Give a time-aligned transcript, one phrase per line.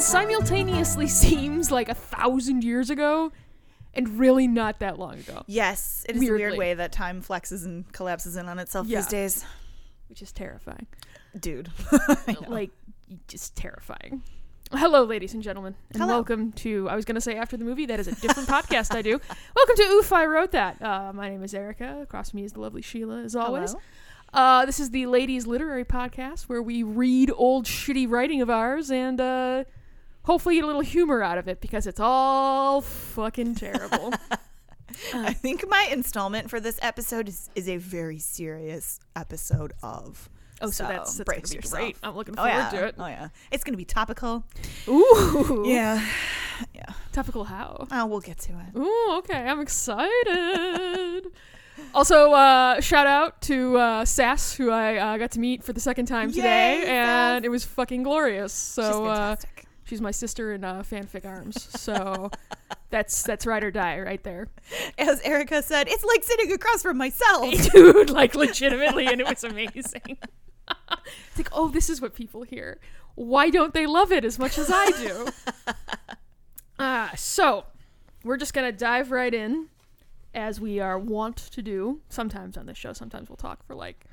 [0.00, 3.32] simultaneously seems like a thousand years ago,
[3.94, 7.64] and really not that long ago, Yes, it is a weird way that time flexes
[7.64, 9.00] and collapses in on itself Yeah.
[9.00, 9.44] these days.
[10.08, 10.86] which is terrifying.
[11.38, 11.70] Dude.
[12.48, 12.70] Like,
[13.26, 14.22] just terrifying.
[14.76, 16.14] Hello, ladies and gentlemen, and Hello.
[16.14, 16.88] welcome to.
[16.88, 19.20] I was going to say after the movie, that is a different podcast I do.
[19.54, 20.82] Welcome to Oof, I Wrote That.
[20.82, 22.00] Uh, my name is Erica.
[22.02, 23.76] Across from me is the lovely Sheila, as always.
[24.32, 28.90] Uh, this is the Ladies Literary Podcast where we read old shitty writing of ours
[28.90, 29.62] and uh,
[30.24, 34.12] hopefully get a little humor out of it because it's all fucking terrible.
[35.14, 40.28] I think my installment for this episode is, is a very serious episode of.
[40.60, 41.80] Oh, so, that's, that's brace gonna be yourself.
[41.80, 41.96] great.
[42.02, 42.70] I'm looking Oh forward yeah.
[42.70, 42.94] to it.
[42.98, 43.28] Oh yeah.
[43.50, 44.44] It's gonna be topical.
[44.88, 45.62] Ooh.
[45.66, 46.04] Yeah.
[46.74, 46.86] Yeah.
[47.12, 47.86] Topical how?
[47.90, 48.78] Oh, we'll get to it.
[48.78, 49.34] Ooh, okay.
[49.38, 51.26] I'm excited.
[51.94, 55.80] also, uh, shout out to uh, Sass, who I uh, got to meet for the
[55.80, 57.44] second time today, Yay, and Sass.
[57.44, 58.52] it was fucking glorious.
[58.52, 59.36] So, She's uh,
[59.84, 61.60] she's my sister in uh, fanfic arms.
[61.80, 62.30] So,
[62.90, 64.48] that's that's ride or die right there,
[64.98, 67.52] As Erica said, it's like sitting across from myself.
[67.72, 68.10] dude.
[68.10, 70.18] Like legitimately, and it was amazing.
[70.68, 72.78] It's like, oh, this is what people hear.
[73.14, 75.28] Why don't they love it as much as I do?
[76.78, 77.64] Ah, so
[78.24, 79.68] we're just gonna dive right in,
[80.34, 82.00] as we are wont to do.
[82.08, 84.04] Sometimes on this show, sometimes we'll talk for like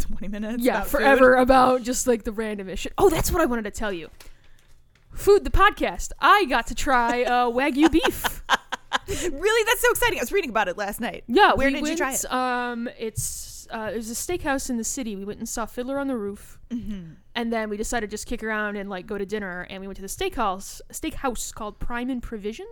[0.00, 0.62] 20 minutes.
[0.62, 0.98] yeah, about food.
[0.98, 2.92] forever about just like the random shit.
[2.98, 4.08] Oh, that's what I wanted to tell you.
[5.12, 6.12] Food, the podcast.
[6.20, 8.42] I got to try uh, wagyu beef.
[9.08, 9.64] Really?
[9.64, 10.18] That's so exciting.
[10.18, 11.24] I was reading about it last night.
[11.26, 12.30] Yeah, Where we did went, you try it?
[12.30, 15.16] Um, it's uh, it was a steakhouse in the city.
[15.16, 17.12] We went and saw Fiddler on the Roof, Mm-hmm.
[17.34, 19.66] and then we decided to just kick around and like go to dinner.
[19.70, 22.66] And we went to the steakhouse, steakhouse called Prime and Provision.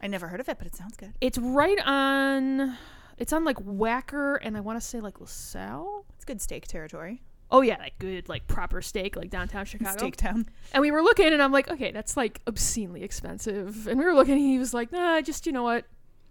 [0.00, 1.12] I never heard of it, but it sounds good.
[1.20, 2.76] It's right on.
[3.18, 6.04] It's on like Wacker, and I want to say like LaSalle.
[6.16, 7.22] It's good steak territory.
[7.50, 9.98] Oh yeah, like good, like proper steak, like downtown Chicago.
[9.98, 10.46] Steak town.
[10.72, 13.86] And we were looking, and I'm like, okay, that's like obscenely expensive.
[13.86, 15.84] And we were looking, and he was like, nah, just you know what?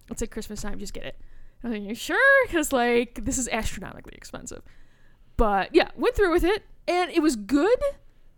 [0.09, 1.15] It's like Christmas time, just get it.
[1.63, 2.47] I was like, you sure?
[2.47, 4.63] Because like this is astronomically expensive.
[5.37, 7.79] But yeah, went through with it, and it was good.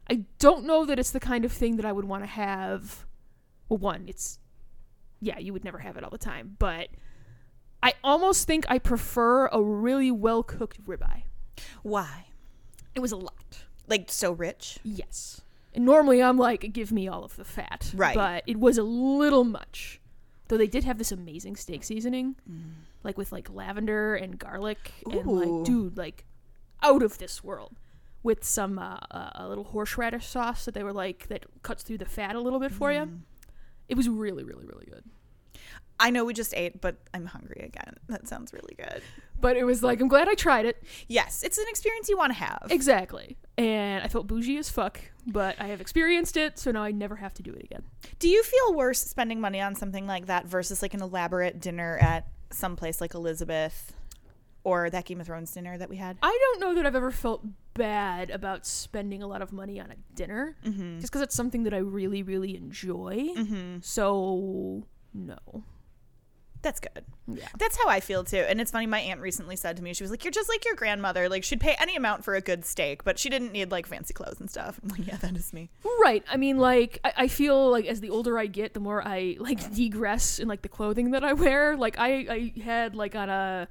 [0.09, 3.06] I don't know that it's the kind of thing that I would want to have.
[3.69, 4.39] Well, one, it's
[5.22, 6.89] yeah, you would never have it all the time, but
[7.81, 11.23] I almost think I prefer a really well cooked ribeye.
[11.81, 12.28] Why?
[12.95, 13.66] It was a lot.
[13.88, 14.79] Like so rich?
[14.84, 15.41] Yes.
[15.73, 17.91] And normally I'm like, give me all of the fat.
[17.95, 18.16] Right.
[18.16, 20.00] But it was a little much.
[20.47, 22.73] Though they did have this amazing steak seasoning, mm.
[23.03, 25.44] Like with like lavender and garlic, and Ooh.
[25.44, 26.25] like, dude, like
[26.81, 27.78] out of this world.
[28.22, 31.97] With some uh, uh, a little horseradish sauce that they were like that cuts through
[31.97, 33.19] the fat a little bit for you.
[33.90, 35.03] It was really, really, really good.
[36.00, 37.96] I know we just ate, but I'm hungry again.
[38.08, 39.02] That sounds really good.
[39.40, 40.84] But it was like I'm glad I tried it.
[41.08, 42.68] Yes, it's an experience you want to have.
[42.70, 43.38] Exactly.
[43.58, 47.16] And I felt bougie as fuck, but I have experienced it, so now I never
[47.16, 47.84] have to do it again.
[48.20, 51.97] Do you feel worse spending money on something like that versus like an elaborate dinner
[51.97, 53.94] at some place like Elizabeth
[54.64, 56.18] or that Game of Thrones dinner that we had?
[56.22, 57.44] I don't know that I've ever felt
[57.74, 61.00] bad about spending a lot of money on a dinner, Mm-hmm.
[61.00, 63.30] just because it's something that I really, really enjoy.
[63.36, 63.78] Mm-hmm.
[63.81, 64.84] So
[65.14, 65.38] no,
[66.63, 67.06] That's good.
[67.28, 68.38] yeah, That's how I feel too.
[68.38, 70.66] And it's funny, my aunt recently said to me, she was like, You're just like
[70.66, 71.29] your grandmother.
[71.29, 74.13] Like, she'd pay any amount for a good steak, but she didn't need like fancy
[74.13, 74.79] clothes and stuff.
[74.81, 75.69] I'm like, Yeah, that is me.
[76.02, 76.23] right.
[76.31, 79.35] I mean, like I, I feel like as the older I get, the more I
[79.40, 81.78] like degress in like the clothing that I wear.
[81.78, 83.68] Like I, I had like on a.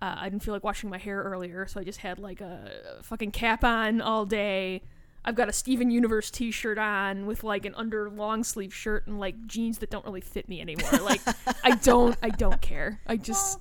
[0.00, 2.98] Uh, I didn't feel like washing my hair earlier, so I just had like a
[3.02, 4.82] fucking cap on all day.
[5.24, 9.20] I've got a Steven Universe t-shirt on with like an under long sleeve shirt and
[9.20, 10.90] like jeans that don't really fit me anymore.
[11.02, 11.20] Like
[11.64, 13.00] I don't I don't care.
[13.06, 13.58] I just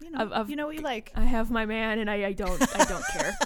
[0.00, 1.12] You know, I've- I've- you know what you like.
[1.14, 3.36] I have my man and I, I don't I don't care.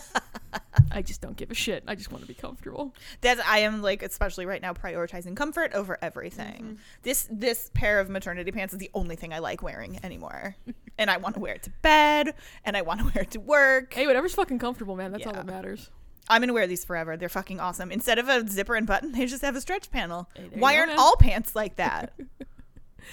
[0.90, 1.84] I just don't give a shit.
[1.86, 2.94] I just want to be comfortable.
[3.20, 6.62] That's I am like, especially right now, prioritizing comfort over everything.
[6.62, 6.74] Mm-hmm.
[7.02, 10.56] This this pair of maternity pants is the only thing I like wearing anymore,
[10.96, 12.34] and I want to wear it to bed,
[12.64, 13.92] and I want to wear it to work.
[13.92, 15.12] Hey, whatever's fucking comfortable, man.
[15.12, 15.90] That's all that matters.
[16.28, 17.16] I'm gonna wear these forever.
[17.16, 17.90] They're fucking awesome.
[17.90, 20.28] Instead of a zipper and button, they just have a stretch panel.
[20.34, 20.98] Hey, Why aren't man.
[20.98, 22.12] all pants like that?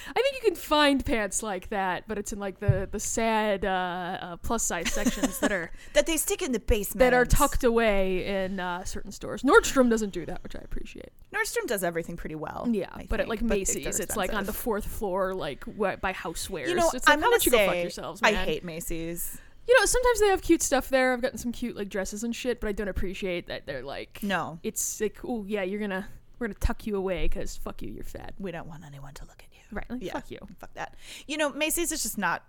[0.09, 3.63] I think you can find pants like that, but it's in like the the sad
[3.63, 6.99] uh, uh, plus size sections that are that they stick in the basement.
[6.99, 9.43] that are tucked away in uh, certain stores.
[9.43, 11.11] Nordstrom doesn't do that, which I appreciate.
[11.33, 12.67] Nordstrom does everything pretty well.
[12.69, 16.11] Yeah, I but at like Macy's, it's like on the fourth floor, like wh- by
[16.11, 16.67] housewares.
[16.67, 19.37] You know, it's like, I'm how gonna you go fuck yourselves, I hate Macy's.
[19.67, 21.13] You know, sometimes they have cute stuff there.
[21.13, 24.19] I've gotten some cute like dresses and shit, but I don't appreciate that they're like.
[24.21, 26.07] No, It's like, oh yeah, you're gonna
[26.37, 28.33] we're gonna tuck you away because fuck you, you're fat.
[28.37, 29.61] we don't want anyone to look at you.
[29.71, 29.89] Right.
[29.89, 30.13] Like, Yeah.
[30.13, 30.37] fuck you.
[30.59, 30.95] Fuck that.
[31.27, 32.43] You know, Macy's is just not.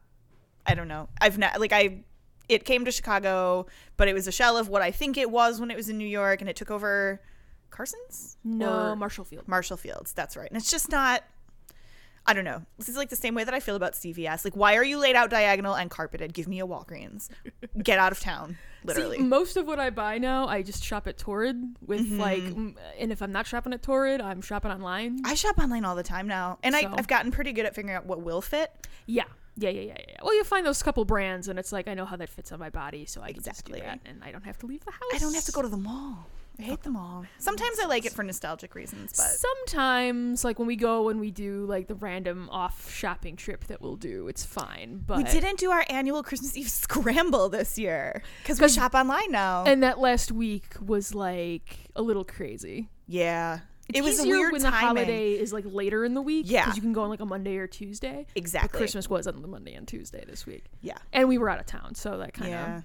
[0.66, 1.08] I don't know.
[1.20, 2.00] I've not like I.
[2.48, 3.66] It came to Chicago,
[3.96, 5.98] but it was a shell of what I think it was when it was in
[5.98, 7.20] New York, and it took over
[7.70, 8.36] Carson's.
[8.44, 9.48] No, Or Marshall Field.
[9.48, 10.12] Marshall Fields.
[10.12, 10.48] That's right.
[10.48, 11.24] And it's just not.
[12.28, 12.62] I don't know.
[12.78, 14.44] This is like the same way that I feel about CVS.
[14.44, 16.32] Like, why are you laid out diagonal and carpeted?
[16.34, 17.28] Give me a Walgreens.
[17.82, 18.58] Get out of town.
[18.84, 19.16] Literally.
[19.18, 22.20] See, most of what I buy now, I just shop at Torrid with Mm-hmm.
[22.20, 22.42] like,
[22.98, 25.20] and if I'm not shopping at Torrid, I'm shopping online.
[25.24, 27.74] I shop online all the time now, and I, So- I've gotten pretty good at
[27.74, 28.70] figuring out what will fit.
[29.06, 29.24] Yeah.
[29.58, 30.16] Yeah, yeah, yeah, yeah.
[30.22, 32.58] Well, you find those couple brands, and it's like I know how that fits on
[32.58, 34.90] my body, so I can just do that, and I don't have to leave the
[34.90, 35.00] house.
[35.14, 36.26] I don't have to go to the mall.
[36.58, 37.24] I hate them all.
[37.38, 41.30] Sometimes I like it for nostalgic reasons, but Sometimes, like when we go and we
[41.30, 45.02] do like the random off shopping trip that we'll do, it's fine.
[45.06, 48.94] But we didn't do our annual Christmas Eve scramble this year because we 'Cause- shop
[48.94, 49.64] online now.
[49.64, 52.88] And that last week was like a little crazy.
[53.06, 54.80] yeah, It's it was a easier weird when timing.
[54.80, 56.46] the holiday is like later in the week.
[56.48, 56.64] Yeah.
[56.64, 58.24] because you can go on like a Monday or Tuesday.
[58.32, 58.78] But Exactly.
[58.78, 60.96] Christmas was on the Monday and Tuesday this week, Yeah.
[61.12, 62.80] and we were out of town, so that kind of Yeah.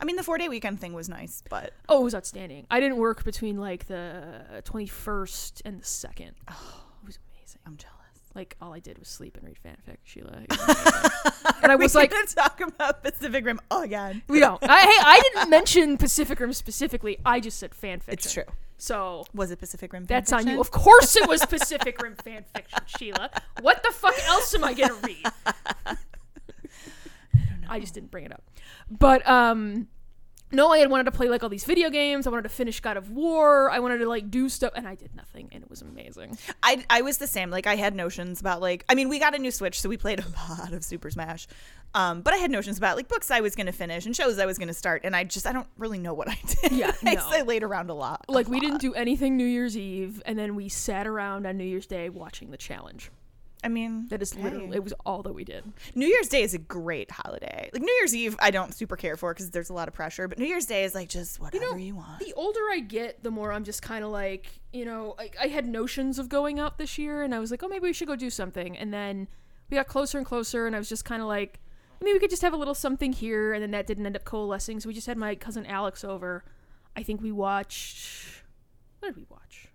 [0.00, 2.66] I mean, the four day weekend thing was nice, but oh, it was outstanding.
[2.70, 6.32] I didn't work between like the twenty first and the second.
[6.48, 7.60] Oh, it was amazing.
[7.66, 7.94] I'm jealous.
[8.34, 10.40] Like all I did was sleep and read fanfic, Sheila.
[10.42, 11.54] It was amazing.
[11.62, 14.22] and I was like, to talk about Pacific Rim again.
[14.28, 14.58] we don't.
[14.62, 17.18] I, hey, I didn't mention Pacific Rim specifically.
[17.24, 18.02] I just said fanfic.
[18.08, 18.42] It's true.
[18.76, 20.04] So Was it Pacific Rim?
[20.06, 20.60] that's on you.
[20.60, 23.30] Of course, it was Pacific Rim fanfiction, Sheila.
[23.60, 25.24] What the fuck else am I gonna read?
[27.68, 28.42] I just didn't bring it up.
[28.90, 29.88] But um
[30.52, 32.28] no, I had wanted to play like all these video games.
[32.28, 33.70] I wanted to finish God of War.
[33.72, 36.38] I wanted to like do stuff, and I did nothing, and it was amazing.
[36.62, 37.50] I, I was the same.
[37.50, 39.96] Like I had notions about like I mean we got a new Switch, so we
[39.96, 40.24] played a
[40.60, 41.48] lot of Super Smash.
[41.92, 44.38] Um, but I had notions about like books I was going to finish and shows
[44.38, 46.72] I was going to start, and I just I don't really know what I did.
[46.72, 47.22] Yeah, I, no.
[47.26, 48.24] I laid around a lot.
[48.28, 48.62] a Like we lot.
[48.62, 52.10] didn't do anything New Year's Eve, and then we sat around on New Year's Day
[52.10, 53.10] watching the challenge.
[53.64, 54.42] I mean, That is hey.
[54.42, 55.64] literally it was all that we did.
[55.94, 57.70] New Year's Day is a great holiday.
[57.72, 60.28] Like New Year's Eve, I don't super care for because there's a lot of pressure.
[60.28, 62.20] But New Year's Day is like just whatever you, want.
[62.20, 65.46] The older I get, the more I'm just kind of like, you know, I, I
[65.46, 68.08] had notions of going out this year, and I was like, oh, maybe we should
[68.08, 68.76] go do something.
[68.76, 69.28] And then
[69.70, 71.58] we got closer and closer, and I was just kind of like,
[72.02, 73.54] maybe we could just have a little something here.
[73.54, 76.44] And then that didn't end up coalescing, so we just had my cousin Alex over.
[76.94, 78.42] I think we watched.
[78.98, 79.68] What did we watch?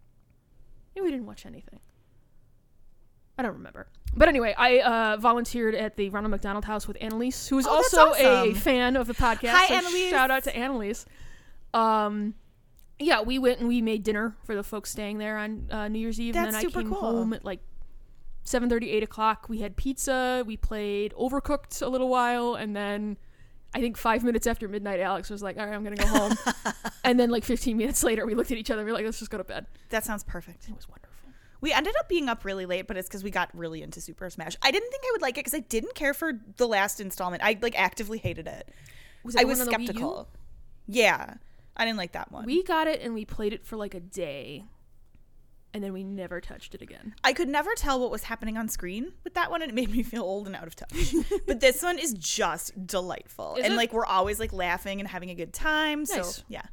[0.96, 1.80] Maybe we didn't watch anything.
[3.40, 3.88] I don't remember.
[4.18, 7.70] But anyway, I uh, volunteered at the Ronald McDonald House with Annalise, who is Oh,
[7.78, 9.52] also a fan of the podcast.
[9.52, 10.10] Hi, so Annalise.
[10.10, 11.06] Shout out to Annalise.
[11.74, 12.36] Um,
[13.00, 16.00] yeah, we went and we made dinner for the folks staying there on uh, New
[16.00, 17.00] Year's Eve, and That's then I came cool.
[17.00, 17.62] home at like
[18.46, 19.46] 7.30, 8 o'clock.
[19.48, 20.44] We had pizza.
[20.46, 23.16] We played Overcooked a little while, and then
[23.74, 26.34] I think five minutes after midnight, Alex was like, "All right, I'm gonna go home."
[27.06, 28.82] and then like 15 minutes later, we looked at each other.
[28.82, 30.68] and We were like, "Let's just go to bed." That sounds perfect.
[30.68, 31.09] It was wonderful.
[31.62, 34.30] We ended up being up really late, but it's because we got really into Super
[34.30, 34.56] Smash.
[34.62, 37.44] I didn't think I would like it because I didn't care for the last installment.
[37.44, 38.70] I like actively hated it.
[39.24, 39.86] Was it I was one on the Wii U?
[39.88, 40.30] skeptical.
[40.88, 41.34] Yeah,
[41.76, 42.46] I didn't like that one.
[42.46, 44.64] We got it and we played it for like a day,
[45.74, 47.14] and then we never touched it again.
[47.24, 49.90] I could never tell what was happening on screen with that one, and it made
[49.92, 51.14] me feel old and out of touch.
[51.46, 53.78] but this one is just delightful, Is and it?
[53.78, 56.06] like we're always like laughing and having a good time.
[56.06, 56.64] So yeah,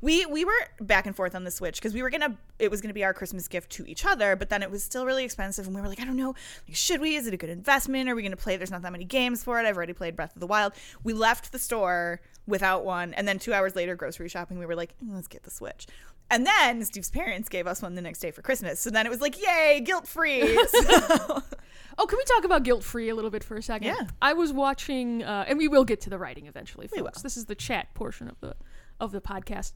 [0.00, 2.80] we we were back and forth on the Switch because we were gonna it was
[2.80, 5.66] gonna be our Christmas gift to each other, but then it was still really expensive,
[5.66, 6.34] and we were like, I don't know,
[6.66, 7.16] like should we?
[7.16, 8.08] Is it a good investment?
[8.08, 8.56] Are we gonna play?
[8.56, 9.66] There's not that many games for it.
[9.66, 10.72] I've already played Breath of the Wild.
[11.04, 14.76] We left the store without one, and then two hours later, grocery shopping, we were
[14.76, 15.86] like, "Mm, let's get the Switch.
[16.30, 18.80] And then Steve's parents gave us one the next day for Christmas.
[18.80, 20.58] So then it was like, yay, guilt free.
[20.68, 21.42] So-
[22.00, 23.88] Oh, can we talk about guilt free a little bit for a second?
[23.88, 24.02] Yeah.
[24.22, 27.22] I was watching, uh, and we will get to the writing eventually, folks.
[27.22, 28.54] This is the chat portion of the
[29.00, 29.72] of the podcast.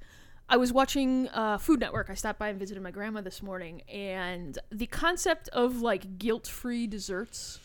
[0.48, 2.10] I was watching uh, Food Network.
[2.10, 6.46] I stopped by and visited my grandma this morning, and the concept of like guilt
[6.46, 7.58] free desserts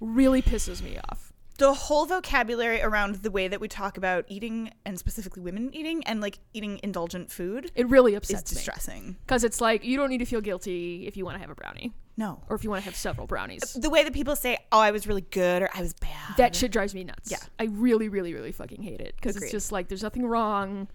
[0.00, 1.32] really pisses me off.
[1.58, 6.02] the whole vocabulary around the way that we talk about eating and specifically women eating
[6.04, 9.16] and like eating indulgent food It really is upsets me It's distressing.
[9.26, 11.54] because it's like you don't need to feel guilty if you want to have a
[11.54, 12.42] brownie No.
[12.48, 13.72] or if you want to have several brownies.
[13.74, 16.36] The way that people say, oh, I was really good or I was bad.
[16.36, 17.30] That shit drives me nuts.
[17.30, 17.38] Yeah.
[17.58, 20.88] I really, really, really fucking hate it because it's just like there's nothing wrong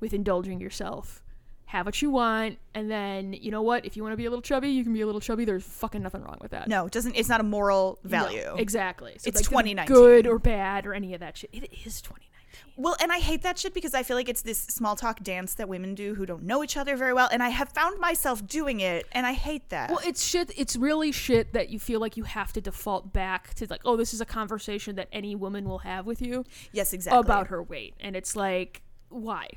[0.00, 1.22] with indulging yourself.
[1.66, 3.86] Have what you want, and then you know what?
[3.86, 5.46] If you want to be a little chubby, you can be a little chubby.
[5.46, 6.68] There's fucking nothing wrong with that.
[6.68, 8.56] no, it doesn't it's not a moral No, value.
[8.58, 9.14] exactly.
[9.18, 9.86] So It's like, 2019.
[9.96, 11.48] Good or bad or any of that shit.
[11.52, 12.28] It is 2019.
[12.76, 15.54] Well, and I hate that shit because I feel like it's this small talk dance
[15.54, 17.28] that women do who don't know each other very well.
[17.30, 19.90] And I have found myself doing it, and I hate that.
[19.90, 20.52] Well, it's shit.
[20.56, 23.96] It's really shit that you feel like you have to default back to like, oh,
[23.96, 27.20] this is a conversation that any woman will have with you yes, exactly.
[27.20, 29.48] about her weight, and it's like, why?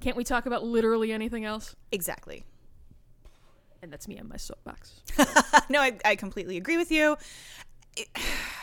[0.00, 1.74] Can't we talk about literally anything else?
[1.90, 2.44] Exactly.
[3.82, 5.02] And that's me on my soapbox.
[5.68, 7.16] no, I, I completely agree with you.
[7.96, 8.08] It-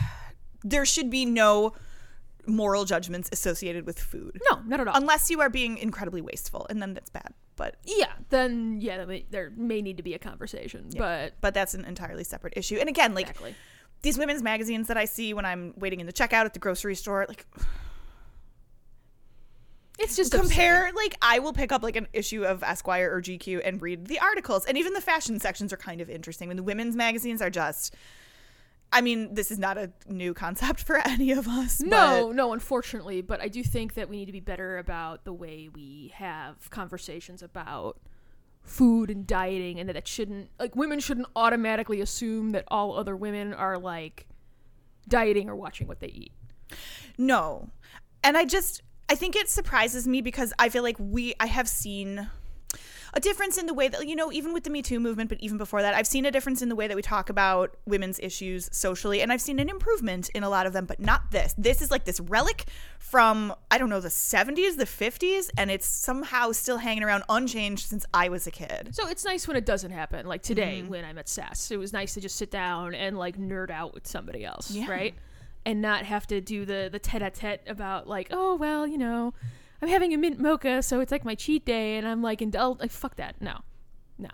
[0.64, 1.74] there should be no
[2.46, 4.40] moral judgments associated with food.
[4.50, 4.96] No, not at all.
[4.96, 7.34] Unless you are being incredibly wasteful, and then that's bad.
[7.56, 11.54] But yeah, then yeah, there may, there may need to be a conversation, but but
[11.54, 12.76] that's an entirely separate issue.
[12.76, 13.54] And again, like exactly.
[14.02, 16.94] these women's magazines that I see when I'm waiting in the checkout at the grocery
[16.94, 17.46] store, like
[19.98, 23.62] It's just compare like I will pick up like an issue of Esquire or GQ
[23.64, 24.66] and read the articles.
[24.66, 26.48] And even the fashion sections are kind of interesting.
[26.48, 27.94] When the women's magazines are just
[28.92, 31.80] I mean, this is not a new concept for any of us.
[31.80, 35.32] No, no, unfortunately, but I do think that we need to be better about the
[35.32, 37.98] way we have conversations about
[38.62, 43.14] food and dieting and that it shouldn't like women shouldn't automatically assume that all other
[43.14, 44.26] women are like
[45.08, 46.32] dieting or watching what they eat.
[47.16, 47.70] no.
[48.24, 51.68] And I just I think it surprises me because I feel like we I have
[51.68, 52.28] seen
[53.16, 55.40] a difference in the way that you know even with the me too movement but
[55.40, 58.20] even before that i've seen a difference in the way that we talk about women's
[58.20, 61.54] issues socially and i've seen an improvement in a lot of them but not this
[61.56, 62.66] this is like this relic
[62.98, 67.86] from i don't know the 70s the 50s and it's somehow still hanging around unchanged
[67.88, 70.26] since i was a kid So it's nice when it doesn't happen.
[70.26, 70.88] Like today mm-hmm.
[70.88, 73.94] when I'm at Sass, it was nice to just sit down and like nerd out
[73.94, 74.90] with somebody else, Yeah.
[74.90, 75.14] right?
[75.64, 79.34] And not have to do the the tete-a-tete about like, oh well, you know,
[79.82, 82.80] I'm having a mint mocha, so it's like my cheat day, and I'm like indulge.
[82.80, 83.60] Like fuck that, no,
[84.18, 84.28] no.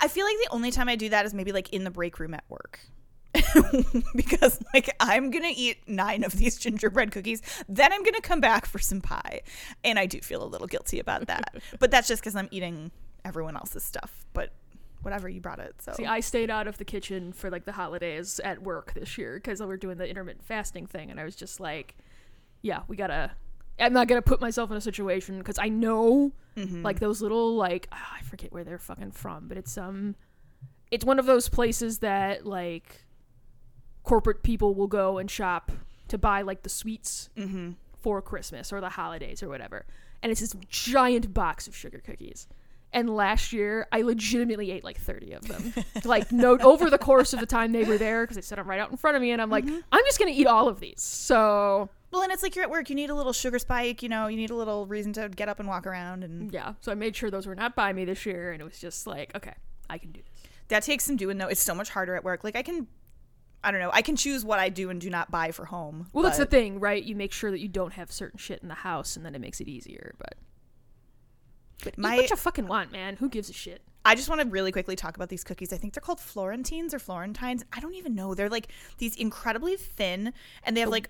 [0.00, 2.18] i feel like the only time i do that is maybe like in the break
[2.18, 2.80] room at work
[4.14, 8.66] because like i'm gonna eat nine of these gingerbread cookies then i'm gonna come back
[8.66, 9.40] for some pie
[9.82, 12.90] and i do feel a little guilty about that but that's just because i'm eating
[13.24, 14.52] everyone else's stuff but
[15.02, 17.72] whatever you brought it so See, I stayed out of the kitchen for like the
[17.72, 21.24] holidays at work this year because we were doing the intermittent fasting thing, and I
[21.24, 21.96] was just like,
[22.62, 23.32] yeah, we gotta.
[23.82, 26.82] I'm not gonna put myself in a situation because I know Mm-hmm.
[26.82, 30.16] like those little like ah, I forget where they're fucking from, but it's um,
[30.90, 33.06] it's one of those places that like
[34.02, 35.72] corporate people will go and shop
[36.08, 37.70] to buy like the sweets mm-hmm.
[38.02, 39.86] for Christmas or the holidays or whatever.
[40.22, 42.46] And it's this giant box of sugar cookies.
[42.92, 45.72] And last year, I legitimately ate like 30 of them.
[46.04, 48.68] like, no, over the course of the time they were there, because they set them
[48.68, 49.30] right out in front of me.
[49.30, 49.78] And I'm like, mm-hmm.
[49.90, 51.00] I'm just going to eat all of these.
[51.00, 54.08] So, well and it's like you're at work you need a little sugar spike you
[54.10, 56.74] know you need a little reason to get up and walk around and yeah.
[56.80, 58.52] So I made sure those were not by me this year.
[58.52, 59.54] And it was just like, okay,
[59.88, 60.50] I can do this.
[60.68, 62.86] that takes some doing though it's so much harder at work like i can
[63.64, 66.08] i don't know i can choose what i do and do not buy for home
[66.12, 67.02] Well, that's the thing, right?
[67.02, 69.40] You make sure that you don't have certain shit in the house, and then it
[69.40, 70.14] makes it easier.
[70.18, 70.34] But,
[71.82, 73.16] but My- eat what you fucking want, man.
[73.16, 73.82] Who gives a shit?
[74.04, 75.72] I just want to really quickly talk about these cookies.
[75.72, 77.64] I think they're called Florentines or Florentines.
[77.72, 78.34] I don't even know.
[78.34, 80.32] They're like these incredibly thin
[80.64, 81.08] and they have oh, like,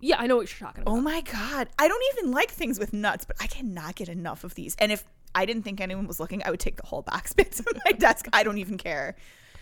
[0.00, 0.92] Yeah, I know what you're talking about.
[0.92, 1.68] oh my God.
[1.78, 4.76] I don't even like things with nuts, but I cannot get enough of these.
[4.78, 5.02] And if
[5.34, 7.90] I didn't think anyone was looking, I would take the whole box bits on my
[7.92, 8.28] desk.
[8.32, 9.16] I don't even care.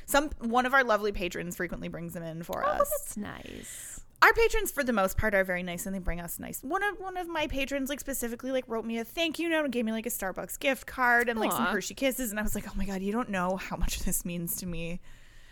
[0.04, 2.90] Some one of our lovely patrons frequently brings them in for Oh, us.
[2.90, 3.95] that's nice.
[4.22, 6.60] Our patrons, for the most part, are very nice and they bring us nice.
[6.62, 9.64] One of one of my patrons, like specifically, like wrote me a thank you note
[9.64, 11.66] and gave me like a Starbucks gift card and like some.
[11.66, 14.24] Hershey kisses, and I was like, oh my god, you don't know how much this
[14.24, 15.00] means to me.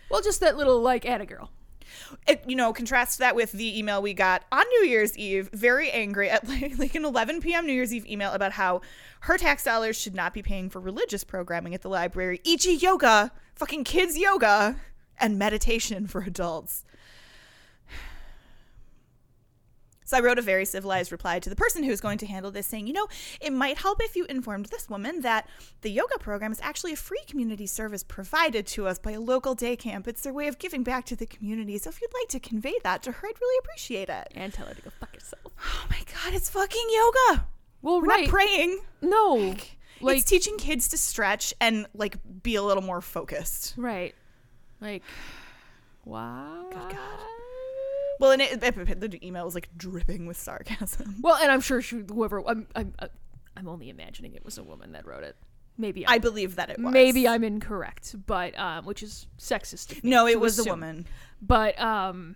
[0.09, 1.51] Well, just that little like add a girl.
[2.27, 5.91] it, you know, contrast that with the email we got on New Year's Eve, very
[5.91, 7.65] angry at like, like an 11 p.m.
[7.67, 8.81] New Year's Eve email about how
[9.21, 13.31] her tax dollars should not be paying for religious programming at the library, e.g., yoga,
[13.55, 14.77] fucking kids yoga,
[15.19, 16.83] and meditation for adults.
[20.05, 22.67] So I wrote a very civilized reply to the person who's going to handle this
[22.67, 23.07] saying, you know,
[23.41, 25.49] it might help if you informed this woman that
[25.81, 29.55] the yoga program is actually a free community service provided to us by a local
[29.55, 30.07] day camp.
[30.07, 31.77] It's their way of giving back to the community.
[31.79, 34.27] So if you'd like to convey that to her, I'd really appreciate it.
[34.35, 35.41] And tell her to go fuck yourself.
[35.59, 37.47] Oh my god, it's fucking yoga.
[37.81, 38.21] Well, We're right.
[38.21, 38.79] not praying.
[39.01, 39.55] no.
[40.01, 43.73] Like, it's teaching kids to stretch and like be a little more focused.
[43.77, 44.13] right.
[44.81, 45.03] Like,
[46.05, 46.65] wow.
[46.71, 47.19] God.
[48.19, 51.15] Well, and it, the email was like dripping with sarcasm.
[51.21, 53.07] Well, and I'm sure she, whoever, I'm, I'm, uh,
[53.57, 55.35] I'm only imagining it was a woman that wrote it.
[55.77, 56.93] Maybe I I'm, believe that it was.
[56.93, 60.03] maybe I'm incorrect, but um, which is sexist.
[60.03, 61.05] No, it was a woman.
[61.41, 62.35] But um,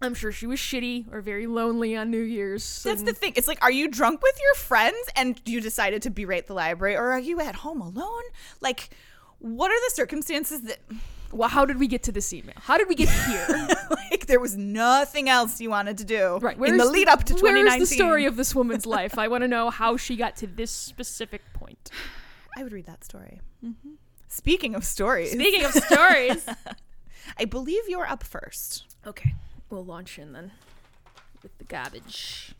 [0.00, 2.82] I'm sure she was shitty or very lonely on New Year's.
[2.82, 3.32] That's the thing.
[3.34, 6.96] It's like, are you drunk with your friends and you decided to berate the library,
[6.96, 8.22] or are you at home alone?
[8.60, 8.90] Like,
[9.38, 10.78] what are the circumstances that,
[11.36, 12.54] Well, how did we get to this email?
[12.56, 13.68] How did we get here?
[14.10, 16.56] like, there was nothing else you wanted to do right.
[16.58, 17.82] in the lead up to Where 2019?
[17.82, 19.18] is the story of this woman's life?
[19.18, 21.90] I want to know how she got to this specific point.
[22.56, 23.40] I would read that story.
[24.28, 26.46] Speaking of stories, Speaking of stories.
[27.38, 28.84] I believe you're up first.
[29.06, 29.34] okay,
[29.68, 30.52] we'll launch in then
[31.42, 32.54] with the garbage.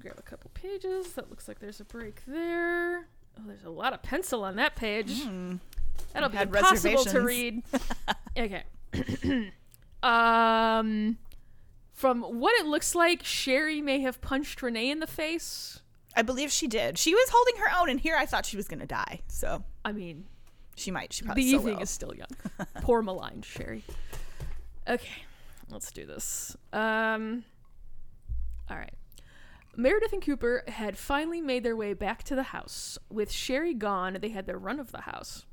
[0.00, 1.12] Grab a couple pages.
[1.12, 3.06] That looks like there's a break there.
[3.38, 5.22] Oh, there's a lot of pencil on that page.
[5.22, 5.56] Hmm.
[6.12, 7.62] That'll be impossible to read.
[8.38, 8.64] okay.
[10.02, 11.18] um,
[11.92, 15.80] from what it looks like, Sherry may have punched Renee in the face.
[16.16, 16.98] I believe she did.
[16.98, 19.20] She was holding her own, and here I thought she was gonna die.
[19.28, 20.24] So I mean,
[20.74, 21.12] she might.
[21.12, 21.82] She the probably still evening will.
[21.82, 22.28] is still young.
[22.80, 23.84] Poor maligned Sherry.
[24.88, 25.22] Okay,
[25.70, 26.56] let's do this.
[26.72, 27.44] Um,
[28.70, 28.94] all right.
[29.76, 32.98] Meredith and Cooper had finally made their way back to the house.
[33.10, 35.46] With Sherry gone, they had the run of the house.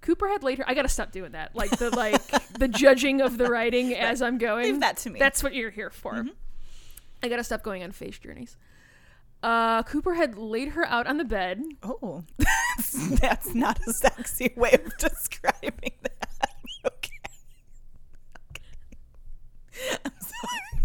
[0.00, 0.64] Cooper had later.
[0.66, 1.54] I gotta stop doing that.
[1.54, 2.22] Like the like
[2.58, 4.64] the judging of the writing as I'm going.
[4.64, 5.18] Leave that to me.
[5.18, 6.26] That's what you're here for.
[7.22, 8.56] I gotta stop going on face journeys.
[9.42, 11.62] Uh, Cooper had laid her out on the bed.
[11.82, 16.12] Oh, that's, that's not a sexy way of describing that.
[16.86, 17.10] Okay.
[18.50, 18.62] okay.
[20.04, 20.76] I'm sorry.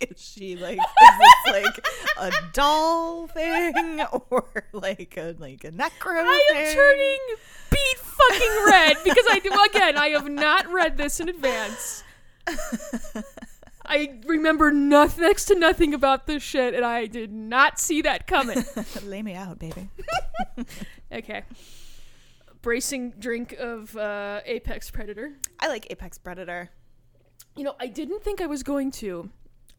[0.00, 1.86] Like, is she like, is this like
[2.18, 4.00] a doll thing
[4.30, 6.74] or like a like a necro I am thing?
[6.74, 7.18] turning
[7.70, 9.96] beat fucking red because I do again.
[9.96, 12.02] I have not read this in advance.
[13.90, 18.26] I remember nothing, next to nothing about this shit, and I did not see that
[18.26, 18.62] coming.
[19.04, 19.88] Lay me out, baby.
[21.10, 21.42] Okay,
[22.60, 25.32] bracing drink of uh, Apex Predator.
[25.58, 26.68] I like Apex Predator.
[27.56, 29.30] You know, I didn't think I was going to,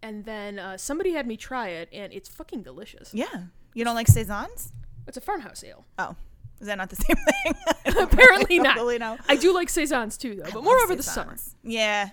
[0.01, 3.12] and then uh, somebody had me try it, and it's fucking delicious.
[3.13, 3.44] Yeah.
[3.74, 4.72] You don't like saisons?
[5.08, 5.86] It's a farmhouse ale.
[5.98, 6.15] Oh,
[6.60, 7.56] is that not the same thing?
[8.03, 8.75] Apparently really- not.
[8.75, 9.18] Really know.
[9.27, 11.36] I do like saisons too, though, I but more over the summer.
[11.63, 12.10] Yeah.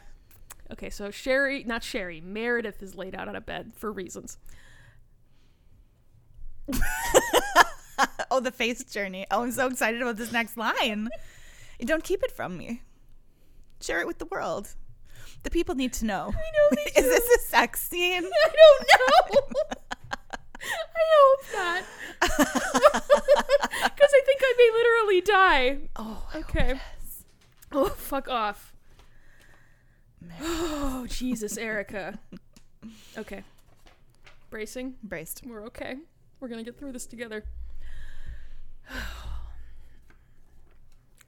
[0.73, 4.39] Okay, so Sherry, not Sherry, Meredith is laid out on a bed for reasons.
[8.31, 9.25] Oh, the face journey.
[9.31, 11.09] Oh, I'm so excited about this next line.
[11.81, 12.83] Don't keep it from me.
[13.81, 14.75] Share it with the world.
[15.47, 16.25] The people need to know.
[16.37, 18.25] I know they Is this a sex scene?
[18.47, 18.89] I don't
[19.33, 19.41] know.
[20.61, 21.85] I hope not.
[22.21, 25.79] Because I think I may literally die.
[25.95, 26.73] Oh, I Okay.
[27.01, 27.25] is.
[27.71, 28.73] Oh, fuck off.
[30.43, 32.19] Oh, Jesus, Erica.
[33.17, 33.45] Okay.
[34.51, 34.97] Bracing.
[35.05, 35.43] Braced.
[35.47, 35.95] We're okay.
[36.41, 37.45] We're gonna get through this together.
[38.91, 39.26] Oh,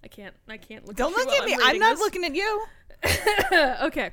[0.02, 0.34] I can't.
[0.48, 0.96] I can't look.
[0.96, 1.54] Don't at you look at me.
[1.54, 2.00] I'm I'm not this.
[2.00, 2.64] looking at you.
[3.86, 4.12] okay.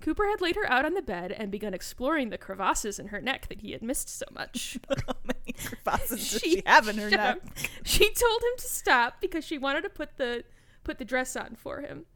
[0.00, 3.20] Cooper had laid her out on the bed and begun exploring the crevasses in her
[3.20, 4.76] neck that he had missed so much.
[5.06, 7.36] How many crevasses does she have in her neck?
[7.36, 7.48] up.
[7.84, 10.44] She told him to stop because she wanted to put the
[10.82, 12.06] put the dress on for him.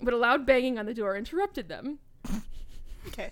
[0.00, 1.98] But a loud banging on the door interrupted them.
[3.08, 3.30] Okay.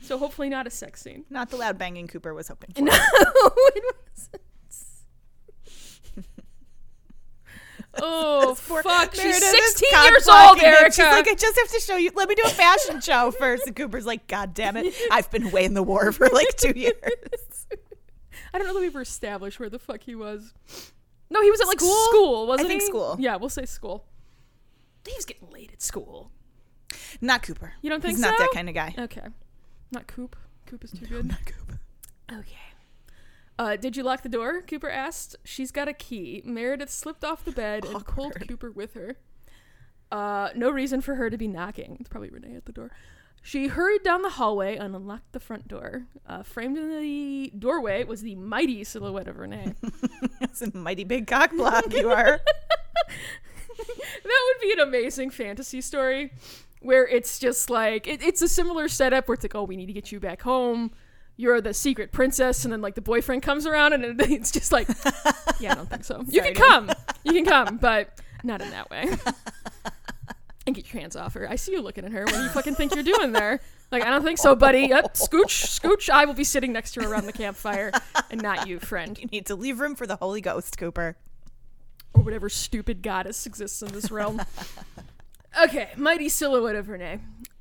[0.00, 1.24] So hopefully not a sex scene.
[1.28, 2.82] Not the loud banging Cooper was hoping for.
[2.82, 4.42] No, it wasn't.
[8.02, 9.14] Oh fuck!
[9.14, 10.60] She's Meredith is sixteen years old.
[10.60, 10.92] Erica.
[10.92, 12.10] She's like, I just have to show you.
[12.14, 13.66] Let me do a fashion show first.
[13.66, 14.94] And Cooper's like, God damn it.
[15.10, 16.94] I've been away in the war for like two years.
[18.54, 20.54] I don't know that we ever established where the fuck he was.
[21.30, 22.04] No, he was at like School?
[22.10, 22.86] school, wasn't I think he?
[22.86, 23.16] school.
[23.18, 24.06] Yeah, we'll say school.
[25.06, 26.30] He was getting late at school.
[27.20, 27.72] Not Cooper.
[27.82, 28.94] You don't think He's not that kind of guy.
[28.98, 29.26] Okay,
[29.92, 30.36] not Coop.
[30.66, 31.26] Coop is too good.
[31.26, 31.72] Not Coop.
[32.30, 32.56] Okay.
[33.58, 34.62] Uh, did you lock the door?
[34.62, 35.36] Cooper asked.
[35.44, 36.42] She's got a key.
[36.44, 39.16] Meredith slipped off the bed and pulled Cooper with her.
[40.12, 41.96] Uh, no reason for her to be knocking.
[42.00, 42.90] It's probably Renee at the door.
[43.42, 46.06] She hurried down the hallway and unlocked the front door.
[46.26, 49.74] Uh, framed in the doorway was the mighty silhouette of Renee.
[50.40, 52.40] That's a mighty big cock block you are.
[53.78, 56.32] that would be an amazing fantasy story
[56.80, 59.86] where it's just like it, it's a similar setup where it's like oh we need
[59.86, 60.92] to get you back home
[61.38, 64.88] you're the secret princess and then like the boyfriend comes around and it's just like
[65.60, 66.22] yeah i don't think so.
[66.28, 66.90] You can Sorry, come.
[67.24, 69.08] You can come but not in that way.
[70.66, 71.48] And get your hands off her.
[71.48, 73.60] I see you looking at her what do you fucking think you're doing there.
[73.90, 74.86] Like i don't think so buddy.
[74.88, 76.10] Yep scooch scooch.
[76.10, 77.92] I will be sitting next to her around the campfire
[78.30, 79.16] and not you friend.
[79.18, 81.16] You need to leave room for the Holy Ghost, Cooper.
[82.12, 84.42] or whatever stupid goddess exists in this realm.
[85.62, 87.20] okay, mighty silhouette of Renee.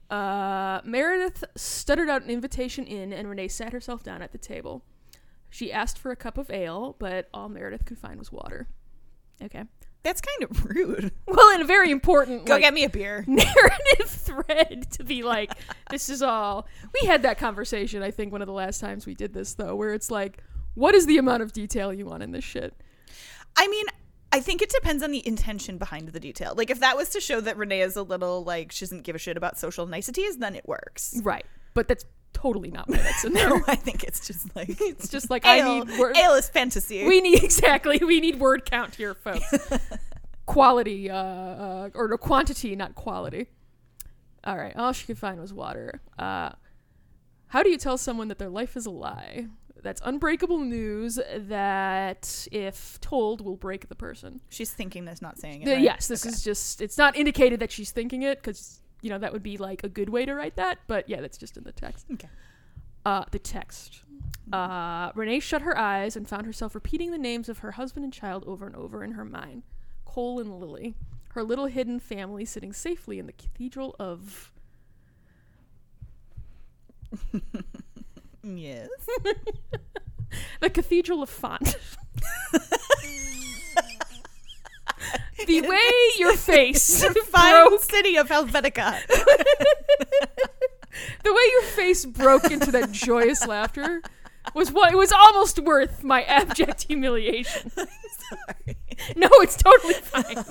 [0.09, 4.83] Uh, Meredith stuttered out an invitation in, and Renee sat herself down at the table.
[5.49, 8.67] She asked for a cup of ale, but all Meredith could find was water.
[9.41, 9.63] Okay.
[10.03, 11.11] That's kind of rude.
[11.27, 13.25] Well, and a very important Go like, get me a beer.
[13.27, 15.51] narrative thread to be like,
[15.91, 16.65] this is all.
[16.99, 19.75] We had that conversation, I think, one of the last times we did this, though,
[19.75, 20.41] where it's like,
[20.73, 22.73] what is the amount of detail you want in this shit?
[23.57, 23.85] I mean,
[24.31, 26.53] I think it depends on the intention behind the detail.
[26.55, 29.15] Like, if that was to show that Renee is a little, like, she doesn't give
[29.15, 31.19] a shit about social niceties, then it works.
[31.23, 31.45] Right.
[31.73, 33.49] But that's totally not why that's in there.
[33.49, 36.17] No, I think it's just like, It's just like ale, I need word.
[36.17, 37.07] ale is fantasy.
[37.07, 37.99] We need exactly.
[37.99, 39.45] We need word count here, folks.
[40.45, 43.47] quality, uh, uh, or no, quantity, not quality.
[44.43, 44.75] All right.
[44.75, 46.01] All she could find was water.
[46.19, 46.51] Uh,
[47.47, 49.47] how do you tell someone that their life is a lie?
[49.83, 54.41] That's unbreakable news that, if told, will break the person.
[54.49, 55.65] She's thinking this, not saying it.
[55.65, 55.81] The- right?
[55.81, 56.33] Yes, this Okay.
[56.33, 59.57] is just, it's not indicated that she's thinking it because, you know, that would be
[59.57, 60.79] like a good way to write that.
[60.87, 62.05] But yeah, that's just in the text.
[62.13, 62.29] Okay.
[63.05, 64.01] Uh, the text.
[64.51, 68.13] Uh, Renee shut her eyes and found herself repeating the names of her husband and
[68.13, 69.63] child over and over in her mind
[70.05, 70.95] Cole and Lily,
[71.29, 74.51] her little hidden family sitting safely in the cathedral of.
[78.43, 78.89] Yes.
[80.59, 81.77] The Cathedral of Font.
[85.47, 88.99] the way your face the fine broke, city of Helvetica.
[91.23, 94.01] the way your face broke into that joyous laughter
[94.53, 97.69] was what it was almost worth my abject humiliation.
[97.71, 98.76] Sorry.
[99.15, 100.43] No, it's totally fine.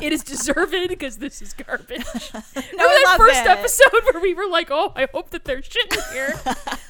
[0.02, 1.98] It is deserved because this is garbage.
[2.32, 3.46] No, Remember I that first it.
[3.48, 6.34] episode where we were like, "Oh, I hope that there's shit in here."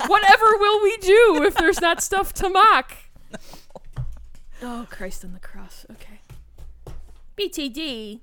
[0.07, 2.95] Whatever will we do if there's not stuff to mock?
[4.63, 5.87] Oh, Christ on the cross.
[5.91, 6.21] Okay.
[7.37, 8.21] BTD.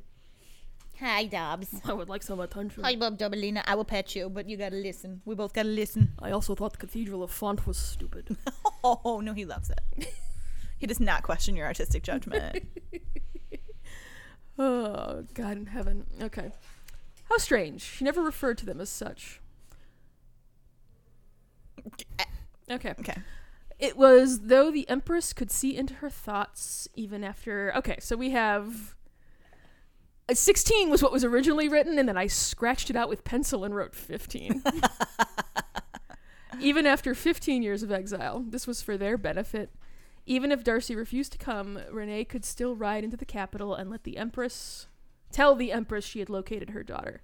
[1.00, 1.82] Hi, Dobbs.
[1.86, 2.84] I would like some attention.
[2.84, 3.64] Hi, Bob Dobalina.
[3.66, 5.22] I will pet you, but you gotta listen.
[5.26, 6.14] We both gotta listen.
[6.20, 8.38] I also thought the Cathedral of Font was stupid.
[8.84, 9.82] Oh, no, he loves it.
[10.78, 12.68] He does not question your artistic judgment.
[14.60, 16.06] oh, God in heaven.
[16.22, 16.52] Okay.
[17.30, 17.82] How strange.
[17.82, 19.42] She never referred to them as such.
[22.70, 22.94] Okay.
[23.00, 23.16] okay.
[23.78, 27.76] It was though the Empress could see into her thoughts even after.
[27.76, 28.96] Okay, so we have.
[30.30, 33.64] uh, 16 was what was originally written, and then I scratched it out with pencil
[33.64, 34.64] and wrote 15.
[36.62, 39.70] even after 15 years of exile, this was for their benefit.
[40.26, 44.04] Even if Darcy refused to come, Renee could still ride into the capital and let
[44.04, 44.88] the Empress
[45.32, 47.22] tell the Empress she had located her daughter.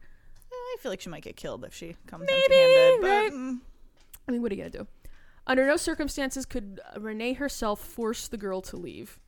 [0.52, 3.32] I feel like she might get killed if she comes Maybe, empty-handed, but, right?
[3.34, 3.60] mm,
[4.28, 4.88] I mean, what are you gonna do?
[5.48, 9.20] Under no circumstances could uh, Renee herself force the girl to leave.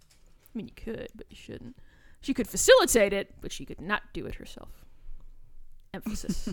[0.54, 1.76] I mean, you could, but you shouldn't.
[2.22, 4.86] She could facilitate it, but she could not do it herself.
[5.94, 6.50] Emphasis.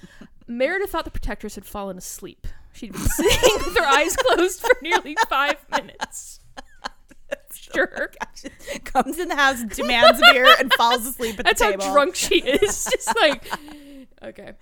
[0.46, 2.46] Meredith thought the protectress had fallen asleep.
[2.72, 6.40] She'd been sitting with her eyes closed for nearly five minutes.
[7.74, 8.10] Sure.
[8.84, 11.92] comes in the house, demands a beer, and falls asleep at That's the how table.
[11.92, 12.84] drunk she is.
[12.90, 13.44] Just like,
[14.22, 14.52] okay.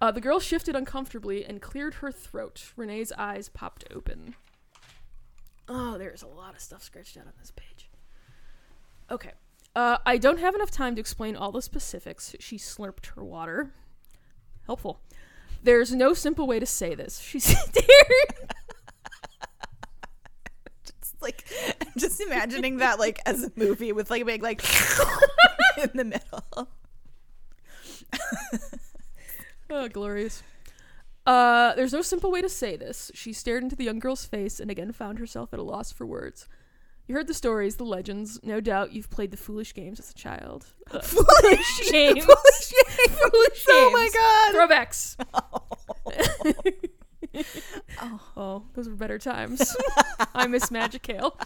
[0.00, 2.72] Uh, the girl shifted uncomfortably and cleared her throat.
[2.76, 4.34] Renee's eyes popped open.
[5.68, 7.90] Oh, there's a lot of stuff scratched out on this page.
[9.10, 9.32] Okay.
[9.76, 12.34] Uh, I don't have enough time to explain all the specifics.
[12.40, 13.72] She slurped her water.
[14.66, 15.00] Helpful.
[15.62, 17.20] There's no simple way to say this.
[17.20, 18.54] She stared.
[20.98, 21.44] It's like
[21.94, 24.62] I'm just imagining that like as a movie with like a big like
[25.82, 26.68] in the middle.
[29.72, 30.42] Oh, glorious.
[31.24, 33.12] Uh, there's no simple way to say this.
[33.14, 36.04] She stared into the young girl's face and again found herself at a loss for
[36.04, 36.48] words.
[37.06, 38.40] You heard the stories, the legends.
[38.42, 40.66] No doubt you've played the foolish games as a child.
[40.90, 42.24] Uh, Foolish games.
[42.24, 43.18] Foolish games.
[43.20, 43.68] Foolish games.
[43.68, 44.54] Oh my god.
[44.56, 45.16] Throwbacks.
[45.34, 46.92] oh.
[48.74, 49.76] Those were better times.
[50.34, 51.36] I miss Magic Ale.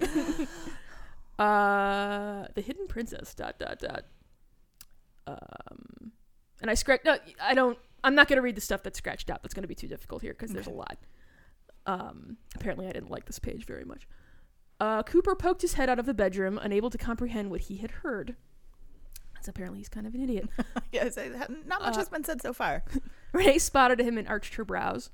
[1.38, 3.34] uh, the Hidden Princess.
[3.34, 4.04] Dot dot dot.
[5.26, 6.12] Um,
[6.60, 7.04] and I scratched.
[7.04, 7.78] No, I don't.
[8.04, 9.42] I'm not gonna read the stuff that's scratched out.
[9.42, 10.98] That's gonna be too difficult here because there's a lot.
[11.86, 14.06] Um, apparently, I didn't like this page very much.
[14.80, 17.90] Uh, Cooper poked his head out of the bedroom, unable to comprehend what he had
[17.90, 18.36] heard.
[19.42, 20.48] As apparently he's kind of an idiot.
[20.92, 21.16] yes,
[21.66, 22.84] not much Uh, has been said so far.
[23.32, 25.10] Renee spotted him and arched her brows.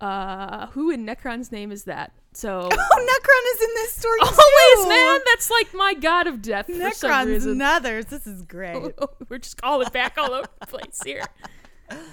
[0.00, 2.12] Uh, who in Necron's name is that?
[2.32, 4.88] So Oh, Necron is in this story always, too.
[4.88, 5.20] man.
[5.26, 7.44] That's like my god of death Necron's.
[7.44, 8.08] Nethers.
[8.08, 8.94] This is great.
[9.28, 11.22] We're just calling back all over the place here.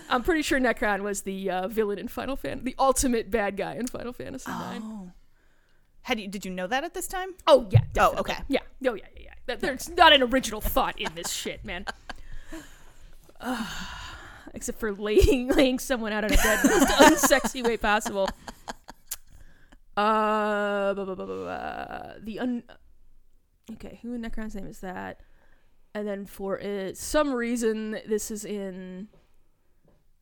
[0.10, 3.76] I'm pretty sure Necron was the uh, villain in Final Fantasy, the ultimate bad guy
[3.76, 4.82] in Final Fantasy IX.
[4.84, 5.12] Oh.
[6.02, 7.36] Had you did you know that at this time?
[7.46, 8.38] Oh yeah, Oh, okay.
[8.50, 9.27] Yeah, oh yeah, yeah.
[9.48, 11.86] That, there's not an original thought in this shit, man.
[14.54, 18.30] Except for laying laying someone out on a bed in the most unsexy way possible.
[19.96, 22.14] Uh, blah, blah, blah, blah, blah.
[22.22, 22.64] the un.
[23.74, 25.22] Okay, who in Necron's name is that?
[25.94, 29.08] And then for uh, some reason, this is in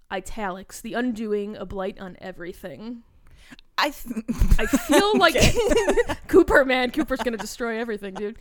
[0.09, 0.81] italics.
[0.81, 3.03] The undoing, a blight on everything.
[3.77, 4.25] I th-
[4.57, 5.35] I feel like
[6.27, 8.37] Cooper, man, Cooper's gonna destroy everything, dude.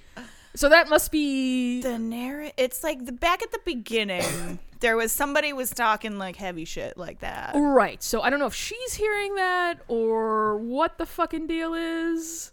[0.56, 2.52] So that must be the narrative.
[2.56, 4.58] It's like the back at the beginning.
[4.80, 7.54] there was somebody was talking like heavy shit like that.
[7.56, 8.02] right.
[8.02, 12.52] So I don't know if she's hearing that or what the fucking deal is.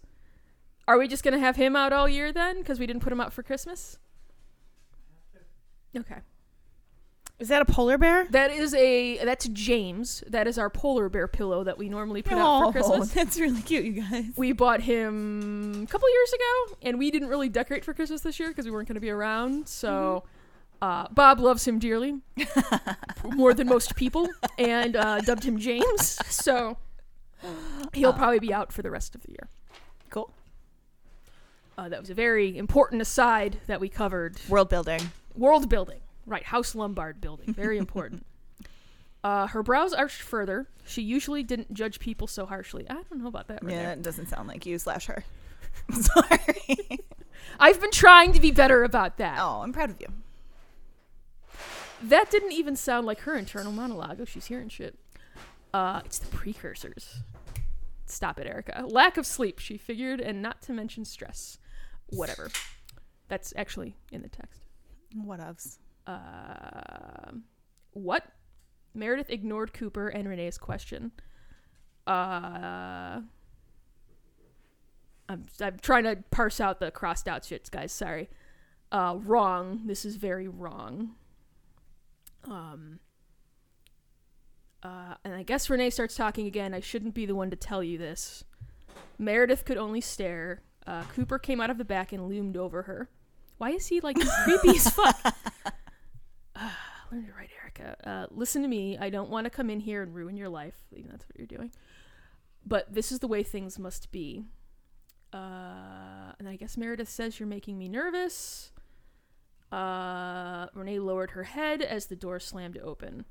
[0.88, 2.58] Are we just gonna have him out all year then?
[2.58, 3.98] Because we didn't put him out for Christmas.
[5.96, 6.20] Okay.
[7.42, 8.24] Is that a polar bear?
[8.30, 10.22] That is a that's James.
[10.28, 13.10] That is our polar bear pillow that we normally put out for Christmas.
[13.14, 14.26] that's really cute, you guys.
[14.36, 18.38] We bought him a couple years ago, and we didn't really decorate for Christmas this
[18.38, 19.66] year because we weren't going to be around.
[19.66, 20.22] So,
[20.80, 22.20] uh, Bob loves him dearly,
[23.24, 26.20] more than most people, and uh, dubbed him James.
[26.32, 26.78] So,
[27.92, 29.48] he'll probably be out for the rest of the year.
[30.10, 30.32] Cool.
[31.76, 34.40] Uh, that was a very important aside that we covered.
[34.48, 35.00] World building.
[35.34, 36.01] World building.
[36.26, 37.52] Right, House Lombard building.
[37.52, 38.24] Very important.
[39.24, 40.68] uh, her brows arched further.
[40.86, 42.86] She usually didn't judge people so harshly.
[42.88, 43.92] I don't know about that right yeah, there.
[43.92, 45.24] it doesn't sound like you slash her.
[45.92, 47.00] Sorry.
[47.58, 49.38] I've been trying to be better about that.
[49.40, 50.08] oh, I'm proud of you.
[52.02, 54.18] That didn't even sound like her internal monologue.
[54.20, 54.98] Oh, she's hearing shit.
[55.72, 57.20] Uh, it's the precursors.
[58.06, 58.84] Stop it, Erica.
[58.86, 61.58] Lack of sleep, she figured, and not to mention stress.
[62.08, 62.50] Whatever.
[63.28, 64.60] That's actually in the text.
[65.14, 65.78] What ofs?
[66.06, 67.32] Uh,
[67.92, 68.24] what?
[68.94, 71.12] Meredith ignored Cooper and Renee's question.
[72.06, 73.20] Uh,
[75.28, 77.92] I'm I'm trying to parse out the crossed out shits, guys.
[77.92, 78.28] Sorry.
[78.90, 79.82] Uh, wrong.
[79.86, 81.14] This is very wrong.
[82.44, 82.98] Um.
[84.82, 86.74] Uh, and I guess Renee starts talking again.
[86.74, 88.42] I shouldn't be the one to tell you this.
[89.16, 90.62] Meredith could only stare.
[90.86, 93.08] Uh, Cooper came out of the back and loomed over her.
[93.58, 95.36] Why is he like creepy as fuck?
[97.12, 97.96] Learn to write, Erica.
[98.08, 98.96] Uh, listen to me.
[98.98, 100.76] I don't want to come in here and ruin your life.
[100.90, 101.72] That's what you're doing.
[102.64, 104.44] But this is the way things must be.
[105.32, 108.70] Uh, and I guess Meredith says you're making me nervous.
[109.70, 113.24] Uh, Renee lowered her head as the door slammed open.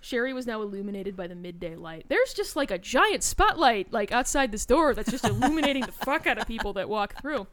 [0.00, 2.06] Sherry was now illuminated by the midday light.
[2.08, 6.26] There's just like a giant spotlight like outside this door that's just illuminating the fuck
[6.26, 7.46] out of people that walk through.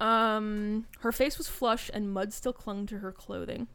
[0.00, 3.68] Um, her face was flush and mud still clung to her clothing.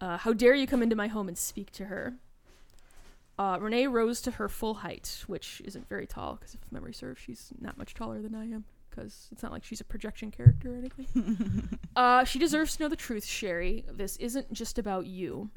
[0.00, 2.14] Uh, how dare you come into my home and speak to her?
[3.38, 7.20] Uh, Renee rose to her full height, which isn't very tall because if memory serves,
[7.20, 10.72] she's not much taller than I am because it's not like she's a projection character
[10.74, 11.78] or anything.
[11.96, 13.84] uh, she deserves to know the truth, Sherry.
[13.90, 15.50] This isn't just about you.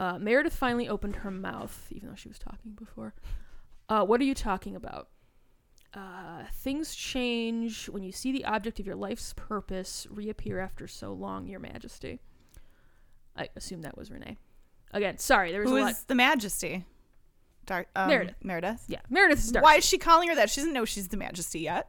[0.00, 3.14] Uh, Meredith finally opened her mouth, even though she was talking before.
[3.88, 5.08] Uh, what are you talking about?
[5.94, 11.12] Uh, things change when you see the object of your life's purpose reappear after so
[11.12, 12.20] long, Your Majesty.
[13.36, 14.36] I assume that was Renee.
[14.92, 15.90] Again, sorry, there was Who a lot.
[15.92, 16.84] is the Majesty?
[17.66, 18.36] Dar- um, Meredith.
[18.42, 18.84] Meredith.
[18.88, 19.62] Yeah, Meredith is Darcy.
[19.64, 20.50] Why is she calling her that?
[20.50, 21.88] She doesn't know she's the Majesty yet.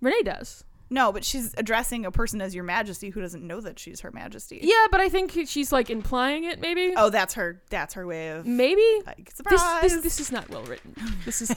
[0.00, 0.64] Renee does.
[0.90, 4.10] No, but she's addressing a person as your Majesty who doesn't know that she's her
[4.10, 4.60] Majesty.
[4.62, 6.60] Yeah, but I think she's like implying it.
[6.60, 6.94] Maybe.
[6.96, 7.60] Oh, that's her.
[7.68, 8.82] That's her way of Maybe.
[9.06, 9.82] like This, surprise.
[9.82, 10.94] this this is not well written.
[11.26, 11.54] This is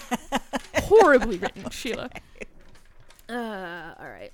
[0.83, 2.09] horribly written, Sheila.
[3.29, 4.33] Uh, all right.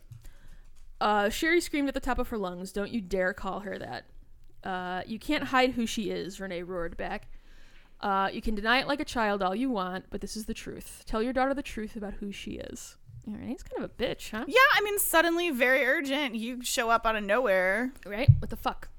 [1.00, 4.06] Uh, Sherry screamed at the top of her lungs, "Don't you dare call her that!
[4.64, 7.28] Uh, you can't hide who she is." Renee roared back.
[8.02, 10.54] Uh, you can deny it like a child all you want, but this is the
[10.56, 11.04] truth.
[11.06, 12.98] Tell your daughter the truth about who she is.
[13.28, 14.46] Renee's kind of a bitch, huh?
[14.48, 16.36] yeah, I mean, suddenly, very urgent.
[16.36, 17.92] You show up out of nowhere.
[18.06, 18.30] Right?
[18.40, 18.90] What the fuck?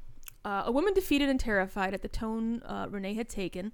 [0.44, 3.72] Uh, a woman defeated and terrified at the tone uh, Renee had taken.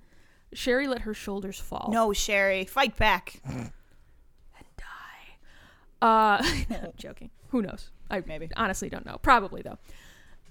[0.52, 1.88] Sherry let her shoulders fall.
[1.92, 3.40] No, Sherry, fight back.
[3.46, 6.02] And die.
[6.02, 6.42] Uh,
[6.82, 7.30] I'm joking.
[7.48, 7.90] Who knows?
[8.10, 8.48] I Maybe.
[8.56, 9.18] honestly don't know.
[9.22, 9.78] Probably though.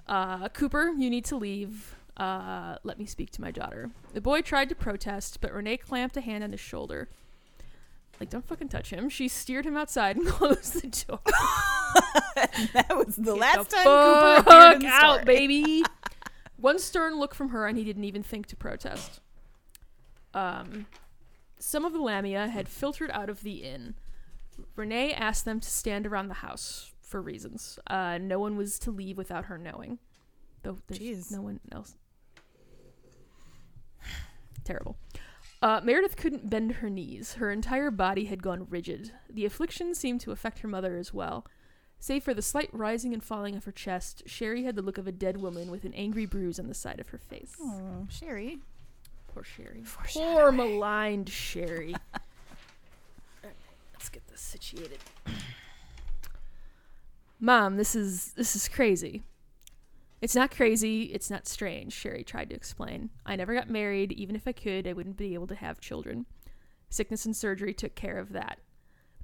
[0.08, 1.96] Uh, Cooper, you need to leave.
[2.18, 3.90] Uh, let me speak to my daughter.
[4.14, 7.10] The boy tried to protest, but Renee clamped a hand on his shoulder.
[8.24, 9.10] Like, don't fucking touch him.
[9.10, 11.20] She steered him outside and closed the door.
[12.72, 15.26] that was the Get last the time Cooper appeared in the out, story.
[15.26, 15.84] baby.
[16.56, 19.20] One stern look from her, and he didn't even think to protest.
[20.34, 20.86] Um,
[21.60, 23.96] some of the Lamia had filtered out of the inn.
[24.78, 27.78] Renee asked them to stand around the house for reasons.
[27.88, 30.00] Uh, no one was to leave without her knowing.
[30.62, 31.30] Though there's Jeez.
[31.34, 31.96] no one else.
[34.64, 34.96] Terrible.
[35.64, 37.36] Uh, Meredith couldn't bend her knees.
[37.36, 39.14] Her entire body had gone rigid.
[39.30, 41.46] The affliction seemed to affect her mother as well.
[42.00, 45.08] Save for the slight rising and falling of her chest, Sherry had the look of
[45.08, 47.56] a dead woman with an angry bruise on the side of her face.
[47.62, 48.60] Oh, Sherry.
[49.34, 49.86] Poor Sherry.
[50.14, 51.96] Poor maligned Sherry.
[52.14, 53.56] Alright,
[53.94, 55.00] let's get this situated.
[57.40, 59.24] Mom, this is this is crazy.
[60.24, 63.10] It's not crazy, it's not strange, Sherry tried to explain.
[63.26, 66.26] I never got married, even if I could, I wouldn't be able to have children.
[66.90, 68.60] Sickness and surgery took care of that.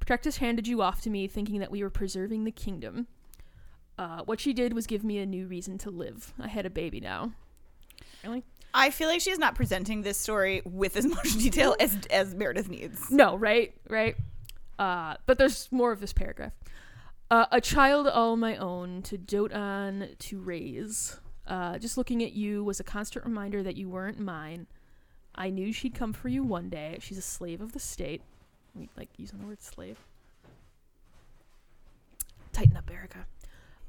[0.01, 3.07] Protectus handed you off to me thinking that we were preserving the kingdom.
[3.97, 6.33] Uh, what she did was give me a new reason to live.
[6.37, 7.31] I had a baby now.
[8.21, 8.43] Really?
[8.73, 12.67] I feel like she's not presenting this story with as much detail as as Meredith
[12.67, 13.09] needs.
[13.09, 14.17] No, right, right.
[14.77, 16.51] Uh, but there's more of this paragraph.
[17.31, 21.19] Uh, a child all my own to dote on, to raise.
[21.45, 24.65] Uh, just looking at you was a constant reminder that you weren't mine.
[25.35, 26.97] I knew she'd come for you one day.
[27.01, 28.21] She's a slave of the state.
[28.73, 29.99] We like using the word slave.
[32.51, 33.25] Tighten up, Erica.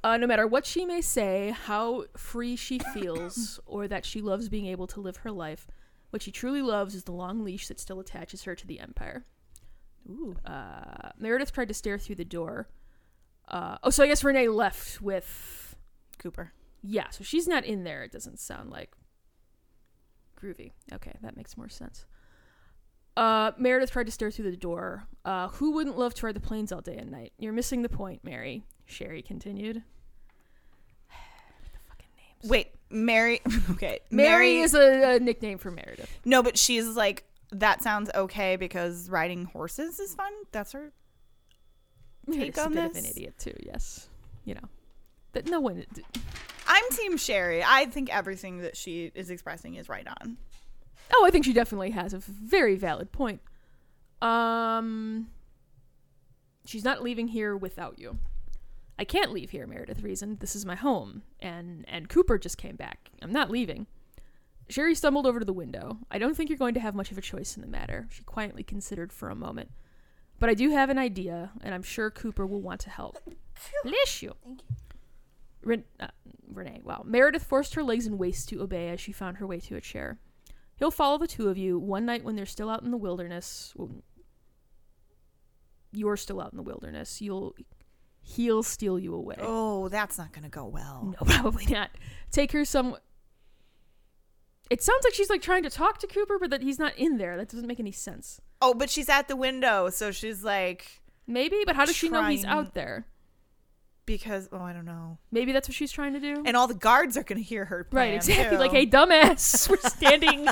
[0.05, 4.49] Uh, no matter what she may say, how free she feels, or that she loves
[4.49, 5.67] being able to live her life,
[6.11, 9.25] what she truly loves is the long leash that still attaches her to the Empire.
[10.09, 10.37] Ooh.
[10.45, 12.69] Uh, Meredith tried to stare through the door.
[13.51, 15.77] Uh, oh, so I guess Renee left with.
[16.19, 16.53] Cooper.
[16.83, 18.03] Yeah, so she's not in there.
[18.03, 18.93] It doesn't sound like
[20.41, 20.73] groovy.
[20.93, 22.07] Okay, that makes more sense.
[23.17, 25.07] Uh, Meredith tried to stare through the door.
[25.25, 27.33] Uh, who wouldn't love to ride the planes all day and night?
[27.39, 28.65] You're missing the point, Mary.
[28.87, 29.77] Sherry continued.
[31.09, 32.51] the fucking names.
[32.51, 33.41] Wait, Mary.
[33.71, 36.11] Okay, Mary, is a, a nickname for Meredith.
[36.25, 40.33] no, but she's like that sounds okay because riding horses is fun.
[40.53, 40.93] That's her.
[42.27, 42.99] Meredith's on this?
[42.99, 43.55] an idiot too.
[43.65, 44.09] Yes,
[44.45, 44.69] you know.
[45.33, 45.85] That no one.
[46.67, 47.63] I'm Team Sherry.
[47.65, 50.37] I think everything that she is expressing is right on.
[51.13, 53.41] Oh, I think she definitely has a very valid point.
[54.23, 55.29] Um,
[56.65, 58.19] she's not leaving here without you.
[58.99, 60.41] I can't leave here, Meredith reasoned.
[60.41, 63.11] This is my home, and and Cooper just came back.
[63.23, 63.87] I'm not leaving.
[64.69, 65.99] Sherry stumbled over to the window.
[66.11, 68.07] I don't think you're going to have much of a choice in the matter.
[68.11, 69.71] She quietly considered for a moment.
[70.41, 73.19] But I do have an idea, and I'm sure Cooper will want to help.
[73.85, 74.35] Bless you.
[74.43, 74.77] Thank you.
[75.63, 76.09] Ren- uh,
[76.53, 77.03] Renee, wow.
[77.05, 79.81] Meredith forced her legs and waist to obey as she found her way to a
[79.81, 80.19] chair.
[80.77, 83.75] He'll follow the two of you one night when they're still out in the wilderness.
[83.77, 83.91] Well,
[85.93, 87.21] you're still out in the wilderness.
[87.21, 87.55] You'll
[88.23, 89.37] he'll steal you away.
[89.41, 91.15] Oh, that's not gonna go well.
[91.21, 91.91] No, probably not.
[92.31, 92.97] Take her some.
[94.71, 97.19] It sounds like she's like trying to talk to Cooper, but that he's not in
[97.19, 97.37] there.
[97.37, 98.41] That doesn't make any sense.
[98.63, 102.25] Oh, but she's at the window, so she's like Maybe, but how does she know
[102.25, 103.07] he's out there?
[104.07, 105.19] because oh, I don't know.
[105.31, 106.43] Maybe that's what she's trying to do.
[106.45, 107.87] And all the guards are gonna hear her.
[107.93, 108.57] right, exactly.
[108.57, 108.61] too.
[108.61, 110.49] Like, hey, dumbass, we're standing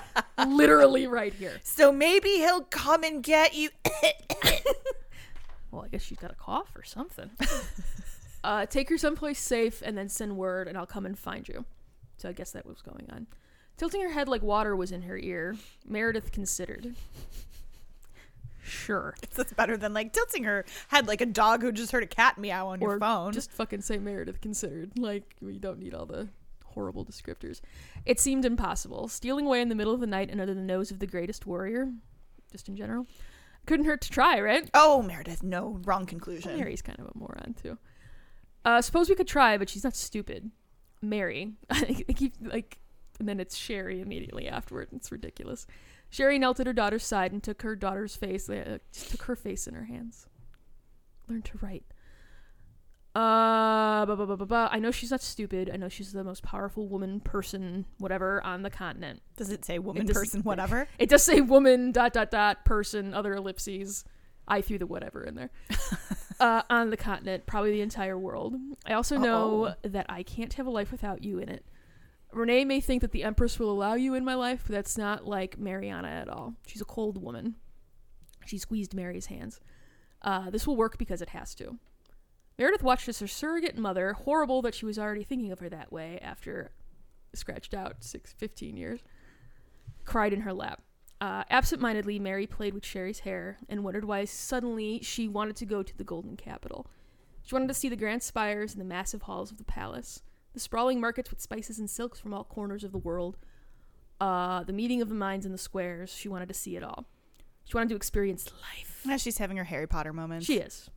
[0.47, 1.61] literally right here.
[1.65, 3.71] So maybe he'll come and get you.
[5.71, 7.31] Well, I guess she's got a cough or something.
[8.45, 11.67] uh, take her someplace safe and then send word, and I'll come and find you.
[12.17, 13.27] So I guess that was going on.
[13.79, 16.95] Tilting her head like water was in her ear, Meredith considered.
[18.63, 19.15] Sure.
[19.35, 22.37] That's better than like tilting her head like a dog who just heard a cat
[22.39, 23.33] meow on or your phone.
[23.33, 24.99] just fucking say Meredith considered.
[24.99, 26.29] Like, we don't need all the
[26.67, 27.61] horrible descriptors.
[28.05, 29.09] It seemed impossible.
[29.09, 31.47] Stealing away in the middle of the night and under the nose of the greatest
[31.47, 31.91] warrior,
[32.53, 33.07] just in general,
[33.67, 34.69] couldn't hurt to try, right?
[34.75, 36.57] oh, Meredith, no, wrong conclusion.
[36.59, 37.79] Mary's kind of a moron too.
[38.65, 40.51] Uh, suppose we could try, but she's not stupid.
[41.01, 42.79] Mary, I keep like,
[43.19, 44.89] and then it's Sherry immediately afterward.
[44.93, 45.67] It's ridiculous.
[46.11, 49.37] Sherry knelt at her daughter's side and took her daughter's face, uh, just took her
[49.37, 50.27] face in her hands.
[51.29, 51.85] Learn to write.
[53.15, 54.69] Uh, blah, blah, blah.
[54.71, 55.71] I know she's not stupid.
[55.73, 59.23] I know she's the most powerful woman, person, whatever, on the continent.
[59.37, 60.87] Does it say woman, does- person, whatever?
[60.99, 64.05] It does say woman, dot, dot, dot, person, other ellipses.
[64.47, 65.51] I threw the whatever in there.
[66.41, 68.55] uh, on the continent, probably the entire world.
[68.87, 69.89] I also know Uh-oh.
[69.89, 71.65] that I can't have a life without you in it.
[72.33, 75.27] Renee may think that the Empress will allow you in my life, but that's not
[75.27, 76.55] like Mariana at all.
[76.67, 77.57] She's a cold woman.
[78.47, 79.61] She squeezed Mary's hands.
[80.23, 81.79] Uh, this will work because it has to.
[82.59, 85.93] Meredith watched as her surrogate mother, horrible that she was already thinking of her that
[85.93, 86.73] way after
[87.35, 89.01] scratched out six, 15 years,
[90.05, 90.83] cried in her lap.
[91.21, 95.83] Uh, absent-mindedly, Mary played with Sherry's hair and wondered why suddenly she wanted to go
[95.83, 96.87] to the Golden Capital.
[97.43, 100.23] She wanted to see the grand spires and the massive halls of the palace,
[100.55, 103.37] the sprawling markets with spices and silks from all corners of the world,
[104.21, 106.11] uh, the meeting of the minds in the squares.
[106.11, 107.07] She wanted to see it all.
[107.65, 109.03] She wanted to experience life.
[109.05, 110.45] Yeah, she's having her Harry Potter moment.
[110.45, 110.91] She is.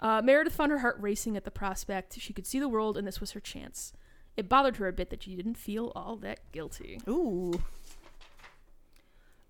[0.00, 2.20] Uh, Meredith found her heart racing at the prospect.
[2.20, 3.92] She could see the world, and this was her chance.
[4.36, 7.00] It bothered her a bit that she didn't feel all that guilty.
[7.08, 7.62] Ooh.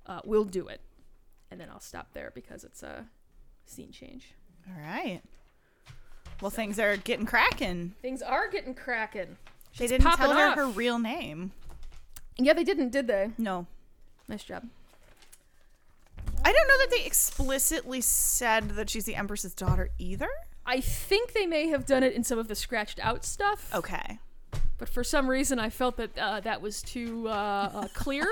[0.06, 0.80] Uh, we'll do it.
[1.50, 3.06] And then I'll stop there because it's a
[3.66, 4.34] scene change.
[4.66, 5.20] All right.
[6.40, 7.94] Well, things are getting cracking.
[8.00, 9.36] Things are getting cracking.
[9.76, 10.54] They She's didn't popping tell her off.
[10.56, 11.52] her real name.
[12.36, 13.30] Yeah, they didn't, did they?
[13.38, 13.66] No.
[14.28, 14.68] Nice job.
[16.44, 20.28] I don't know that they explicitly said that she's the Empress's daughter either.
[20.64, 24.18] I think they may have done it in some of the scratched out stuff, Okay.
[24.78, 28.26] but for some reason I felt that uh, that was too uh, uh, clear,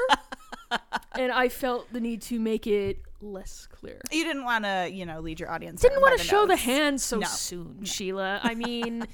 [1.18, 4.00] and I felt the need to make it less clear.
[4.10, 5.80] You didn't want to, you know, lead your audience.
[5.82, 7.26] Didn't want to show the hands so No.
[7.26, 8.40] soon, Sheila.
[8.42, 9.06] I mean,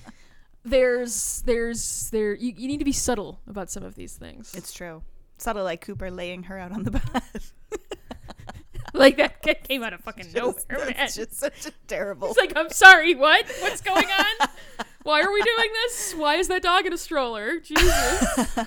[0.65, 4.55] there's there's there you, you need to be subtle about some of these things.
[4.57, 5.03] It's true.
[5.39, 7.23] Subtle like Cooper laying her out on the bed.
[8.95, 10.95] like that came out of fucking nowhere, man.
[10.97, 12.29] That's just such a terrible.
[12.29, 13.45] It's like, I'm sorry, what?
[13.61, 14.49] What's going on?
[15.03, 16.15] Why are we doing this?
[16.15, 17.59] Why is that dog in a stroller?
[17.59, 18.59] Jesus.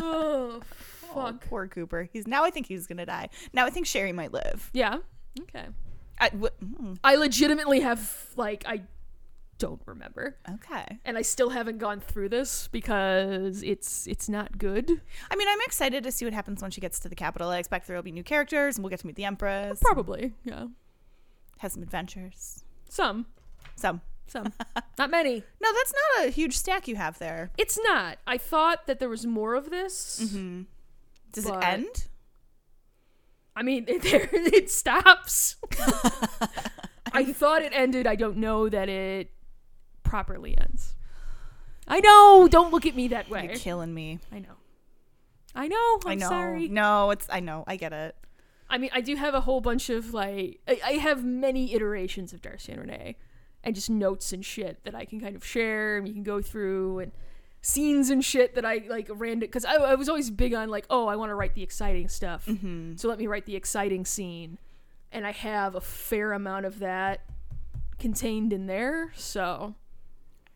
[0.00, 0.60] Oh,
[1.22, 1.44] fuck.
[1.48, 2.08] poor Cooper.
[2.12, 2.44] He's now.
[2.44, 3.28] I think he's gonna die.
[3.52, 4.70] Now I think Sherry might live.
[4.72, 4.98] Yeah.
[5.42, 5.66] Okay.
[6.18, 8.82] I, w- mm, I legitimately have like I
[9.58, 10.36] don't remember.
[10.54, 10.98] okay.
[11.04, 14.90] And I still haven't gone through this because it's it's not good.
[15.30, 17.48] I mean, I'm excited to see what happens when she gets to the capital.
[17.50, 19.78] I expect there will be new characters, and we'll get to meet the Empress.
[19.82, 20.32] Probably.
[20.44, 20.66] Yeah.
[21.58, 22.64] Has some adventures.
[22.88, 23.26] Some.
[23.76, 24.00] Some.
[24.26, 24.52] Some.
[24.98, 25.42] not many.
[25.62, 27.50] No, that's not a huge stack you have there.
[27.56, 28.18] It's not.
[28.26, 30.20] I thought that there was more of this.
[30.22, 30.62] Mm-hmm.
[31.32, 32.06] Does But- it end?
[33.54, 35.56] I mean, it, there it stops.
[37.12, 38.06] I thought it ended.
[38.06, 39.30] I don't know that it
[40.02, 40.94] properly ends.
[41.88, 42.48] I know.
[42.50, 43.44] Don't look at me that way.
[43.44, 44.18] You're killing me.
[44.30, 44.56] I know.
[45.54, 45.98] I know.
[46.04, 46.28] I'm I know.
[46.28, 46.68] sorry.
[46.68, 47.26] No, it's.
[47.30, 47.64] I know.
[47.66, 48.14] I get it.
[48.68, 52.32] I mean, I do have a whole bunch of like, I, I have many iterations
[52.32, 53.16] of Darcy and Renee,
[53.62, 56.42] and just notes and shit that I can kind of share, and you can go
[56.42, 57.12] through, and
[57.62, 59.40] scenes and shit that I like random.
[59.48, 62.08] Because I, I was always big on like, oh, I want to write the exciting
[62.08, 62.96] stuff, Mm-hmm.
[62.96, 64.58] so let me write the exciting scene,
[65.12, 67.20] and I have a fair amount of that
[67.98, 69.12] contained in there.
[69.16, 69.74] So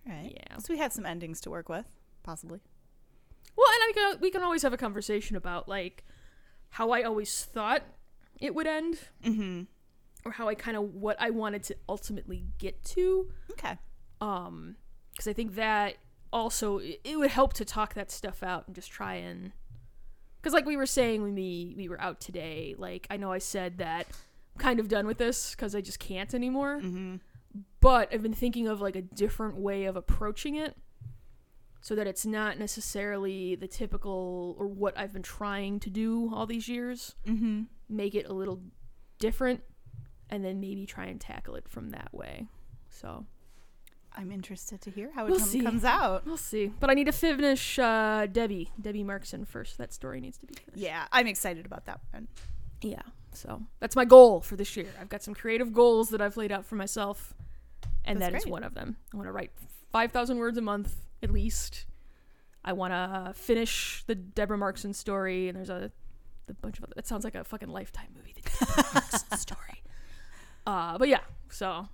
[0.06, 0.32] Right.
[0.34, 0.58] yeah.
[0.58, 1.86] So we have some endings to work with,
[2.22, 2.60] possibly.
[3.56, 6.04] Well, and I can, we can always have a conversation about like
[6.70, 7.82] how I always thought
[8.40, 8.98] it would end.
[9.24, 9.62] Mm-hmm.
[10.24, 13.30] or how I kind of what I wanted to ultimately get to.
[13.52, 13.76] Okay.
[14.20, 14.76] Um,
[15.12, 15.96] because I think that
[16.32, 19.52] also it, would help to talk that stuff out and just try and
[20.40, 23.38] because like we were saying when we we were out today, like I know I
[23.38, 24.06] said that
[24.54, 26.78] I'm kind of done with this because I just can't anymore.
[26.80, 27.16] Mm-hmm.
[27.80, 30.76] But I've been thinking of like a different way of approaching it.
[31.82, 36.44] So that it's not necessarily the typical or what I've been trying to do all
[36.46, 37.62] these years Mm-hmm.
[37.88, 38.60] make it a little
[39.18, 39.62] different
[40.28, 42.48] and then maybe try and tackle it from that way.
[42.90, 43.24] So
[44.16, 46.26] I'm interested to hear how it We'll com- comes out.
[46.26, 46.72] we'll see.
[46.80, 49.78] But I need to finish uh, Debbie, Debbie Markson first.
[49.78, 50.76] That story needs to be finished.
[50.82, 52.28] Yeah, I'm excited about that one.
[52.82, 53.02] Yeah.
[53.32, 54.86] So that's my goal for this year.
[55.00, 57.32] I've got some creative goals that I've laid out for myself,
[58.04, 58.96] and That's that is one of them.
[59.12, 59.52] I want to write
[59.92, 61.86] 5,000 words a month at least.
[62.64, 65.92] I want to finish the Deborah Markson story, and there's a
[66.46, 66.94] the bunch of other.
[66.96, 68.34] It sounds like a fucking lifetime movie.
[68.34, 69.82] The Deborah Markson story.
[70.66, 71.88] Uh, but yeah, so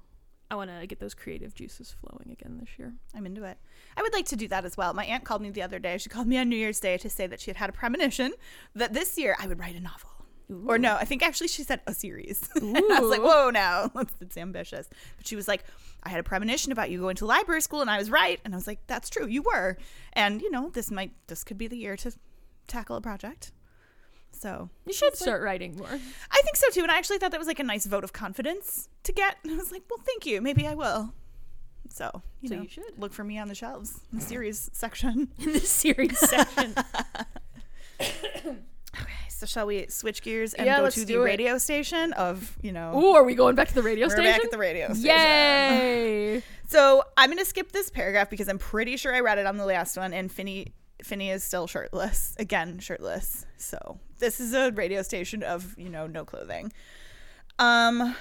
[0.50, 2.94] I want to get those creative juices flowing again this year.
[3.14, 3.58] I'm into it.
[3.96, 4.94] I would like to do that as well.
[4.94, 5.98] My aunt called me the other day.
[5.98, 8.32] She called me on New Year's Day to say that she had had a premonition
[8.74, 10.10] that this year I would write a novel.
[10.66, 12.48] Or no, I think actually she said a series.
[12.54, 13.90] and I was like, whoa, now
[14.20, 14.88] that's ambitious.
[15.16, 15.64] But she was like,
[16.04, 18.38] I had a premonition about you going to library school, and I was right.
[18.44, 19.76] And I was like, that's true, you were.
[20.12, 22.12] And you know, this might, this could be the year to
[22.68, 23.50] tackle a project.
[24.38, 25.88] So You should start writing more.
[25.88, 26.82] I think so too.
[26.82, 29.36] And I actually thought that was like a nice vote of confidence to get.
[29.42, 30.40] And I was like, well, thank you.
[30.40, 31.12] Maybe I will.
[31.88, 32.84] So you So know, you should.
[32.98, 35.28] look for me on the shelves in the series section.
[35.38, 36.74] in the series section.
[38.98, 41.18] Okay, so shall we switch gears and Yeah, go to the it.
[41.18, 42.98] radio station of you know?
[42.98, 44.32] Ooh, are we going back to the radio we're station?
[44.32, 45.04] back at the radio station.
[45.10, 46.42] Yay!
[46.68, 49.66] So I'm gonna skip this paragraph because I'm pretty sure I read it on the
[49.66, 50.72] last one, and Finney
[51.02, 53.46] Finney is still shirtless again, shirtless.
[53.56, 56.72] So this is a radio station of you know no clothing.
[57.58, 58.14] Um,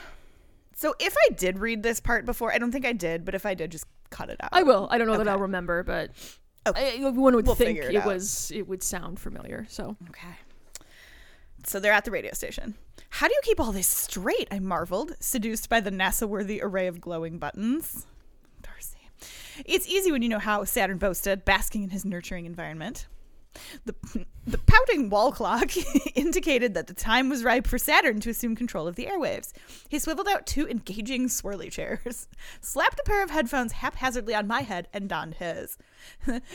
[0.73, 3.45] so if I did read this part before, I don't think I did, but if
[3.45, 4.49] I did, just cut it out.
[4.51, 4.87] I will.
[4.91, 6.11] I don't know that I'll remember, but
[6.67, 7.03] Okay.
[7.03, 9.65] I, one would We'll think it, it was it would sound familiar.
[9.69, 10.35] So Okay.
[11.65, 12.75] So they're at the radio station.
[13.09, 14.47] How do you keep all this straight?
[14.51, 18.05] I marveled, seduced by the NASA worthy array of glowing buttons.
[19.63, 23.07] It's easy when you know how Saturn boasted, basking in his nurturing environment.
[23.85, 23.95] The,
[24.47, 25.71] the pouting wall clock
[26.15, 29.53] indicated that the time was ripe for Saturn to assume control of the airwaves.
[29.87, 32.27] He swiveled out two engaging swirly chairs,
[32.61, 35.77] slapped a pair of headphones haphazardly on my head, and donned his.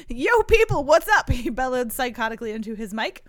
[0.09, 1.31] Yo, people, what's up?
[1.31, 3.25] He bellowed psychotically into his mic.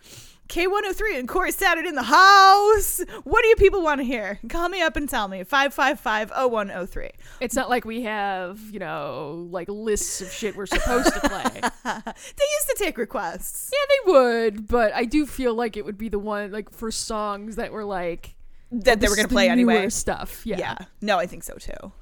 [0.52, 3.00] K103 and Corey Saturn in the house.
[3.24, 4.38] What do you people want to hear?
[4.50, 5.46] Call me up and tell me.
[5.46, 7.12] 555-0103.
[7.40, 11.62] it's not like we have you know like lists of shit we're supposed to play.
[12.04, 13.72] They used to take requests.
[13.72, 16.92] Yeah, they would, but I do feel like it would be the one like for
[16.92, 18.36] songs that were like
[18.72, 19.88] That they were going to play anyway.
[19.90, 20.46] stuff.
[20.46, 20.58] Yeah.
[20.60, 20.78] Yeah.
[21.02, 21.94] No, I think so too.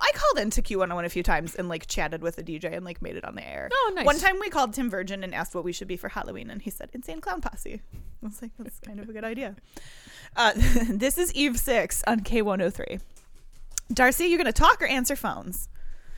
[0.00, 3.02] I called into Q101 a few times and like chatted with the DJ and like
[3.02, 3.68] made it on the air.
[3.72, 4.04] Oh, nice.
[4.06, 6.62] One time we called Tim Virgin and asked what we should be for Halloween, and
[6.62, 7.80] he said Insane Clown Posse.
[8.22, 9.56] I was like, that's kind of a good idea.
[10.36, 10.52] Uh,
[10.88, 13.00] this is Eve 6 on K103.
[13.92, 15.68] Darcy, you going to talk or answer phones?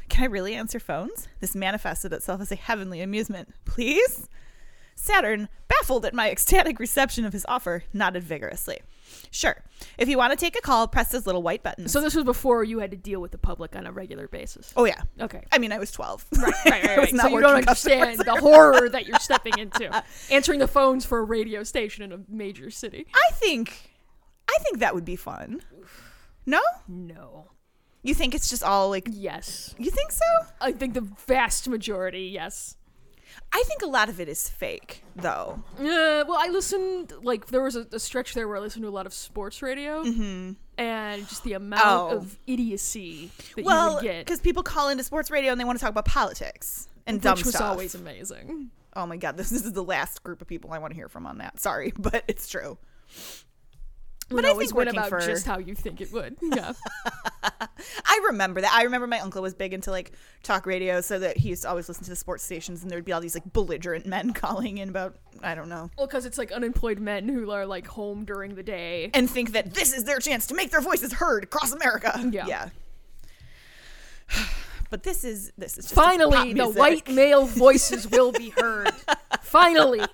[0.08, 1.28] Can I really answer phones?
[1.40, 3.54] This manifested itself as a heavenly amusement.
[3.64, 4.28] Please?
[4.94, 8.80] Saturn, baffled at my ecstatic reception of his offer, nodded vigorously.
[9.30, 9.62] Sure.
[9.98, 11.88] If you want to take a call, press this little white button.
[11.88, 14.72] So this was before you had to deal with the public on a regular basis.
[14.76, 15.02] oh yeah.
[15.20, 15.42] Okay.
[15.52, 16.26] I mean, I was 12.
[16.38, 16.96] Right, right, right.
[16.98, 17.08] right.
[17.16, 19.86] So you don't understand the horror that you're stepping into.
[19.96, 23.06] Uh, answering the phones for a radio station in a major city.
[23.14, 23.90] I think
[24.48, 25.62] I think that would be fun.
[26.44, 26.60] No?
[26.88, 27.50] No.
[28.02, 29.74] You think it's just all like Yes.
[29.78, 30.24] you think so?
[30.60, 32.76] I think the vast majority, yes.
[33.52, 35.62] I think a lot of it is fake, though.
[35.78, 35.82] Uh,
[36.28, 38.90] well, I listened, like, there was a, a stretch there where I listened to a
[38.90, 40.02] lot of sports radio.
[40.78, 42.16] And just the amount Oh.
[42.18, 44.26] of idiocy that you Well, would get.
[44.26, 47.36] because people call into sports radio and they want to talk about politics and dumb
[47.38, 47.46] stuff.
[47.46, 48.70] Which was always amazing.
[48.94, 51.08] oh my god, this, this is the last group of people I want to hear
[51.08, 51.58] from on that.
[51.58, 52.76] Sorry, but it's true.
[54.28, 56.36] But I always think working about for- just how you think it would.
[56.42, 56.72] Yeah.
[58.04, 58.72] I remember that.
[58.72, 60.12] I remember my uncle was big into like
[60.42, 62.98] talk radio, so that he used to always listen to the sports stations, and there
[62.98, 66.24] would be all these like belligerent men calling in about I don't know, well, because
[66.24, 69.10] it's like unemployed men who are like home during the day.
[69.14, 72.18] and think that this is their chance to make their voices heard across America.
[72.32, 72.46] Yeah.
[72.46, 72.68] yeah.
[74.88, 78.92] But this is this is just Finally, the white male voices will be heard.
[79.42, 80.00] Finally.
[80.00, 80.06] Oh,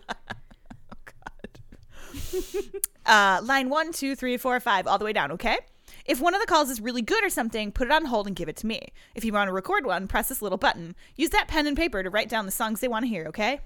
[3.06, 5.58] uh, line one, two, three, four, five, all the way down, okay?
[6.04, 8.34] If one of the calls is really good or something, put it on hold and
[8.34, 8.88] give it to me.
[9.14, 10.94] If you want to record one, press this little button.
[11.16, 13.60] Use that pen and paper to write down the songs they want to hear, okay?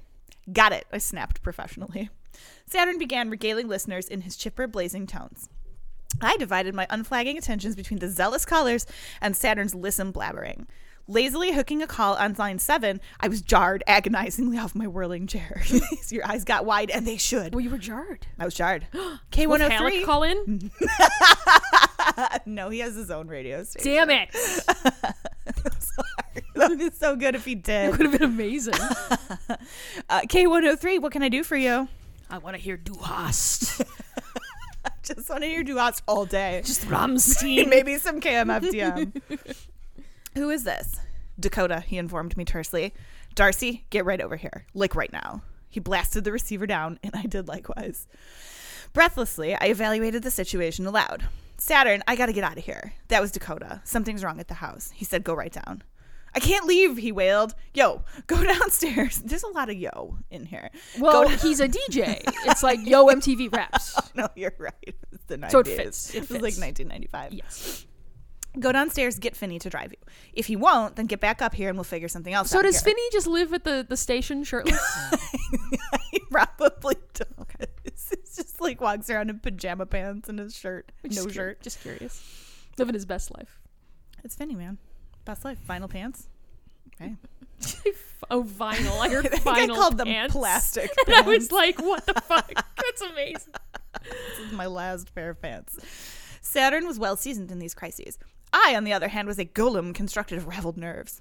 [0.53, 2.11] Got it, I snapped professionally.
[2.67, 5.49] Saturn began regaling listeners in his chipper, blazing tones.
[6.21, 8.87] I divided my unflagging attentions between the zealous callers
[9.21, 10.67] and Saturn's listen blabbering.
[11.09, 15.63] Lazily hooking a call on line seven, I was jarred agonizingly off my whirling chair.
[16.09, 17.55] Your eyes got wide, and they should.
[17.55, 18.27] Well, you were jarred.
[18.39, 18.89] I was jarred.
[19.31, 19.71] K103.
[19.71, 20.71] Halleck call in?
[22.47, 23.93] no, he has his own radio station.
[23.93, 24.35] Damn it.
[24.35, 26.07] Sorry.
[26.55, 27.87] That would be so good if he did.
[27.87, 28.75] It would have been amazing.
[30.09, 31.87] Uh, K103, what can I do for you?
[32.31, 33.83] I want to hear Du Hast.
[35.03, 36.63] Just want to hear Du Hast all day.
[36.65, 37.69] Just Rammstein.
[37.69, 39.13] Maybe some KMFDM.
[40.37, 41.01] Who is this?
[41.41, 42.93] Dakota, he informed me tersely.
[43.35, 44.67] Darcy, get right over here.
[44.75, 45.43] Like right now.
[45.71, 48.07] He blasted the receiver down, and I did likewise.
[48.93, 51.25] Breathlessly, I evaluated the situation aloud.
[51.57, 52.93] Saturn, I gotta get out of here.
[53.09, 53.81] That was Dakota.
[53.85, 54.91] Something's wrong at the house.
[54.95, 55.83] He said, go right down.
[56.35, 57.55] I can't leave, he wailed.
[57.73, 59.23] Yo, go downstairs.
[59.25, 60.69] There's a lot of yo in here.
[60.99, 62.21] Well, go he's a DJ.
[62.45, 63.99] It's like Yo MTV Raps.
[64.15, 64.95] no, you're right.
[65.13, 65.51] It's the 90s.
[65.51, 66.15] So it fits.
[66.15, 67.33] It It was like 1995.
[67.33, 67.87] Yes.
[68.59, 69.99] Go downstairs, get Finney to drive you.
[70.33, 72.61] If he won't, then get back up here and we'll figure something else So out.
[72.61, 72.95] So does here.
[72.95, 74.81] Finney just live at the, the station shirtless?
[76.11, 77.27] he probably does.
[77.41, 77.67] Okay.
[77.85, 81.61] He's just like walks around in pajama pants and his shirt, Just no shirt.
[81.61, 82.23] Just curious.
[82.79, 83.61] Living his best life.
[84.25, 84.79] It's Finney, man.
[85.25, 85.59] Best life.
[85.59, 86.29] Final pants.
[86.95, 87.15] Okay.
[88.31, 89.01] oh, vinyl.
[89.01, 90.91] I heard I vinyl I called them plastic.
[91.07, 92.53] And I was like, what the fuck?
[92.55, 93.53] That's amazing.
[94.03, 95.79] This is my last pair of pants.
[96.41, 98.19] Saturn was well seasoned in these crises.
[98.57, 101.21] I, on the other hand, was a golem constructed of raveled nerves.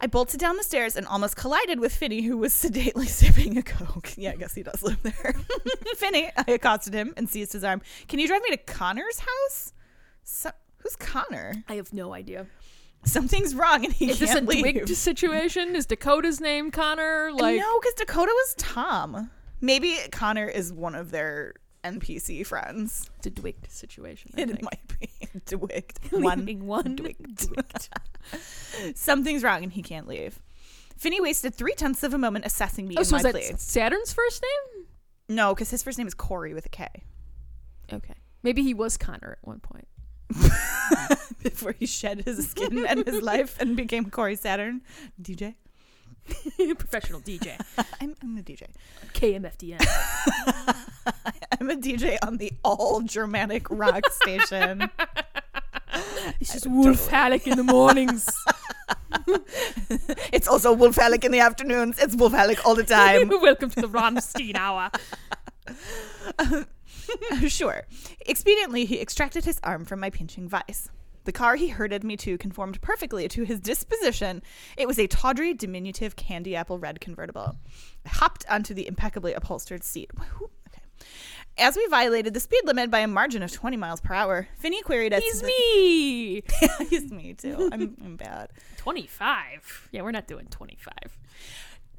[0.00, 3.62] I bolted down the stairs and almost collided with Finney, who was sedately sipping a
[3.62, 4.12] Coke.
[4.16, 5.34] Yeah, I guess he does live there.
[5.96, 7.82] Finney, I accosted him and seized his arm.
[8.06, 9.72] Can you drive me to Connor's house?
[10.22, 11.64] So, who's Connor?
[11.68, 12.46] I have no idea.
[13.04, 14.88] Something's wrong and he Is this a can't leave.
[14.96, 15.74] Situation?
[15.74, 17.30] Is Dakota's name Connor?
[17.32, 19.30] Like, no, because Dakota was Tom.
[19.60, 21.54] Maybe Connor is one of their
[21.84, 23.08] NPC friends.
[23.18, 24.30] it's a Dwigged situation.
[24.36, 24.62] I It think.
[24.62, 25.08] might be
[25.46, 25.98] Dwigged.
[26.12, 27.48] One Leaving one Dwigged.
[28.94, 30.40] Something's wrong and he can't leave.
[30.96, 33.52] Finney wasted three tenths of a moment assessing me Oh, so my is that plea.
[33.56, 34.86] Saturn's first name?
[35.28, 36.88] No, because his first name is Corey with a K.
[37.92, 38.14] Okay.
[38.42, 39.86] Maybe he was Connor at one point.
[41.42, 44.82] Before he shed his skin and his life and became Corey Saturn.
[45.22, 45.54] DJ?
[46.78, 47.58] Professional DJ.
[48.00, 48.64] I'm, I'm a DJ.
[49.14, 49.80] KMFDM.
[51.60, 54.90] I'm a DJ on the all Germanic rock station.
[56.38, 58.28] It's just Wolf Halleck in the mornings.
[60.32, 61.98] It's also Wolf Halleck in the afternoons.
[61.98, 63.28] It's Wolf Halleck all the time.
[63.28, 64.90] Welcome to the Rammstein Hour.
[67.48, 67.82] sure.
[68.28, 70.88] Expediently, he extracted his arm from my pinching vice.
[71.28, 74.40] The car he herded me to conformed perfectly to his disposition.
[74.78, 77.58] It was a tawdry, diminutive candy apple red convertible.
[78.06, 80.10] I hopped onto the impeccably upholstered seat.
[80.16, 80.80] Okay.
[81.58, 84.80] As we violated the speed limit by a margin of 20 miles per hour, Finney
[84.80, 85.22] queried us.
[85.22, 86.42] He's me.
[86.88, 87.68] He's me too.
[87.72, 88.48] I'm, I'm bad.
[88.78, 89.90] 25.
[89.92, 90.94] Yeah, we're not doing 25.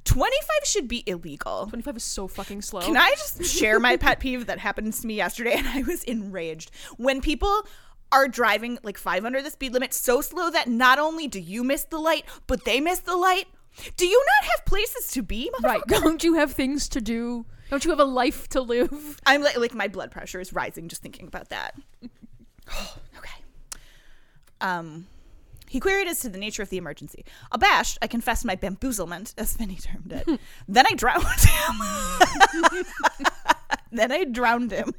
[0.05, 1.67] 25 should be illegal.
[1.67, 2.81] 25 is so fucking slow.
[2.81, 6.03] Can I just share my pet peeve that happened to me yesterday and I was
[6.05, 6.71] enraged?
[6.97, 7.67] When people
[8.11, 11.63] are driving like five under the speed limit so slow that not only do you
[11.63, 13.47] miss the light, but they miss the light.
[13.97, 15.51] Do you not have places to be?
[15.61, 15.81] Right.
[15.87, 17.45] Don't you have things to do?
[17.69, 19.21] Don't you have a life to live?
[19.25, 21.75] I'm like, like my blood pressure is rising just thinking about that.
[23.17, 23.43] okay.
[24.59, 25.05] Um,
[25.69, 27.23] he queried as to the nature of the emergency.
[27.51, 30.39] Abashed, I confessed my bamboozlement, as Finney termed it.
[30.67, 32.85] then I drowned him.
[33.91, 34.95] then I drowned him.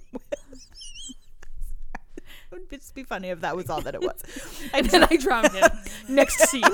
[2.71, 4.23] It would just be funny if that was all that it was.
[4.73, 5.69] And then I drowned him.
[6.09, 6.63] Next scene.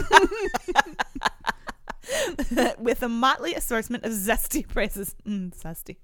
[2.78, 5.14] with a motley assortment of zesty phrases.
[5.26, 5.96] Mm, zesty.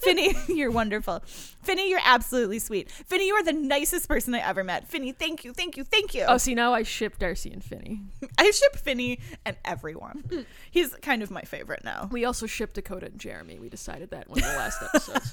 [0.00, 1.22] Finny, you're wonderful.
[1.62, 2.90] Finny, you're absolutely sweet.
[2.90, 4.86] Finny, you are the nicest person I ever met.
[4.86, 6.24] Finny, thank you, thank you, thank you.
[6.28, 8.02] Oh, see, now I ship Darcy and Finney.
[8.36, 10.46] I ship Finny and everyone.
[10.70, 12.08] He's kind of my favorite now.
[12.12, 13.58] We also ship Dakota and Jeremy.
[13.58, 15.32] We decided that in one of the last episodes.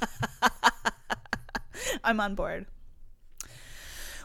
[2.03, 2.65] I'm on board.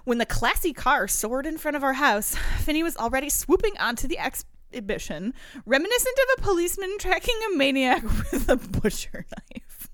[0.05, 4.09] When the classy car soared in front of our house, Finny was already swooping onto
[4.09, 5.35] the exhibition,
[5.67, 9.89] reminiscent of a policeman tracking a maniac with a butcher knife.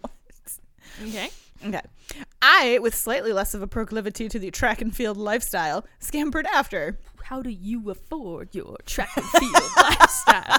[0.00, 0.12] what?
[1.02, 1.30] Okay.
[1.64, 1.80] Okay.
[2.40, 6.98] I, with slightly less of a proclivity to the track and field lifestyle, scampered after.
[7.22, 10.58] How do you afford your track and field lifestyle?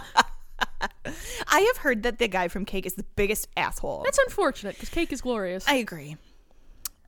[1.47, 4.03] I have heard that the guy from Cake is the biggest asshole.
[4.05, 5.67] That's unfortunate because cake is glorious.
[5.67, 6.17] I agree.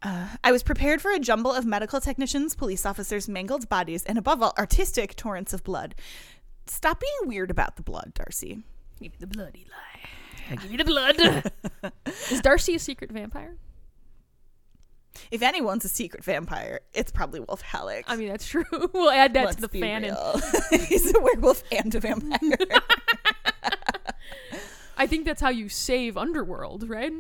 [0.02, 4.18] Uh, I was prepared for a jumble of medical technicians, police officers, mangled bodies, and
[4.18, 5.96] above all, artistic torrents of blood.
[6.68, 8.60] Stop being weird about the blood, Darcy.
[9.00, 10.58] Give me the blood, Eli.
[10.62, 11.92] Give me the blood.
[12.32, 13.56] is Darcy a secret vampire?
[15.32, 18.06] If anyone's a secret vampire, it's probably Wolf Halleck.
[18.08, 18.66] I mean, that's true.
[18.94, 20.04] we'll add that Let's to the be fanon.
[20.72, 20.80] real.
[20.86, 22.40] He's a werewolf and a vampire.
[24.98, 27.14] I think that's how you save Underworld, right?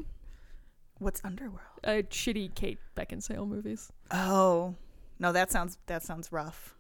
[1.00, 1.60] What's Underworld?
[1.84, 3.92] Uh, shitty Kate Beckinsale movies.
[4.12, 4.76] Oh,
[5.20, 6.76] no, that sounds that sounds rough.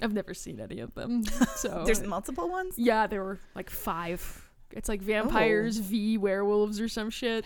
[0.00, 1.22] I've never seen any of them.
[1.56, 2.74] So There's multiple ones.
[2.78, 4.48] yeah, there were like five.
[4.72, 5.82] It's like vampires Oh.
[5.82, 7.44] v werewolves or some shit.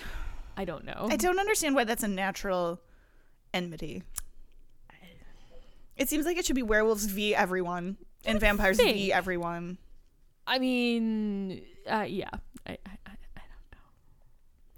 [0.56, 1.08] I don't know.
[1.10, 2.80] I don't understand why that's a natural
[3.52, 4.02] enmity.
[5.96, 9.78] It seems like it should be werewolves v everyone and vampires v everyone.
[10.46, 12.28] I mean, uh, yeah.
[12.66, 12.76] I, I,
[13.06, 13.86] I, I don't know.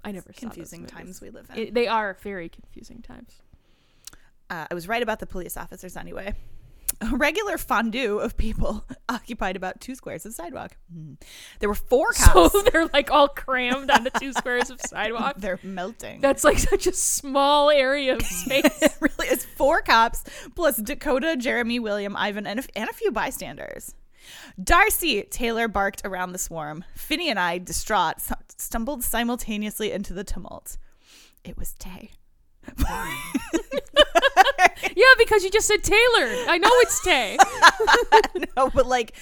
[0.03, 1.59] I never Confusing times we live in.
[1.59, 3.41] It, they are very confusing times.
[4.49, 6.33] uh, I was right about the police officers anyway.
[7.01, 10.75] A regular fondue of people occupied about two squares of sidewalk.
[10.91, 11.13] Hmm.
[11.59, 12.51] There were four cops.
[12.51, 15.35] So they're like all crammed onto two squares of sidewalk.
[15.37, 16.19] They're melting.
[16.21, 18.97] That's like such a small area of space.
[18.99, 20.23] really is four cops
[20.55, 23.93] plus Dakota, Jeremy, William, Ivan, and a, and a few bystanders.
[24.61, 26.83] Darcy Taylor barked around the swarm.
[26.95, 28.17] Finney and I, distraught,
[28.57, 30.77] stumbled simultaneously into the tumult.
[31.43, 32.11] It was Tay.
[34.95, 36.27] yeah, because you just said Taylor.
[36.47, 37.37] I know it's Tay.
[38.57, 39.15] no, but like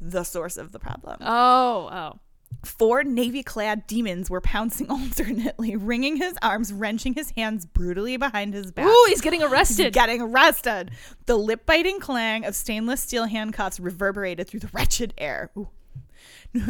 [0.00, 1.18] the source of the problem.
[1.20, 2.18] Oh, oh.
[2.64, 8.54] Four navy clad demons were pouncing alternately, wringing his arms, wrenching his hands brutally behind
[8.54, 8.86] his back.
[8.86, 9.84] Ooh, he's getting arrested.
[9.86, 10.90] He's Getting arrested.
[11.26, 15.50] The lip biting clang of stainless steel handcuffs reverberated through the wretched air.
[15.56, 15.68] Ooh.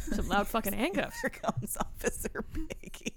[0.00, 1.20] Some loud fucking handcuffs.
[1.20, 3.14] Here comes Officer Piggy.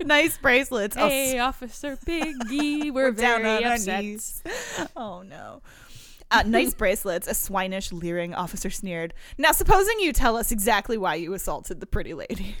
[0.04, 0.96] nice bracelets.
[0.96, 4.42] I'll Hey, Officer Piggy, we're, We're down very on our knees.
[4.96, 5.62] Oh no.
[6.30, 9.14] Uh, nice bracelets, a swinish, leering officer sneered.
[9.38, 12.56] Now, supposing you tell us exactly why you assaulted the pretty lady.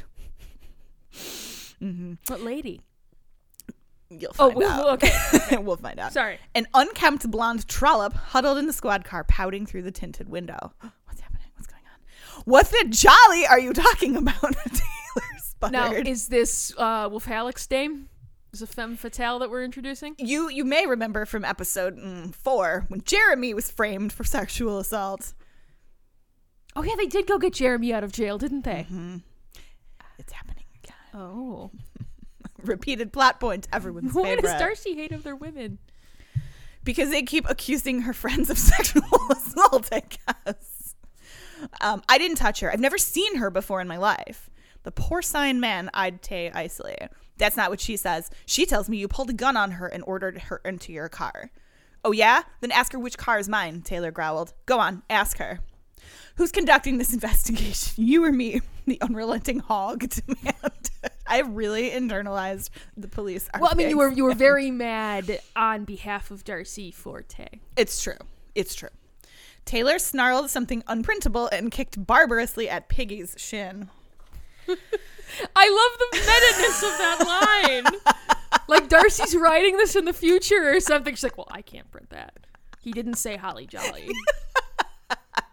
[2.26, 2.80] What lady?
[4.10, 5.02] You'll Oh, find well, out.
[5.04, 5.56] okay.
[5.58, 6.12] we'll find out.
[6.14, 6.38] Sorry.
[6.54, 10.72] An unkempt blonde trollop huddled in the squad car, pouting through the tinted window.
[11.04, 11.48] What's happening?
[11.54, 12.42] What's going on?
[12.46, 14.40] What the jolly are you talking about?
[14.40, 15.72] Taylor sputtered.
[15.72, 18.08] Now, is this uh, Wolf Halleck's dame?
[18.52, 20.14] Is a femme fatale that we're introducing?
[20.18, 25.34] you you may remember from episode mm, four when Jeremy was framed for sexual assault.
[26.74, 28.86] Oh yeah, they did go get Jeremy out of jail, didn't they?
[30.18, 30.96] It's happening again.
[31.14, 31.70] Oh.
[32.62, 33.68] Repeated plot point.
[33.72, 34.42] Everyone's Why favorite.
[34.42, 35.78] does Darcy hate other women?
[36.84, 39.88] because they keep accusing her friends of sexual assault.
[39.92, 40.02] I
[40.46, 40.94] guess.
[41.82, 42.72] Um, I didn't touch her.
[42.72, 44.48] I've never seen her before in my life.
[44.84, 46.96] The porcine man eyed Tay icily.
[47.38, 48.30] That's not what she says.
[48.46, 51.50] She tells me you pulled a gun on her and ordered her into your car.
[52.04, 52.42] Oh, yeah?
[52.60, 54.54] Then ask her which car is mine, Taylor growled.
[54.66, 55.60] Go on, ask her.
[56.36, 58.04] Who's conducting this investigation?
[58.04, 58.60] You or me?
[58.86, 60.90] The unrelenting hog demand.
[61.26, 63.48] I really internalized the police.
[63.58, 67.46] Well, I mean, you were you were very mad on behalf of Darcy Forte.
[67.76, 68.16] It's true.
[68.54, 68.88] It's true.
[69.66, 73.90] Taylor snarled something unprintable and kicked barbarously at Piggy's shin.
[75.54, 77.82] I love the meta-ness of that
[78.44, 78.60] line.
[78.68, 81.14] like Darcy's writing this in the future or something.
[81.14, 82.34] She's like, "Well, I can't print that."
[82.80, 84.10] He didn't say Holly Jolly.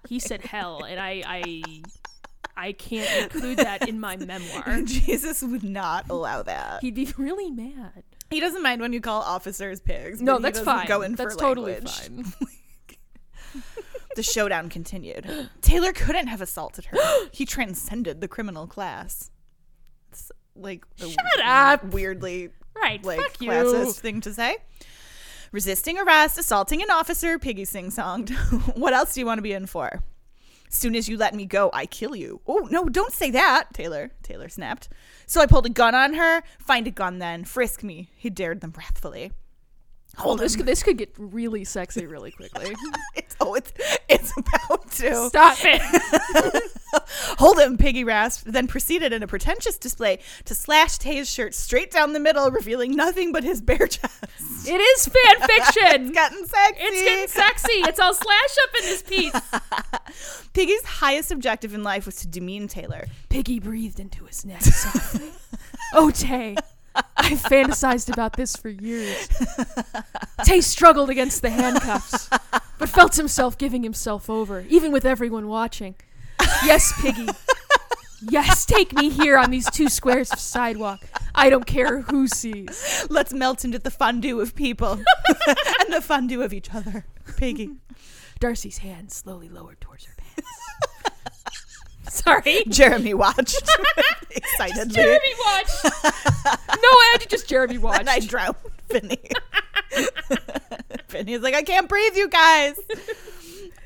[0.07, 1.63] He said hell, and I I
[2.55, 4.81] I can't include that in my memoir.
[4.85, 6.81] Jesus would not allow that.
[6.81, 8.03] He'd be really mad.
[8.29, 10.21] He doesn't mind when you call officers pigs.
[10.21, 10.87] No, that's fine.
[10.87, 11.91] Go in that's for totally language.
[11.91, 12.25] fine.
[14.15, 15.49] The showdown continued.
[15.61, 16.97] Taylor couldn't have assaulted her.
[17.31, 19.29] he transcended the criminal class.
[20.55, 21.83] Like Shut up.
[21.85, 23.49] weirdly Right, like fuck you.
[23.49, 24.57] classist thing to say.
[25.51, 28.31] Resisting arrest, assaulting an officer, Piggy sing songed.
[28.77, 30.03] what else do you want to be in for?
[30.69, 32.41] Soon as you let me go, I kill you.
[32.45, 34.11] Oh no, don't say that, Taylor.
[34.23, 34.89] Taylor snapped.
[35.25, 36.41] So I pulled a gun on her.
[36.59, 37.45] Find a gun then.
[37.45, 38.09] Frisk me.
[38.17, 39.31] He dared them wrathfully.
[40.23, 42.73] Oh, this could this could get really sexy really quickly.
[43.15, 43.71] It's oh, it's
[44.09, 45.29] it's about to.
[45.29, 46.71] Stop it.
[47.39, 51.91] Hold him, Piggy rasped, then proceeded in a pretentious display to slash Tay's shirt straight
[51.91, 54.23] down the middle, revealing nothing but his bare chest.
[54.67, 56.05] It is fan fiction.
[56.05, 56.83] It's getting sexy.
[56.83, 57.73] It's getting sexy.
[57.73, 60.49] It's all slash up in this piece.
[60.53, 63.05] Piggy's highest objective in life was to demean Taylor.
[63.29, 65.31] Piggy breathed into his neck softly.
[65.93, 66.55] oh, Tay.
[67.17, 69.27] I've fantasized about this for years.
[70.43, 72.29] Tay struggled against the handcuffs,
[72.77, 75.95] but felt himself giving himself over, even with everyone watching.
[76.63, 77.27] Yes, Piggy.
[78.29, 81.03] Yes, take me here on these two squares of sidewalk.
[81.33, 83.05] I don't care who sees.
[83.09, 84.91] Let's melt into the fondue of people
[85.47, 87.05] and the fondue of each other.
[87.37, 87.71] Piggy.
[88.39, 90.14] Darcy's hand slowly lowered towards her.
[92.23, 92.63] Sorry.
[92.67, 93.61] Jeremy watched
[94.31, 94.93] excitedly.
[94.93, 95.83] Jeremy watched.
[95.85, 98.01] No, to just Jeremy watched.
[98.01, 98.55] And I drowned
[98.89, 99.19] Finny.
[101.07, 102.79] Finny's like, I can't breathe, you guys.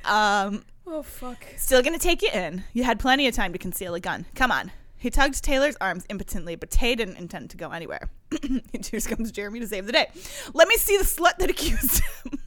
[0.06, 1.46] Um, Oh fuck.
[1.56, 2.64] Still gonna take you in.
[2.74, 4.26] You had plenty of time to conceal a gun.
[4.34, 4.72] Come on.
[4.98, 8.10] He tugged Taylor's arms impotently, but Tay didn't intend to go anywhere.
[8.42, 10.08] Here comes Jeremy to save the day.
[10.54, 12.40] Let me see the slut that accused him.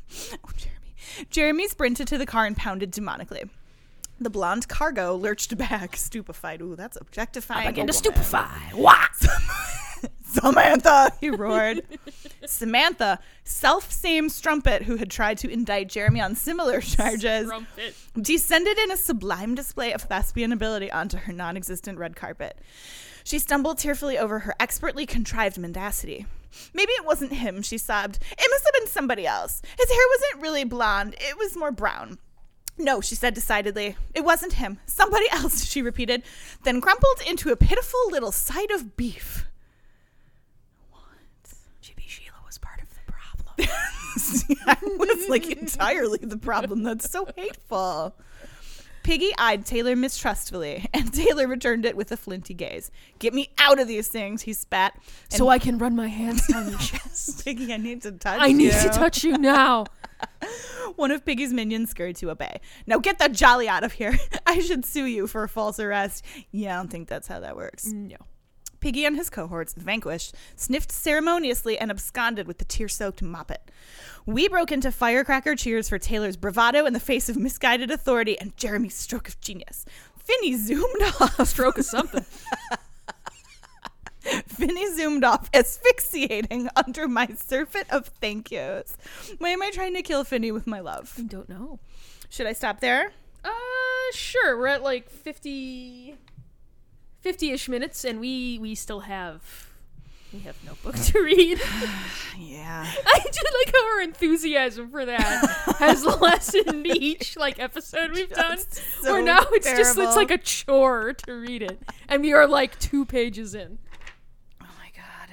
[0.45, 1.29] oh, Jeremy.
[1.31, 3.49] Jeremy sprinted to the car and pounded demonically.
[4.23, 6.63] The blonde cargo lurched back, stupefied.
[6.63, 7.67] Ooh, that's objectifying.
[7.67, 8.47] I a begin to stupefy.
[8.73, 9.11] What?
[10.25, 11.83] Samantha, he roared.
[12.47, 17.97] Samantha, self same strumpet who had tried to indict Jeremy on similar charges, Trumpet.
[18.21, 22.57] descended in a sublime display of thespian ability onto her non existent red carpet.
[23.25, 26.27] She stumbled tearfully over her expertly contrived mendacity.
[26.73, 28.21] Maybe it wasn't him, she sobbed.
[28.31, 29.63] It must have been somebody else.
[29.77, 32.19] His hair wasn't really blonde, it was more brown.
[32.79, 33.97] No, she said decidedly.
[34.15, 34.79] It wasn't him.
[34.87, 36.23] Somebody else, she repeated,
[36.65, 39.47] then crumpled into a pitiful little side of beef.
[41.83, 43.69] Chibi Sheila was part of the problem.
[44.67, 46.83] I was like entirely the problem.
[46.83, 48.15] That's so hateful.
[49.03, 52.91] Piggy eyed Taylor mistrustfully, and Taylor returned it with a flinty gaze.
[53.19, 54.95] Get me out of these things, he spat.
[55.29, 57.45] So I can run my hands down your chest.
[57.45, 59.87] Piggy, I need to touch I need to touch you now.
[60.97, 62.61] One of Piggy's minions scurried to obey.
[62.87, 64.19] Now get that jolly out of here.
[64.47, 66.25] I should sue you for false arrest.
[66.51, 67.89] Yeah, I don't think that's how that works.
[67.89, 68.17] Mm, no.
[68.81, 73.69] Piggy and his cohorts, vanquished, sniffed ceremoniously and absconded with the tear soaked moppet.
[74.27, 78.57] We broke into firecracker cheers for Taylor's bravado in the face of misguided authority and
[78.57, 79.85] Jeremy's stroke of genius.
[80.19, 81.49] Finny zoomed off.
[81.49, 82.25] Stroke of something.
[84.47, 88.97] Finny zoomed off, asphyxiating under my surfeit of thank yous.
[89.39, 91.15] Why am I trying to kill Finny with my love?
[91.19, 91.79] I don't know.
[92.29, 93.13] Should I stop there?
[93.45, 93.51] Uh,
[94.13, 94.57] sure.
[94.57, 96.17] We're at like 50
[97.25, 99.69] 50-ish minutes and we we still have
[100.33, 101.61] we have notebook to read.
[102.39, 102.87] Yeah.
[103.07, 108.59] I just like how our enthusiasm for that has lessened each like episode we've done.
[108.59, 111.79] so Where now it's just it's like a chore to read it.
[112.09, 113.79] And we are like two pages in.
[114.63, 115.29] Oh my god.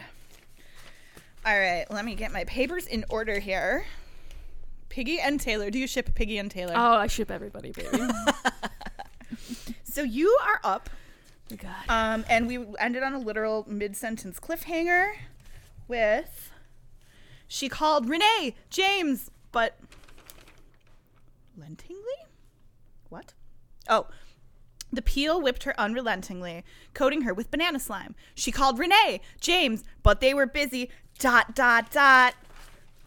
[1.50, 3.84] All right, let me get my papers in order here.
[4.90, 5.72] Piggy and Taylor.
[5.72, 6.74] Do you ship Piggy and Taylor?
[6.76, 7.98] Oh, I ship everybody, baby.
[9.84, 10.92] so you are up.
[11.58, 11.72] God.
[11.90, 15.14] Um, and we ended on a literal mid-sentence cliffhanger
[15.88, 16.52] with
[17.48, 19.80] she called Renee James, but
[21.58, 22.04] relentingly?
[23.10, 23.34] What?
[23.88, 24.06] Oh.
[24.92, 26.64] The peel whipped her unrelentingly,
[26.96, 28.16] coating her with banana slime.
[28.34, 30.90] She called Renee James, but they were busy.
[31.20, 32.34] Dot dot dot.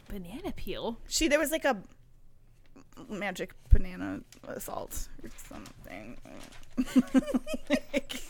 [0.07, 0.99] Banana peel.
[1.07, 1.81] She there was like a
[3.09, 6.17] magic banana assault or something.
[7.69, 8.21] Like,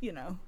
[0.00, 0.38] you know.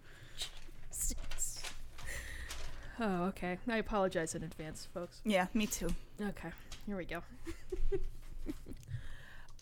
[2.99, 3.59] Oh, okay.
[3.69, 5.21] I apologize in advance, folks.
[5.25, 5.89] Yeah, me too.
[6.21, 6.49] Okay,
[6.87, 7.23] here we go.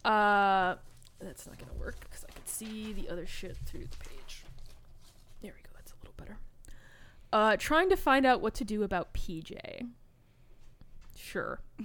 [0.09, 0.77] uh,
[1.19, 4.45] that's not gonna work because I can see the other shit through the page.
[5.43, 5.71] There we go.
[5.75, 6.39] That's a little better.
[7.35, 9.59] Uh, trying to find out what to do about PJ.
[11.17, 11.61] Sure.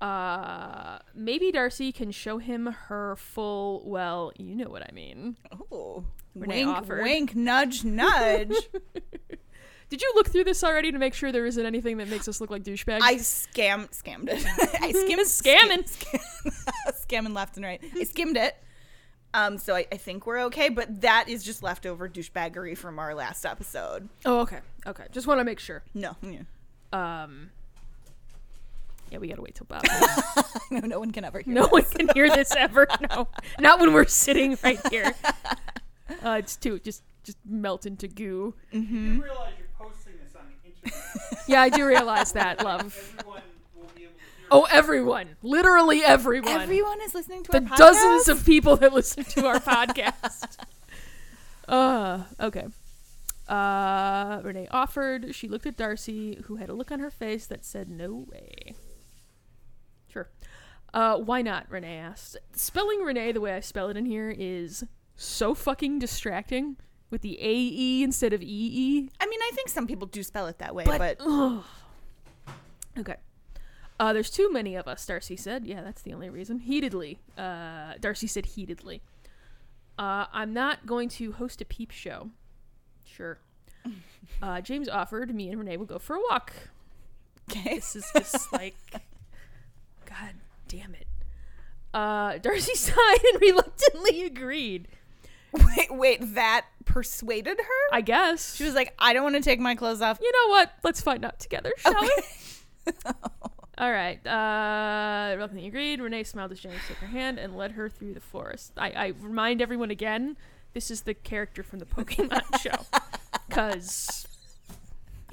[0.00, 3.82] Uh, maybe Darcy can show him her full.
[3.84, 5.36] Well, you know what I mean.
[5.72, 6.04] Oh,
[6.36, 7.02] Renee wink, offered.
[7.02, 8.54] wink, nudge, nudge.
[9.90, 12.40] Did you look through this already to make sure there isn't anything that makes us
[12.40, 13.00] look like douchebags?
[13.02, 14.44] I scam scammed it.
[14.80, 15.88] I skimmed Scamming.
[15.88, 16.20] skim-
[16.92, 17.82] scamming left and right.
[17.96, 18.54] I skimmed it.
[19.34, 23.14] Um, so I, I think we're okay, but that is just leftover douchebaggery from our
[23.14, 24.08] last episode.
[24.24, 25.04] oh, okay, okay.
[25.12, 25.82] Just want to make sure.
[25.94, 26.40] No, yeah.
[26.90, 27.50] Um,
[29.10, 29.82] yeah, we gotta wait till Bob.
[30.70, 31.52] no, no one can ever hear.
[31.52, 31.70] no this.
[31.70, 32.86] one can hear this ever.
[33.10, 33.28] No,
[33.60, 35.14] not when we're sitting right here.
[36.24, 38.54] Uh, it's too just just melt into goo.
[38.72, 38.80] You
[39.22, 41.44] realize you're posting this on the internet.
[41.46, 42.80] Yeah, I do realize that, love.
[43.18, 43.42] Everyone
[43.76, 46.48] will be able to hear Oh, everyone, literally everyone.
[46.62, 47.76] Everyone is listening to the our podcast?
[47.76, 50.56] dozens of people that listen to our podcast.
[51.68, 52.66] Uh, okay.
[53.46, 55.34] Uh, Renee offered.
[55.34, 58.74] She looked at Darcy, who had a look on her face that said, "No way."
[60.10, 60.30] Sure.
[60.94, 61.66] Uh, why not?
[61.70, 62.38] Renee asked.
[62.54, 64.82] Spelling Renee the way I spell it in here is
[65.14, 66.76] so fucking distracting
[67.10, 69.10] with the A E instead of E E.
[69.20, 71.62] I mean, I think some people do spell it that way, But, but,
[72.98, 73.16] okay.
[74.00, 75.66] Uh, there's too many of us, Darcy said.
[75.66, 76.60] Yeah, that's the only reason.
[76.60, 77.18] Heatedly.
[77.36, 79.02] Uh, Darcy said heatedly.
[79.98, 82.30] Uh, I'm not going to host a peep show.
[83.04, 83.38] Sure.
[84.42, 86.52] Uh, James offered me and Renee will go for a walk.
[87.50, 87.76] okay.
[87.76, 88.76] This is just like,
[90.04, 90.34] God
[90.68, 91.06] damn it.
[91.94, 94.86] Uh, Darcy sighed and reluctantly agreed.
[95.52, 97.94] Wait, wait, that persuaded her?
[97.96, 98.54] I guess.
[98.54, 100.18] she was like, I don't want to take my clothes off.
[100.20, 100.72] you know what?
[100.84, 102.12] Let's find out together, shall we?
[102.88, 103.10] Okay.
[103.78, 104.18] All right.
[104.26, 106.00] Uh, reluctantly agreed.
[106.00, 108.72] Renee smiled as James took her hand and led her through the forest.
[108.76, 110.36] I, I remind everyone again,
[110.74, 112.84] this is the character from the Pokemon show,
[113.48, 114.26] because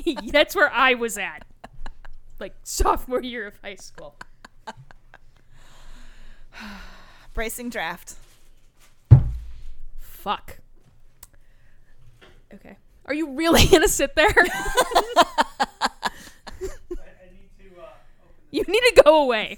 [0.31, 1.45] that's where I was at,
[2.39, 4.15] like sophomore year of high school.
[7.33, 8.15] Bracing draft.
[9.99, 10.59] Fuck.
[12.53, 12.77] Okay.
[13.05, 14.27] Are you really gonna sit there?
[14.27, 14.43] I, I
[17.31, 17.83] need to uh,
[18.23, 19.57] open you need to go away.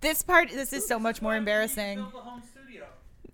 [0.00, 1.98] This part, this is so much more Why would we embarrassing.
[1.98, 2.42] Build a home.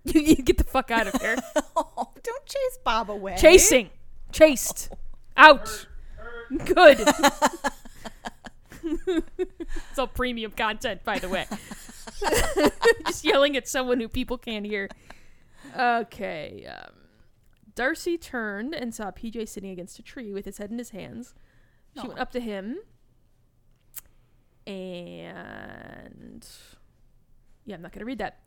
[0.03, 1.37] You, you get the fuck out of here.
[1.75, 3.35] Oh, don't chase Bob away.
[3.37, 3.89] Chasing.
[4.31, 4.89] Chased.
[5.35, 5.87] Out.
[6.65, 6.99] Good.
[8.83, 11.45] it's all premium content, by the way.
[13.07, 14.89] Just yelling at someone who people can't hear.
[15.77, 16.67] Okay.
[16.69, 16.93] Um,
[17.75, 21.33] Darcy turned and saw PJ sitting against a tree with his head in his hands.
[21.99, 22.79] She went up to him
[24.67, 26.47] and.
[27.65, 28.39] Yeah, I'm not going to read that.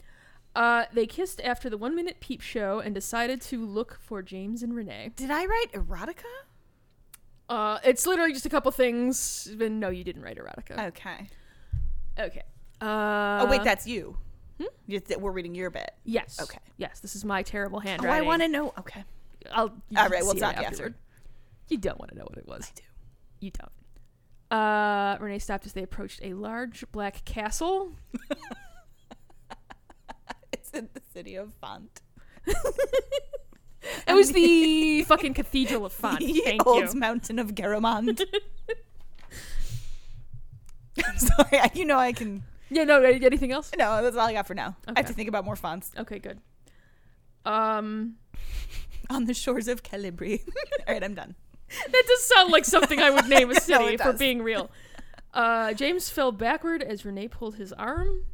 [0.54, 4.62] Uh, they kissed after the one minute peep show and decided to look for James
[4.62, 5.12] and Renee.
[5.16, 6.24] Did I write erotica?
[7.48, 9.48] Uh, it's literally just a couple things.
[9.56, 10.88] But no, you didn't write erotica.
[10.88, 11.28] Okay.
[12.18, 12.42] Okay.
[12.80, 14.16] Uh, oh wait, that's you.
[14.58, 14.66] hmm?
[15.18, 15.92] We're reading your bit.
[16.04, 16.38] yes.
[16.42, 16.58] Okay.
[16.76, 18.20] Yes, this is my terrible handwriting.
[18.20, 18.24] Oh.
[18.24, 18.74] I want to know.
[18.78, 19.04] Okay.
[19.52, 19.72] I'll.
[19.96, 20.66] All right, we'll talk after.
[20.66, 20.94] afterward.
[21.68, 22.70] You don't want to know what it was.
[22.70, 22.82] I do.
[23.42, 24.58] You don't.
[24.58, 27.92] Uh, Renee stopped as they approached a large black castle.
[30.52, 32.00] It's in the city of Font.
[32.46, 36.20] It was the fucking cathedral of Font.
[36.20, 36.98] the Thank old you.
[37.00, 38.22] mountain of Garamond.
[41.04, 41.58] I'm sorry.
[41.58, 42.44] I- You know I can.
[42.70, 42.84] Yeah.
[42.84, 43.02] No.
[43.02, 43.70] Anything else?
[43.76, 44.76] No, that's all I got for now.
[44.86, 46.18] I have to think about more fonts Okay.
[46.20, 46.38] Good.
[47.44, 48.16] Um,
[49.10, 50.42] on the shores of Calibri.
[50.86, 51.34] all right, I'm done.
[51.90, 54.70] That does sound like something I would name a city it if being real.
[55.34, 58.24] Uh, James fell backward as Renee pulled his arm.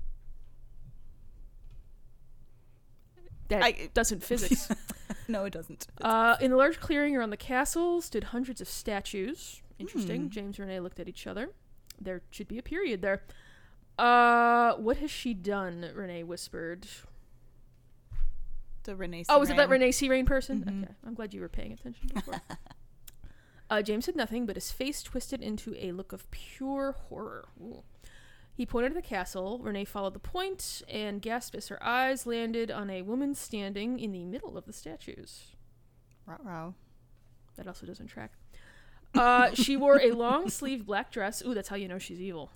[3.48, 4.68] That I- doesn't physics.
[5.30, 5.86] No, it doesn't.
[6.00, 9.60] uh, in the large clearing around the castle stood hundreds of statues.
[9.78, 10.22] Interesting.
[10.22, 10.28] Hmm.
[10.30, 11.50] James and Renee looked at each other.
[12.00, 13.22] There should be a period there.
[13.98, 15.86] Uh, what has she done?
[15.94, 16.86] Renee whispered.
[18.84, 19.24] The Renee.
[19.28, 19.68] Oh, was it that.
[19.68, 20.08] Renee C.
[20.08, 20.64] Rain person?
[20.66, 20.82] Mhm.
[20.84, 22.40] Okay, I'm glad you were paying attention before.
[23.70, 27.48] uh, James said nothing, but his face twisted into a look of pure horror.
[27.60, 27.82] Ooh.
[28.54, 29.60] He pointed at the castle.
[29.62, 34.10] Renee followed the point and gasped as her eyes landed on a woman standing in
[34.10, 35.52] the middle of the statues.
[36.26, 36.74] Ruh-roh.
[37.56, 38.32] That also doesn't track.
[39.14, 41.42] Uh, she wore a long sleeved black dress.
[41.46, 42.50] Ooh, that's how you know she's evil.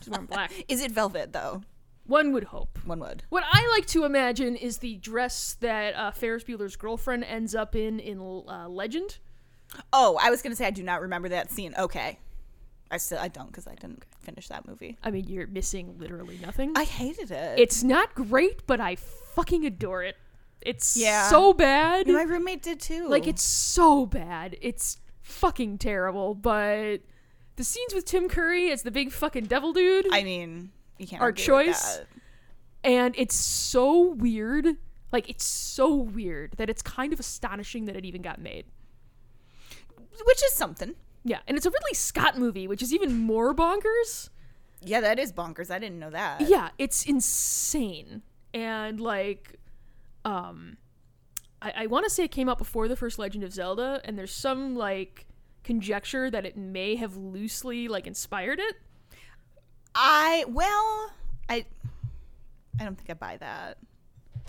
[0.00, 0.52] She's wearing black.
[0.68, 1.62] Is it velvet though?
[2.06, 2.78] One would hope.
[2.84, 3.22] One would.
[3.28, 7.76] What I like to imagine is the dress that uh, Ferris Bueller's girlfriend ends up
[7.76, 9.18] in in uh, Legend.
[9.92, 11.74] Oh, I was gonna say I do not remember that scene.
[11.78, 12.18] Okay,
[12.90, 14.98] I still I don't because I didn't finish that movie.
[15.02, 16.72] I mean, you're missing literally nothing.
[16.76, 17.58] I hated it.
[17.58, 20.16] it's not great, but I fucking adore it.
[20.60, 21.28] It's Yeah.
[21.28, 22.06] so bad.
[22.08, 23.08] my roommate did too.
[23.08, 24.56] Like it's so bad.
[24.60, 26.98] It's fucking terrible, but
[27.56, 31.20] The scenes with Tim Curry as the big fucking devil dude, I mean, you can't
[31.22, 31.96] Our argue with choice?
[31.98, 32.06] that.
[32.84, 34.66] and it's so weird.
[35.12, 38.64] Like it's so weird that it's kind of astonishing that it even got made.
[40.26, 40.94] Which is something.
[41.24, 44.30] Yeah, and it's a Ridley Scott movie, which is even more bonkers.
[44.82, 45.70] Yeah, that is bonkers.
[45.70, 46.40] I didn't know that.
[46.42, 48.22] Yeah, it's insane.
[48.54, 49.56] And like
[50.24, 50.76] um
[51.62, 54.32] I, I wanna say it came out before the first Legend of Zelda, and there's
[54.32, 55.26] some like
[55.62, 58.76] conjecture that it may have loosely like inspired it.
[59.94, 61.12] I well,
[61.48, 61.66] I
[62.80, 63.76] I don't think I buy that.
[64.34, 64.42] I'm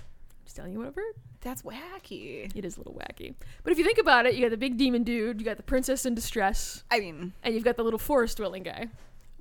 [0.45, 1.15] Just telling you what I've heard.
[1.41, 2.51] That's wacky.
[2.55, 3.33] It is a little wacky.
[3.63, 5.63] But if you think about it, you got the big demon dude, you got the
[5.63, 8.87] princess in distress, I mean, and you've got the little forest dwelling guy,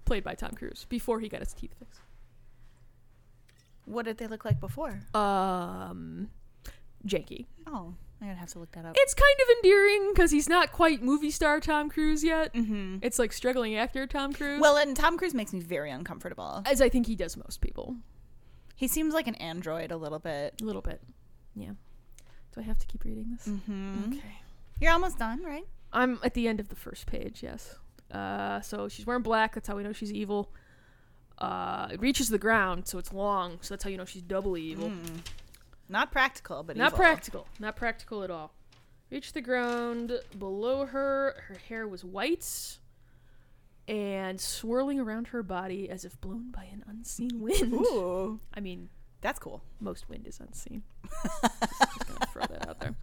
[0.06, 2.00] played by Tom Cruise, before he got his teeth fixed.
[3.84, 5.00] what did they look like before?
[5.14, 6.28] Um
[7.06, 7.46] janky.
[7.66, 8.94] Oh, I'm gonna have to look that up.
[8.96, 12.54] It's kind of endearing because he's not quite movie star Tom Cruise yet.
[12.54, 14.60] hmm It's like struggling actor Tom Cruise.
[14.60, 16.62] Well, and Tom Cruise makes me very uncomfortable.
[16.66, 17.96] as I think he does most people.
[18.76, 20.54] He seems like an android a little bit.
[20.62, 21.00] A little bit.
[21.54, 21.72] Yeah.
[22.54, 23.46] Do I have to keep reading this?
[23.46, 24.12] Mm-hmm.
[24.14, 24.34] Okay.
[24.80, 25.66] You're almost done, right?
[25.92, 27.76] I'm at the end of the first page, yes.
[28.10, 29.54] Uh, so she's wearing black.
[29.54, 30.52] That's how we know she's evil.
[31.38, 33.58] Uh, it reaches the ground, so it's long.
[33.62, 34.90] So that's how you know she's doubly evil.
[34.90, 35.20] Mm.
[35.88, 36.98] Not practical, but Not evil.
[36.98, 37.46] practical.
[37.58, 38.52] Not practical at all.
[39.10, 41.34] Reached the ground below her.
[41.48, 42.78] Her hair was white
[43.88, 47.72] and swirling around her body as if blown by an unseen wind.
[47.74, 48.88] Ooh, I mean,
[49.20, 49.62] that's cool.
[49.80, 50.82] most wind is unseen.
[51.42, 52.94] just, gonna throw that out there.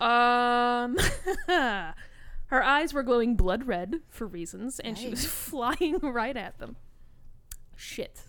[0.00, 0.96] Um,
[2.46, 6.76] her eyes were glowing blood red for reasons, and she was flying right at them.
[7.76, 8.22] Shit.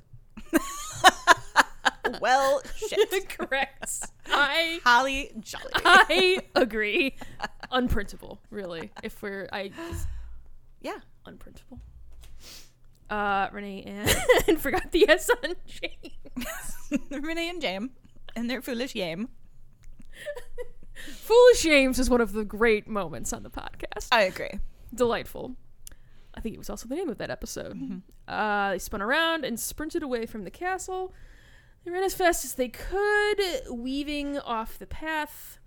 [2.19, 3.29] well, shit.
[3.29, 4.05] Correct.
[4.27, 5.71] I Holly Jolly.
[5.75, 7.15] I agree.
[7.71, 8.91] Unprintable, really.
[9.03, 10.07] If we're I just
[10.81, 10.99] yeah.
[11.25, 11.79] unprintable.
[13.09, 13.83] Uh, Renee
[14.47, 16.20] and, forgot the S on James.
[17.11, 17.91] Renee and Jam
[18.35, 19.29] and their foolish game.
[20.93, 24.07] Foolish James is one of the great moments on the podcast.
[24.11, 24.59] I agree.
[24.93, 25.55] Delightful.
[26.33, 28.01] I think it was also the name of that episode.
[28.27, 31.13] Uh, they spun around and sprinted away from the castle.
[31.83, 35.59] They ran as fast as they could, weaving off the path.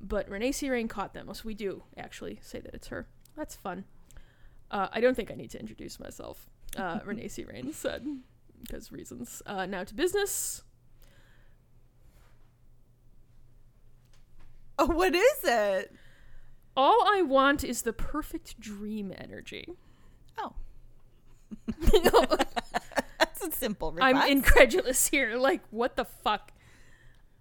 [0.00, 0.70] But Renee C.
[0.70, 1.28] Rain caught them.
[1.34, 3.06] So we do actually say that it's her.
[3.36, 3.84] That's fun.
[4.70, 6.46] Uh, I don't think I need to introduce myself.
[6.76, 7.44] Uh, Renee C.
[7.44, 8.06] Rain said,
[8.62, 9.42] because reasons.
[9.46, 10.62] Uh, now to business.
[14.78, 15.92] Oh, what is it?
[16.76, 19.68] All I want is the perfect dream energy.
[20.38, 20.52] Oh.
[23.18, 24.16] That's a simple request.
[24.16, 25.36] I'm incredulous here.
[25.36, 26.52] Like, what the fuck?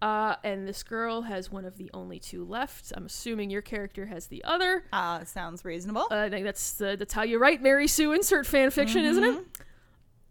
[0.01, 2.91] Uh, and this girl has one of the only two left.
[2.95, 4.85] I'm assuming your character has the other.
[4.93, 6.07] Uh, sounds reasonable.
[6.09, 9.23] Uh, I think that's the, that's how you write Mary Sue insert fan fiction, isn't
[9.23, 9.43] it?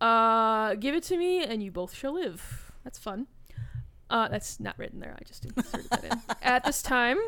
[0.01, 2.73] Uh, give it to me, and you both shall live.
[2.85, 3.27] That's fun.
[4.11, 5.17] Uh, that's not written there.
[5.21, 6.23] I just inserted that in.
[6.43, 7.19] At this time,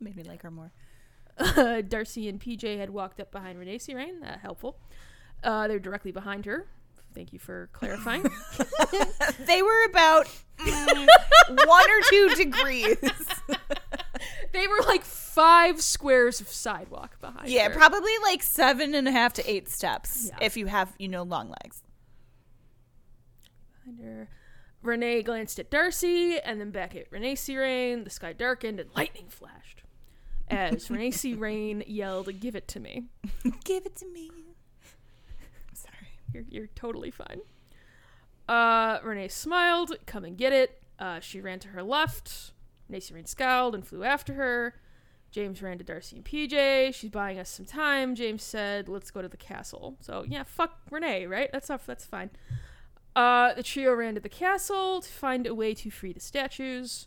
[0.00, 0.72] Made me like her more.
[1.38, 3.78] uh, Darcy and PJ had walked up behind Renee.
[3.94, 4.22] Rain.
[4.22, 4.78] Uh, helpful.
[5.42, 6.66] Uh, they're directly behind her.
[7.14, 8.24] Thank you for clarifying.
[9.46, 10.26] They were about
[10.58, 11.08] mm,
[11.66, 12.96] one or two degrees.
[14.52, 17.74] they were like five squares of sidewalk behind yeah, her.
[17.74, 20.38] probably like seven and a half to eight steps Yeah.
[20.46, 21.82] if you have, you know, long legs.
[23.96, 24.28] Behind her.
[24.82, 27.56] Renee glanced at Darcy and then back at Renee C.
[27.56, 28.04] Rain.
[28.04, 29.82] The sky darkened and lightning flashed.
[30.48, 31.34] As Renee C.
[31.34, 33.04] Rain yelled, Give it to me.
[33.64, 34.30] Give it to me.
[35.68, 36.08] I'm sorry.
[36.32, 37.40] You're, you're totally fine.
[38.48, 40.82] Uh, Renee smiled, Come and get it.
[40.98, 42.52] Uh, she ran to her left.
[42.88, 43.14] Renee C.
[43.14, 44.74] Rain scowled and flew after her.
[45.30, 46.92] James ran to Darcy and PJ.
[46.94, 48.16] She's buying us some time.
[48.16, 51.48] James said, "Let's go to the castle." So yeah, fuck Renee, right?
[51.52, 51.86] That's off.
[51.86, 52.30] That's fine.
[53.20, 57.06] Uh, the trio ran to the castle to find a way to free the statues.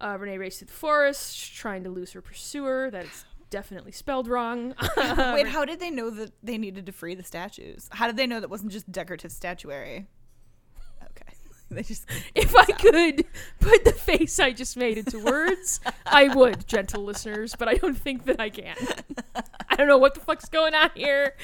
[0.00, 2.88] Uh, Renee raced through the forest, trying to lose her pursuer.
[2.88, 4.76] That's definitely spelled wrong.
[4.96, 7.88] Wait, how did they know that they needed to free the statues?
[7.90, 10.06] How did they know that wasn't just decorative statuary?
[11.02, 11.34] Okay.
[11.72, 13.24] they just if I could
[13.58, 17.98] put the face I just made into words, I would, gentle listeners, but I don't
[17.98, 18.76] think that I can.
[19.68, 21.34] I don't know what the fuck's going on here.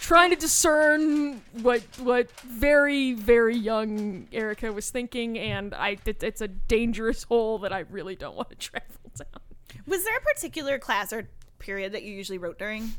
[0.00, 6.40] Trying to discern what what very very young Erica was thinking, and I it, it's
[6.40, 9.42] a dangerous hole that I really don't want to travel down.
[9.86, 11.28] Was there a particular class or
[11.58, 12.90] period that you usually wrote during?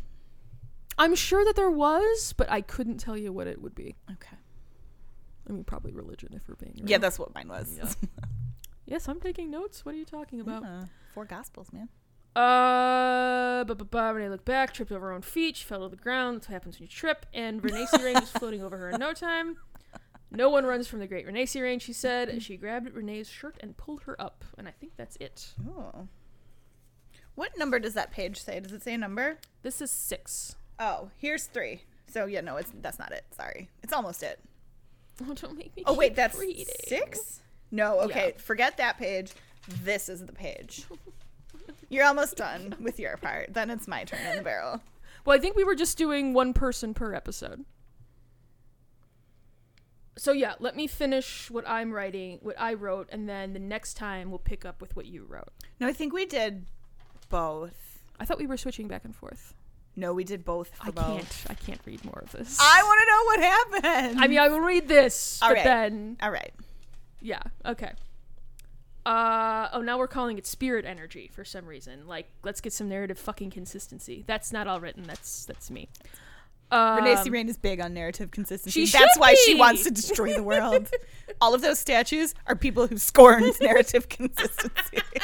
[0.97, 3.95] I'm sure that there was, but I couldn't tell you what it would be.
[4.12, 4.38] Okay.
[5.49, 6.84] I mean, probably religion if we're being.
[6.86, 7.78] Yeah, that's what mine was.
[7.78, 7.89] Yeah.
[8.86, 9.86] Yes, I'm taking notes.
[9.86, 10.66] What are you talking about?
[10.66, 10.84] Uh,
[11.14, 11.88] four gospels, man.
[12.36, 15.89] Uh, but but but Renee looked back, tripped over her own feet, she fell to
[15.89, 16.38] the ground.
[16.38, 17.25] That's what happens when you trip.
[17.34, 18.03] And Renee C.
[18.03, 19.57] Rain was floating over her in no time.
[20.32, 21.61] No one runs from the great Renee C.
[21.61, 22.29] Rain, she said.
[22.29, 24.45] as She grabbed Renee's shirt and pulled her up.
[24.57, 25.49] And I think that's it.
[25.69, 26.07] Oh.
[27.36, 28.59] What number does that page say?
[28.61, 29.38] Does it say a number?
[29.61, 30.55] This is six.
[30.79, 31.84] Oh, here's three.
[32.07, 33.25] So yeah, no, it's that's not it.
[33.36, 34.39] Sorry, it's almost it.
[35.27, 35.84] Oh, don't make me.
[35.86, 36.65] Oh wait, that's reading.
[36.88, 37.41] six.
[37.71, 38.41] No, okay, Yeah.
[38.41, 39.32] forget that page.
[39.84, 40.86] This is the page.
[41.91, 43.53] You're almost done with your part.
[43.53, 44.81] Then it's my turn in the barrel.
[45.25, 47.65] Well, I think we were just doing one person per episode.
[50.17, 53.95] So yeah, let me finish what I'm writing, what I wrote, and then the next
[53.95, 55.49] time we'll pick up with what you wrote.
[55.79, 56.65] No, I think we did
[57.29, 57.99] both.
[58.19, 59.53] I thought we were switching back and forth.
[59.95, 60.69] No, we did both.
[60.75, 61.05] For I both.
[61.05, 61.43] can't.
[61.49, 62.57] I can't read more of this.
[62.61, 64.21] I want to know what happened.
[64.21, 65.63] I mean, I will read this, All but right.
[65.65, 66.53] then all right.
[67.21, 67.91] yeah, okay.
[69.06, 72.08] Uh oh, now we're calling it spirit energy for some reason.
[72.08, 74.24] Like, let's get some narrative fucking consistency.
[74.28, 75.04] That's not all written.
[75.04, 75.89] That's that's me.
[76.72, 77.30] Um, Renee C.
[77.30, 78.86] Rain is big on narrative consistency.
[78.86, 80.89] That's why she wants to destroy the world.
[81.41, 84.99] All of those statues are people who scorn narrative consistency.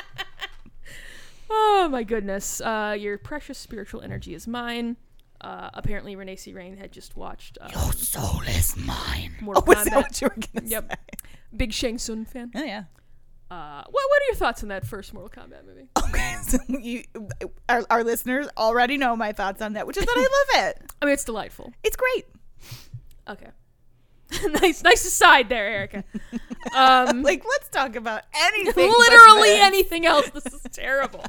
[1.50, 2.60] Oh my goodness.
[2.60, 4.98] Uh, your precious spiritual energy is mine.
[5.40, 6.52] Uh, apparently, Renee C.
[6.54, 9.32] Rain had just watched um, soul is mine.
[9.40, 10.92] Mortal Oh, was that what you were gonna Yep.
[10.92, 11.30] say?
[11.56, 12.52] Big Shang Tsung fan.
[12.56, 12.84] Oh yeah.
[13.50, 15.88] Uh, what what are your thoughts on that first Mortal Kombat movie?
[16.08, 17.04] Okay, so you,
[17.68, 20.22] our, our listeners already know my thoughts on that, which is that I
[20.62, 20.92] love it.
[21.02, 21.74] I mean, it's delightful.
[21.84, 22.26] It's great.
[23.30, 23.50] Okay.
[24.62, 26.04] nice, nice aside there, Erica.
[26.76, 28.90] Um, Like, let's talk about anything.
[28.90, 30.30] literally anything else.
[30.30, 31.24] This is terrible.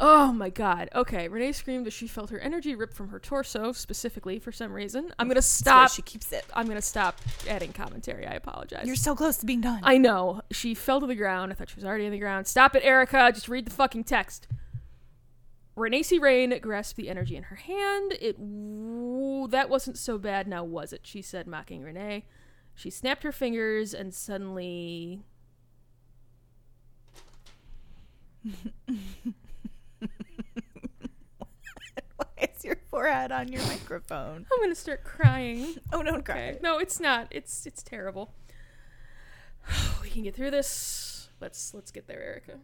[0.00, 0.88] Oh my god.
[0.94, 4.72] Okay, Renee screamed as she felt her energy rip from her torso, specifically for some
[4.72, 5.12] reason.
[5.18, 5.90] I'm gonna stop.
[5.90, 6.44] She keeps it.
[6.54, 8.24] I'm gonna stop adding commentary.
[8.24, 8.86] I apologize.
[8.86, 9.80] You're so close to being done.
[9.82, 10.42] I know.
[10.52, 11.50] She fell to the ground.
[11.50, 12.46] I thought she was already on the ground.
[12.46, 13.32] Stop it, Erica.
[13.34, 14.46] Just read the fucking text.
[15.74, 16.18] Renee C.
[16.18, 18.12] Rain grasped the energy in her hand.
[18.20, 21.00] It w- that wasn't so bad now, was it?
[21.04, 22.24] She said, mocking Renee.
[22.74, 25.22] She snapped her fingers and suddenly
[32.64, 34.46] Your forehead on your microphone?
[34.52, 35.76] I'm gonna start crying.
[35.92, 36.34] Oh, don't cry.
[36.50, 36.58] Okay.
[36.62, 37.28] No, it's not.
[37.30, 38.32] It's it's terrible.
[40.02, 41.28] we can get through this.
[41.40, 42.58] Let's let's get there, Erica.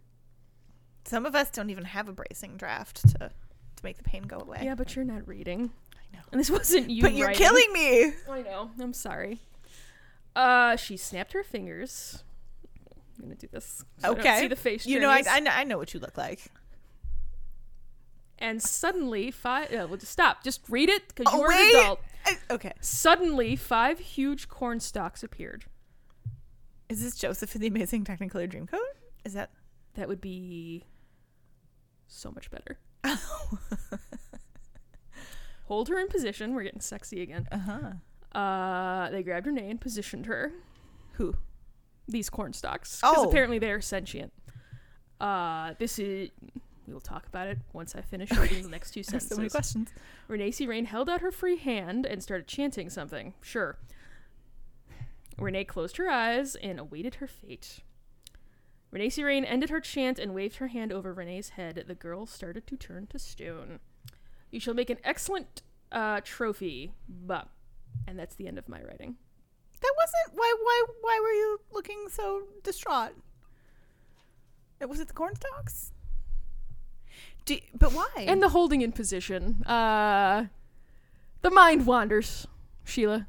[1.07, 4.39] Some of us don't even have a bracing draft to to make the pain go
[4.39, 4.61] away.
[4.63, 5.71] Yeah, but you're not reading.
[5.95, 6.23] I know.
[6.33, 7.03] And this wasn't you.
[7.03, 8.13] but you're killing me.
[8.31, 8.71] I know.
[8.81, 9.41] I'm sorry.
[10.37, 12.25] Uh, she snapped her fingers.
[13.19, 13.85] I'm gonna do this.
[13.99, 14.41] so I don't Okay.
[14.41, 14.87] see the face.
[14.87, 15.29] You know, I, journeys.
[15.31, 16.51] I know I know what you look like.
[18.45, 19.73] And suddenly, five.
[19.73, 20.45] Uh, well, just stop.
[20.45, 22.01] Just read it because Oh, you're an adult.
[22.27, 22.73] I- okay.
[22.81, 25.65] Suddenly, five huge corn stalks appeared.
[26.91, 28.79] Is this Joseph in the Amazing Technicolor Dreamcoat?
[29.25, 29.51] Is that?
[29.95, 30.85] That would be
[32.07, 32.79] so much better.
[35.67, 36.55] Hold her in position.
[36.55, 37.49] We're getting sexy again.
[37.51, 38.39] Uh huh.
[38.39, 40.53] Uh, they grabbed Renee and positioned her.
[41.13, 41.35] Who?
[42.07, 43.01] These corn stalks.
[43.01, 43.29] Because Oh.
[43.31, 44.33] apparently they're sentient.
[45.21, 46.29] Uh, this is.
[46.87, 49.31] We'll talk about it once I finish reading the next two sentences.
[49.31, 49.91] so many questions.
[50.29, 50.67] Renee C.
[50.67, 53.35] Rain held out her free hand and started chanting something.
[53.41, 53.79] Sure.
[55.39, 57.81] Renee closed her eyes and awaited her fate.
[58.91, 59.25] Renee C.
[59.25, 61.83] Rain ended her chant and waved her hand over Renee's head.
[61.89, 63.81] The girl started to turn to stone.
[64.51, 67.49] You shall make an excellent uh, trophy, but.
[68.07, 69.17] And that's the end of my writing.
[69.81, 70.55] That wasn't why.
[70.63, 70.85] Why?
[71.01, 73.13] Why were you looking so distraught?
[74.81, 75.93] It was it the corn stalks?
[77.45, 78.09] Do, but why?
[78.19, 79.63] And the holding in position.
[79.65, 80.47] Uh,
[81.43, 82.47] the mind wanders,
[82.85, 83.27] Sheila.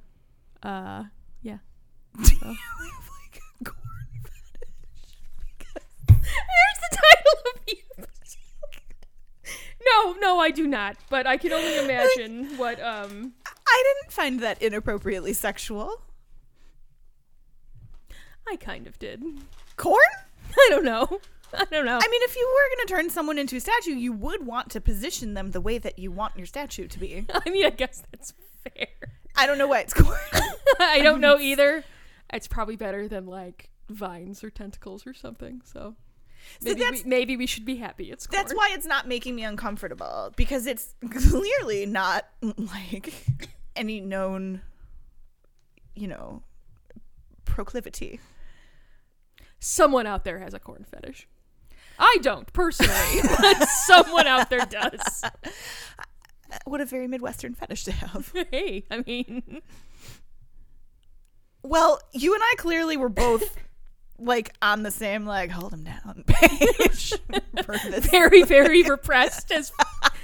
[0.63, 1.05] Uh,
[1.41, 1.57] yeah.
[2.23, 5.17] Do you have like a corn fetish?
[5.57, 8.39] Because Here's the title of the episode.
[9.85, 10.95] No, no, I do not.
[11.09, 12.81] But I can only imagine what.
[12.81, 13.33] Um,
[13.67, 16.01] I didn't find that inappropriately sexual.
[18.47, 19.23] I kind of did.
[19.75, 19.99] Corn?
[20.57, 21.19] I don't know.
[21.61, 21.99] I don't know.
[22.01, 24.69] I mean, if you were going to turn someone into a statue, you would want
[24.71, 27.25] to position them the way that you want your statue to be.
[27.45, 28.33] I mean, I guess that's
[28.63, 28.87] fair.
[29.35, 30.17] I don't know why it's corn.
[30.79, 31.83] I don't know either.
[32.33, 35.61] It's probably better than like vines or tentacles or something.
[35.63, 35.95] So
[36.59, 38.11] So maybe we, maybe we should be happy.
[38.11, 38.41] It's corn.
[38.41, 42.25] That's why it's not making me uncomfortable because it's clearly not
[42.57, 43.13] like
[43.75, 44.61] any known,
[45.95, 46.43] you know,
[47.45, 48.19] proclivity.
[49.59, 51.27] someone out there has a corn fetish.
[51.97, 55.23] I don't personally, but someone out there does.
[56.63, 58.31] What a very Midwestern fetish to have.
[58.51, 59.61] Hey, I mean,
[61.63, 63.57] Well, you and I clearly were both
[64.17, 67.13] like on the same like hold him down page
[68.09, 69.73] very very repressed as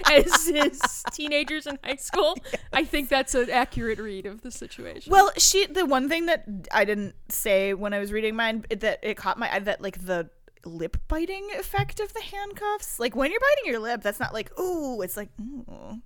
[0.10, 0.80] as his
[1.12, 2.38] teenagers in high school.
[2.72, 5.12] I think that's an accurate read of the situation.
[5.12, 9.00] Well, she the one thing that I didn't say when I was reading mine that
[9.04, 10.30] it caught my eye that like the
[10.66, 13.00] lip biting effect of the handcuffs.
[13.00, 16.02] Like when you're biting your lip, that's not like ooh, it's like ooh.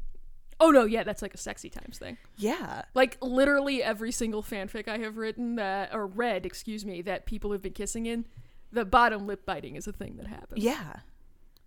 [0.60, 2.18] oh no, yeah, that's like a sexy times thing.
[2.38, 2.84] Yeah.
[2.94, 7.52] Like literally every single fanfic I have written that or read, excuse me, that people
[7.52, 8.26] have been kissing in,
[8.72, 10.64] the bottom lip biting is a thing that happens.
[10.64, 10.98] Yeah.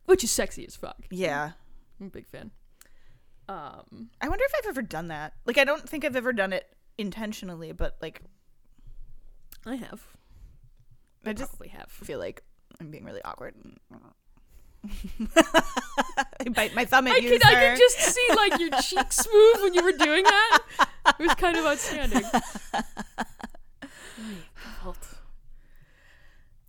[0.07, 1.05] Which is sexy as fuck.
[1.11, 1.53] Yeah.
[2.01, 2.51] I'm a big fan.
[3.49, 5.35] Um I wonder if I've ever done that.
[5.47, 6.67] Like I don't think I've ever done it
[6.97, 8.23] intentionally, but like
[9.67, 10.07] I have.
[11.25, 11.91] I just Probably have.
[11.91, 12.43] feel like
[12.81, 13.55] I'm being really awkward.
[15.37, 19.27] I bite my thumb at I you, could, I could just see like your cheeks
[19.33, 20.59] move when you were doing that.
[21.19, 22.23] It was kind of outstanding.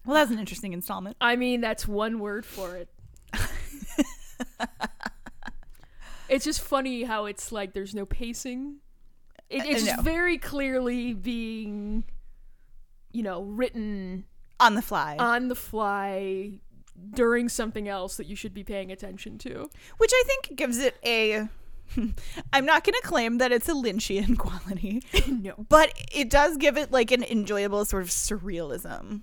[0.06, 1.18] Well, that was an interesting installment.
[1.22, 2.90] I mean, that's one word for it.
[6.28, 8.78] it's just funny how it's like there's no pacing.
[9.52, 12.06] It, uh, it's I just very clearly being,
[13.12, 14.26] you know, written
[14.60, 15.16] On the fly.
[15.18, 16.60] on the fly
[17.14, 19.70] during something else that you should be paying attention to.
[19.98, 21.48] which I think gives it a.
[22.54, 25.54] I'm not going to claim that it's a Lynchian quality, no.
[25.70, 29.22] but it does give it like an enjoyable sort of surrealism.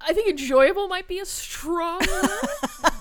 [0.00, 2.92] I think enjoyable might be a strong word.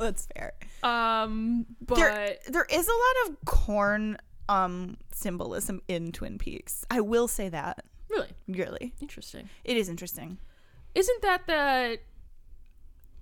[0.00, 0.52] That's fair.
[0.82, 4.16] Um, but There, there is a lot of corn
[4.48, 6.84] um symbolism in Twin Peaks.
[6.90, 7.84] I will say that.
[8.10, 9.48] Really Really, interesting.
[9.64, 10.38] it is interesting.
[10.94, 11.98] Isn't that the?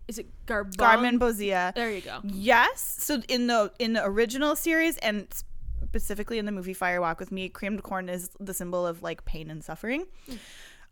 [0.09, 0.73] Is it Garbon?
[0.73, 1.74] Garmonbozia.
[1.74, 2.20] There you go.
[2.24, 2.81] Yes.
[2.81, 5.27] So in the in the original series and
[5.85, 9.24] specifically in the movie Fire Walk with Me, creamed corn is the symbol of like
[9.27, 10.06] pain and suffering.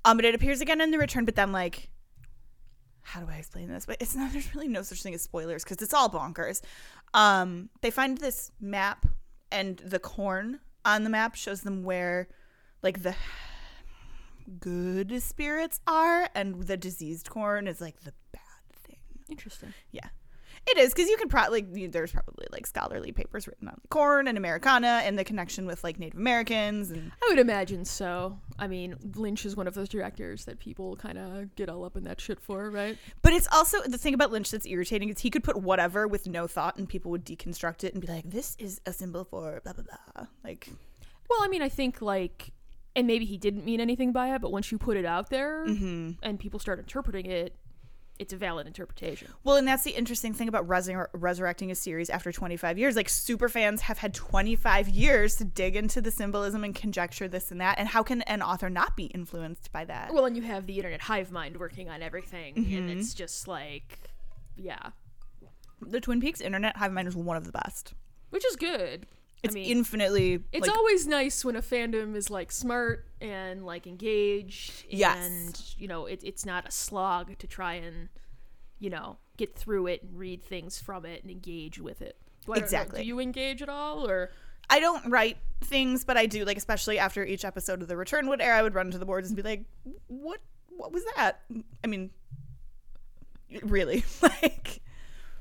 [0.04, 1.24] Um, but it appears again in the return.
[1.24, 1.88] But then like,
[3.02, 3.86] how do I explain this?
[3.86, 4.32] But it's not.
[4.32, 6.60] There's really no such thing as spoilers because it's all bonkers.
[7.14, 9.06] Um, they find this map
[9.50, 12.28] and the corn on the map shows them where
[12.82, 13.14] like the
[14.60, 18.98] good spirits are, and the diseased corn is like the bad thing.
[19.30, 19.72] Interesting.
[19.90, 20.08] Yeah.
[20.68, 24.26] It is because you could probably like, there's probably like scholarly papers written on corn
[24.26, 28.40] and Americana and the connection with like Native Americans and I would imagine so.
[28.58, 31.96] I mean, Lynch is one of those directors that people kind of get all up
[31.96, 32.98] in that shit for, right?
[33.22, 36.26] but it's also the thing about Lynch that's irritating is he could put whatever with
[36.26, 39.60] no thought and people would deconstruct it and be like this is a symbol for
[39.62, 40.68] blah blah blah like
[41.30, 42.50] Well, I mean, I think like,
[42.96, 45.66] and maybe he didn't mean anything by it, but once you put it out there
[45.66, 46.12] mm-hmm.
[46.22, 47.54] and people start interpreting it,
[48.18, 49.28] it's a valid interpretation.
[49.44, 52.96] well and that's the interesting thing about resur- resurrecting a series after 25 years.
[52.96, 57.50] Like super fans have had 25 years to dig into the symbolism and conjecture this
[57.50, 60.14] and that and how can an author not be influenced by that?
[60.14, 62.98] Well, and you have the internet hive mind working on everything, and mm-hmm.
[62.98, 64.00] it's just like,
[64.56, 64.90] yeah,
[65.82, 67.92] the Twin Peaks internet hive mind is one of the best.
[68.30, 69.06] Which is good.
[69.46, 73.64] It's I mean, infinitely It's like, always nice when a fandom is like smart and
[73.64, 74.84] like engaged.
[74.88, 75.26] Yes.
[75.26, 78.08] And, you know, it, it's not a slog to try and,
[78.78, 82.16] you know, get through it and read things from it and engage with it.
[82.44, 83.00] Do I don't know, Exactly.
[83.00, 84.30] Do you engage at all or?
[84.68, 88.28] I don't write things, but I do like especially after each episode of the Return
[88.28, 89.64] would air, I would run to the boards and be like,
[90.08, 90.40] "What?
[90.76, 91.40] What was that?"
[91.84, 92.10] I mean,
[93.62, 94.80] really, like,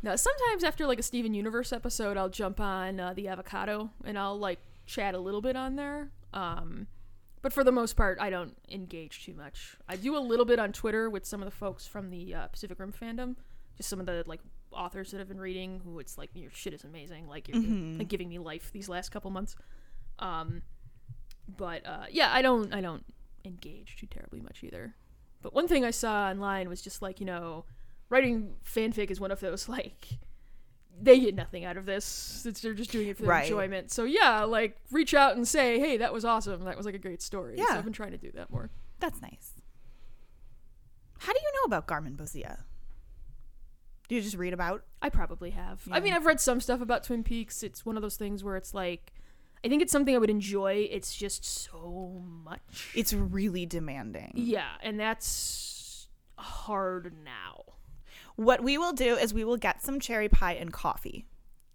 [0.05, 4.19] No, sometimes after like a Steven Universe episode, I'll jump on uh, the avocado and
[4.19, 6.11] I'll like chat a little bit on there.
[6.31, 6.85] Um,
[7.41, 9.75] but for the most part, I don't engage too much.
[9.89, 12.47] I do a little bit on Twitter with some of the folks from the uh,
[12.49, 13.35] Pacific Rim fandom,
[13.77, 14.41] just some of the like
[14.71, 15.81] authors that have been reading.
[15.83, 17.57] Who it's like your shit is amazing, like you're
[17.97, 19.55] like, giving me life these last couple months.
[20.19, 20.61] Um,
[21.57, 23.03] but uh, yeah, I don't I don't
[23.43, 24.93] engage too terribly much either.
[25.41, 27.65] But one thing I saw online was just like you know,
[28.09, 30.07] writing fanfic is one of those like
[31.01, 32.45] they get nothing out of this.
[32.47, 33.43] It's, they're just doing it for their Right.
[33.45, 33.91] enjoyment.
[33.91, 36.63] So yeah, like reach out and say, hey, that was awesome.
[36.63, 37.57] That was like a great story.
[37.57, 37.77] So Yeah.
[37.77, 38.69] I've been trying to do that more.
[38.99, 39.51] that's nice.
[41.19, 42.59] How do you know about Garmonbozia?
[44.07, 44.85] Do you just read about?
[45.01, 45.81] I probably have.
[45.91, 47.63] I mean, I've read some stuff about Twin Peaks.
[47.63, 49.11] It's one of those things where it's like,
[49.63, 50.87] I think it's something I would enjoy.
[50.91, 52.91] It's just so much.
[52.95, 54.33] It's really demanding.
[54.35, 56.07] yeah, and that's
[56.37, 57.63] hard now.
[58.35, 61.25] What we will do is we will get some cherry pie and coffee,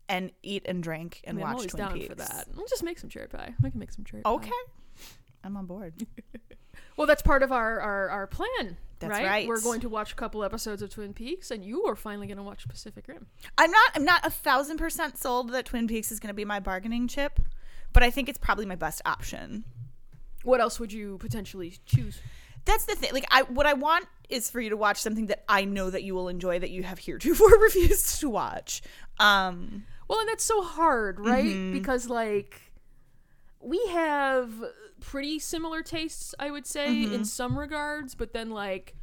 [0.09, 2.09] and eat and drink and I mean, I'm watch always Twin down Peaks.
[2.09, 2.49] for that.
[2.55, 3.55] We'll just make some cherry pie.
[3.65, 4.55] I can make some cherry Okay, pie.
[4.55, 5.05] Okay.
[5.45, 5.95] I'm on board.
[6.97, 8.77] Well, that's part of our, our, our plan.
[8.99, 9.27] That's right?
[9.27, 9.49] right.
[9.49, 12.37] We're going to watch a couple episodes of Twin Peaks, and you are finally going
[12.37, 13.27] to watch Pacific Rim.
[13.57, 16.45] I'm not I'm not a thousand percent sold that Twin Peaks is going to be
[16.45, 17.41] my bargaining chip,
[17.95, 19.65] but I think it's probably my best option.
[20.43, 22.21] What else would you potentially choose?
[22.71, 23.11] That's the thing.
[23.13, 26.03] Like I what I want is for you to watch something that I know that
[26.05, 28.81] you will enjoy that you have heretofore refused to watch.
[29.19, 31.45] Um Well, and that's so hard, right?
[31.57, 31.73] Mm-hmm.
[31.73, 32.61] Because like
[33.61, 34.51] we have
[35.01, 37.15] pretty similar tastes, I would say, Mm-hmm.
[37.15, 38.95] in some regards, but then like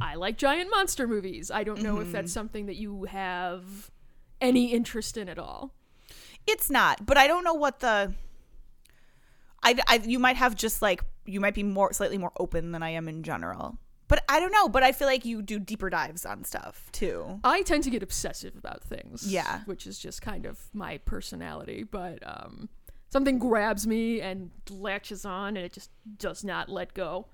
[0.00, 1.50] I like giant monster movies.
[1.50, 2.12] I don't know if Mm-hmm.
[2.12, 3.90] that's something that you have
[4.40, 5.74] any interest in at all.
[6.46, 8.14] it's not, but I don't know what the
[9.62, 12.82] I, I you might have just like you might be more slightly more open than
[12.82, 13.78] I am in general.
[14.08, 17.40] But I don't know, but I feel like you do deeper dives on stuff too.
[17.44, 19.26] I tend to get obsessive about things.
[19.32, 19.60] Yeah.
[19.64, 21.84] Which is just kind of my personality.
[21.84, 22.68] But um,
[23.08, 27.28] something grabs me and latches on and it just does not let go.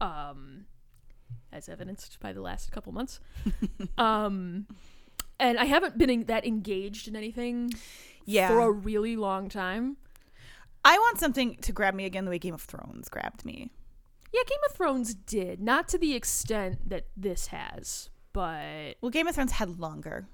[0.00, 0.64] Um,
[1.52, 3.20] as evidenced by the last couple months.
[3.98, 4.66] um,
[5.38, 7.70] and I haven't been en- that engaged in anything
[8.24, 8.48] Yeah.
[8.48, 9.98] for a really long time.
[10.84, 13.70] I want something to grab me again the way Game of Thrones grabbed me.
[14.32, 15.60] Yeah, Game of Thrones did.
[15.60, 20.26] Not to the extent that this has, but Well, Game of Thrones had longer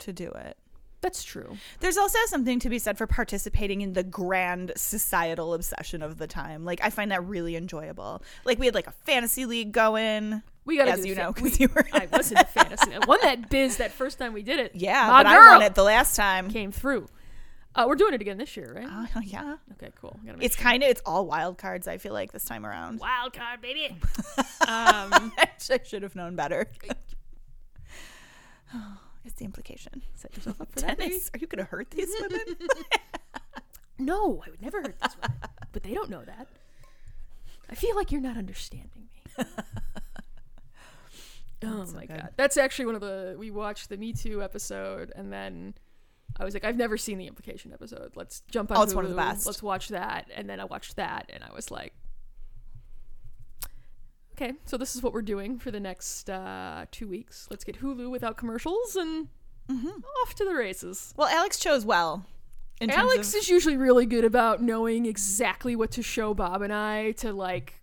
[0.00, 0.56] to do it.
[1.00, 1.56] that's true.
[1.80, 6.26] There's also something to be said for participating in the grand societal obsession of the
[6.26, 6.64] time.
[6.64, 8.22] Like I find that really enjoyable.
[8.44, 10.42] Like we had like a fantasy league going.
[10.64, 11.86] We gotta as do you know, because you were.
[11.92, 12.92] I was in the fantasy.
[12.92, 14.72] I won that biz that first time we did it.
[14.74, 16.50] yeah, My but I won it the last time.
[16.50, 17.06] came through.
[17.76, 18.88] Uh, we're doing it again this year, right?
[19.14, 20.18] Uh, yeah, okay, cool.
[20.40, 20.62] It's sure.
[20.62, 21.86] kind of it's all wild cards.
[21.86, 23.00] I feel like this time around.
[23.00, 23.88] wild card, baby.
[24.38, 24.46] um,
[25.38, 26.66] I should have known better.
[29.26, 30.02] it's the implication.
[30.14, 30.96] set yourself up for that.
[30.96, 31.20] baby.
[31.34, 32.56] Are you going to hurt these women?
[33.98, 35.34] No, I would never hurt this one,
[35.72, 36.48] but they don't know that.
[37.68, 39.08] I feel like you're not understanding
[39.38, 39.44] me.
[41.64, 45.32] oh my god, that's actually one of the we watched the Me Too episode, and
[45.32, 45.74] then
[46.38, 48.12] I was like, I've never seen the implication episode.
[48.14, 48.76] Let's jump on.
[48.78, 49.30] Oh, it's one of the Hulu.
[49.30, 49.46] best.
[49.46, 51.92] Let's watch that, and then I watched that, and I was like,
[54.34, 57.46] okay, so this is what we're doing for the next uh, two weeks.
[57.50, 59.28] Let's get Hulu without commercials and
[59.68, 59.88] Mm-hmm.
[60.22, 61.12] off to the races.
[61.16, 62.24] well, Alex chose well.
[62.80, 67.10] Alex of- is usually really good about knowing exactly what to show Bob and I
[67.12, 67.74] to like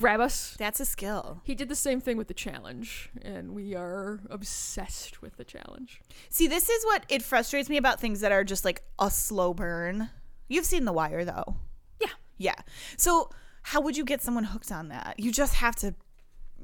[0.00, 0.56] grab us.
[0.58, 1.40] that's a skill.
[1.44, 6.00] He did the same thing with the challenge, and we are obsessed with the challenge.
[6.28, 9.54] See, this is what it frustrates me about things that are just like a slow
[9.54, 10.10] burn.
[10.48, 11.56] You've seen The Wire, though.
[12.00, 12.08] Yeah.
[12.38, 12.56] Yeah.
[12.96, 13.30] So,
[13.62, 15.14] how would you get someone hooked on that?
[15.18, 15.94] You just have to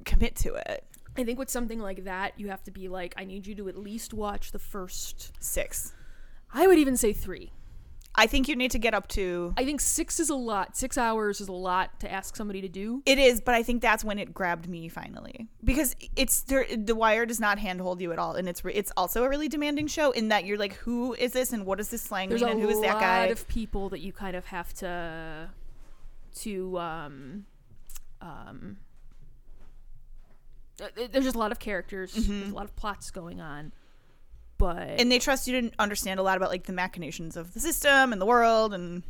[0.05, 0.85] commit to it.
[1.17, 3.69] I think with something like that, you have to be like, I need you to
[3.69, 5.33] at least watch the first.
[5.41, 5.93] Six.
[6.53, 7.53] I would even say three.
[8.19, 9.53] I think you need to get up to.
[9.59, 10.75] I think six is a lot.
[10.77, 13.03] Six hours is a lot to ask somebody to do.
[13.05, 16.65] It is, but I think that's when it grabbed me finally because it's there.
[16.75, 19.49] The Wire does not handhold you at all, and it's re- it's also a really
[19.49, 22.41] demanding show in that you're like, who is this, and what does this slang There's
[22.41, 23.19] mean, and who is that guy?
[23.19, 25.51] A lot of people that you kind of have to
[26.37, 27.45] to um
[28.23, 28.79] um.
[30.83, 32.15] uh, There's just a lot of characters.
[32.15, 33.73] There's a lot of plots going on,
[34.59, 37.61] but and they trust you to understand a lot about like the machinations of the
[37.61, 39.03] system and the world, and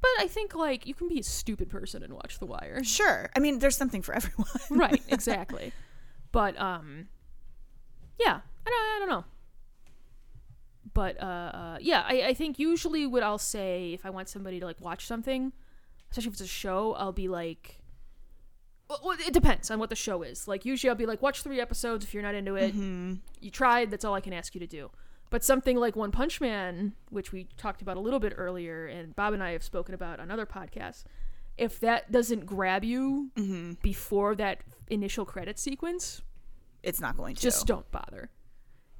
[0.00, 2.82] but I think like you can be a stupid person and watch The Wire.
[2.84, 4.46] sure, I mean, there's something for everyone.
[4.70, 5.72] right exactly
[6.32, 7.08] but um
[8.18, 9.24] yeah i don't, I don't know
[10.94, 14.58] but uh, uh yeah I, I think usually what i'll say if i want somebody
[14.58, 15.52] to like watch something
[16.10, 17.81] especially if it's a show i'll be like
[19.02, 20.48] well, it depends on what the show is.
[20.48, 22.74] Like usually i'll be like watch three episodes if you're not into it.
[22.74, 23.14] Mm-hmm.
[23.40, 24.90] You tried that's all i can ask you to do.
[25.30, 29.16] But something like one punch man which we talked about a little bit earlier and
[29.16, 31.04] bob and i have spoken about on other podcasts
[31.58, 33.72] if that doesn't grab you mm-hmm.
[33.82, 36.22] before that initial credit sequence,
[36.82, 37.42] It's not going to.
[37.42, 38.30] just don't bother.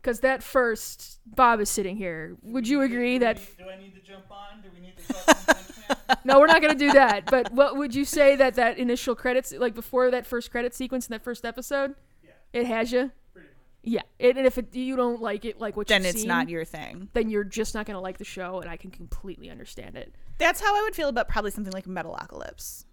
[0.02, 2.36] Because that first, Bob is sitting here.
[2.42, 3.36] Would you agree that?
[3.56, 4.60] Do I need to jump on?
[4.60, 6.16] Do we need to talk One Punch Man?
[6.24, 7.26] No, we're not going to do that.
[7.26, 11.06] But what would you say that that initial credits, like before that first credit sequence
[11.06, 12.30] in that first episode, Yeah.
[12.52, 13.12] it has you?
[13.32, 13.56] Pretty much.
[13.84, 14.02] Yeah.
[14.18, 16.48] It, and if it, you don't like it, like what then you've it's seen, not
[16.48, 17.08] your thing.
[17.12, 20.12] then you're just not going to like the show, and I can completely understand it.
[20.38, 22.86] That's how I would feel about probably something like Metalocalypse.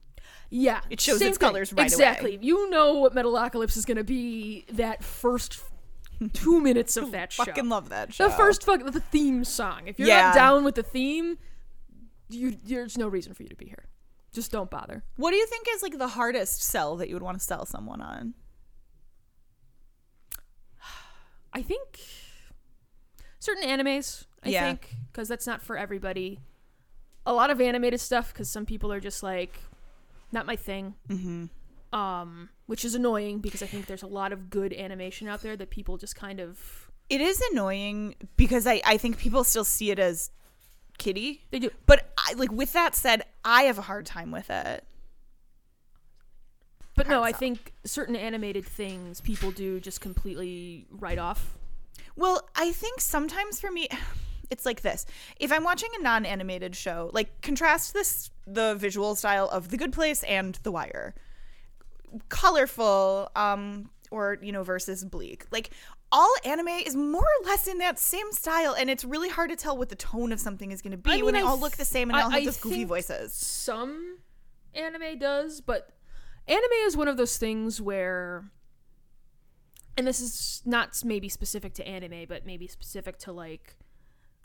[0.52, 1.48] Yeah, It shows same its thing.
[1.48, 1.86] colors right away.
[1.86, 2.40] exactly.
[2.41, 5.56] You know what Metalocalypse is going to be that first
[6.34, 7.46] two minutes of that show.
[7.46, 8.28] Fucking love that show.
[8.28, 9.84] the first fuck the theme song.
[9.88, 10.22] If you're Yeah.
[10.24, 11.38] not down with the theme,
[12.30, 13.86] you there's no reason for you to be here.
[14.34, 15.04] Just don't bother.
[15.16, 17.66] What do you think is like the hardest sell that you would want to sell
[17.66, 18.34] someone on?
[21.54, 22.00] I think
[23.40, 24.26] certain animes.
[24.44, 24.66] I Yeah.
[24.68, 26.40] think because that's not for everybody.
[27.26, 29.60] A lot of animated stuff because some people are just like,
[30.32, 30.96] not my thing.
[31.08, 31.46] Mm-hmm.
[31.91, 35.57] Um, which is annoying because I think there's a lot of good animation out there
[35.57, 39.90] that people just kind of It is annoying because I, I think people still see
[39.90, 40.30] it as
[40.99, 41.41] kiddie.
[41.49, 41.72] they do.
[41.88, 44.84] But I, like with that said, I have a hard time with it.
[46.95, 51.57] But no, I think certain animated things people do just completely write off.
[52.16, 53.88] Well, I think sometimes for me,
[54.49, 55.06] it's like this.
[55.40, 59.94] If I'm watching a non-animated show, like contrast this the visual style of The Good
[59.94, 61.16] Place and The Wire,
[62.30, 65.45] colorful, um, or you know, versus bleak.
[65.52, 65.69] Like
[66.11, 69.56] all anime is more or less in that same style, and it's really hard to
[69.56, 71.44] tell what the tone of something is going to be I mean, when they I
[71.44, 73.34] all th- look the same and they I- all have I those goofy voices.
[73.34, 74.18] Some
[74.73, 75.91] anime does, but
[76.48, 78.49] anime is one of those things where
[79.98, 83.76] and this is not maybe specific to anime, but maybe specific to like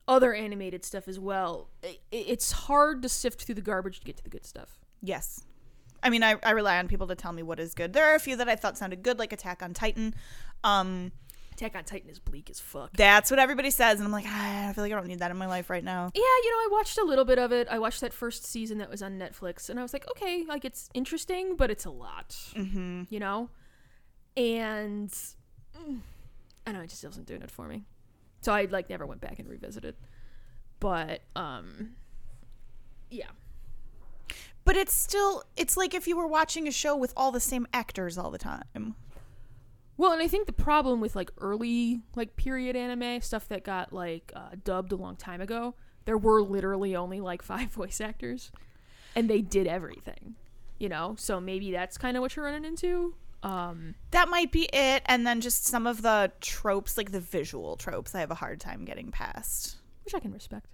[0.08, 1.70] other animated stuff as well.
[1.82, 4.80] I- it's hard to sift through the garbage to get to the good stuff.
[5.00, 5.42] Yes.
[6.04, 7.92] I mean, I, I rely on people to tell me what is good.
[7.94, 10.14] There are a few that I thought sounded good, like Attack on Titan.
[10.62, 11.10] Um,
[11.54, 12.90] Attack on Titan is bleak as fuck.
[12.96, 15.30] That's what everybody says, and I'm like, ah, I feel like I don't need that
[15.30, 16.10] in my life right now.
[16.14, 17.68] Yeah, you know, I watched a little bit of it.
[17.70, 20.64] I watched that first season that was on Netflix, and I was like, okay, like
[20.64, 23.02] it's interesting, but it's a lot, Mm-hmm.
[23.08, 23.48] you know.
[24.36, 25.12] And
[25.76, 25.78] I
[26.66, 27.84] don't know, it just wasn't doing it for me.
[28.42, 29.94] So I like never went back and revisited.
[30.80, 31.90] But um,
[33.10, 33.28] yeah,
[34.64, 37.66] But it's still, it's like if you were watching a show with all the same
[37.72, 38.94] actors all the time.
[39.96, 43.92] Well, and I think the problem with like early like period anime stuff that got
[43.92, 45.74] like uh, dubbed a long time ago,
[46.04, 48.50] there were literally only like five voice actors,
[49.14, 50.34] and they did everything,
[50.78, 51.14] you know.
[51.18, 53.14] So maybe that's kind of what you're running into.
[53.44, 55.02] Um, That might be it.
[55.04, 58.58] And then just some of the tropes, like the visual tropes, I have a hard
[58.58, 59.76] time getting past.
[60.04, 60.66] which I can respect.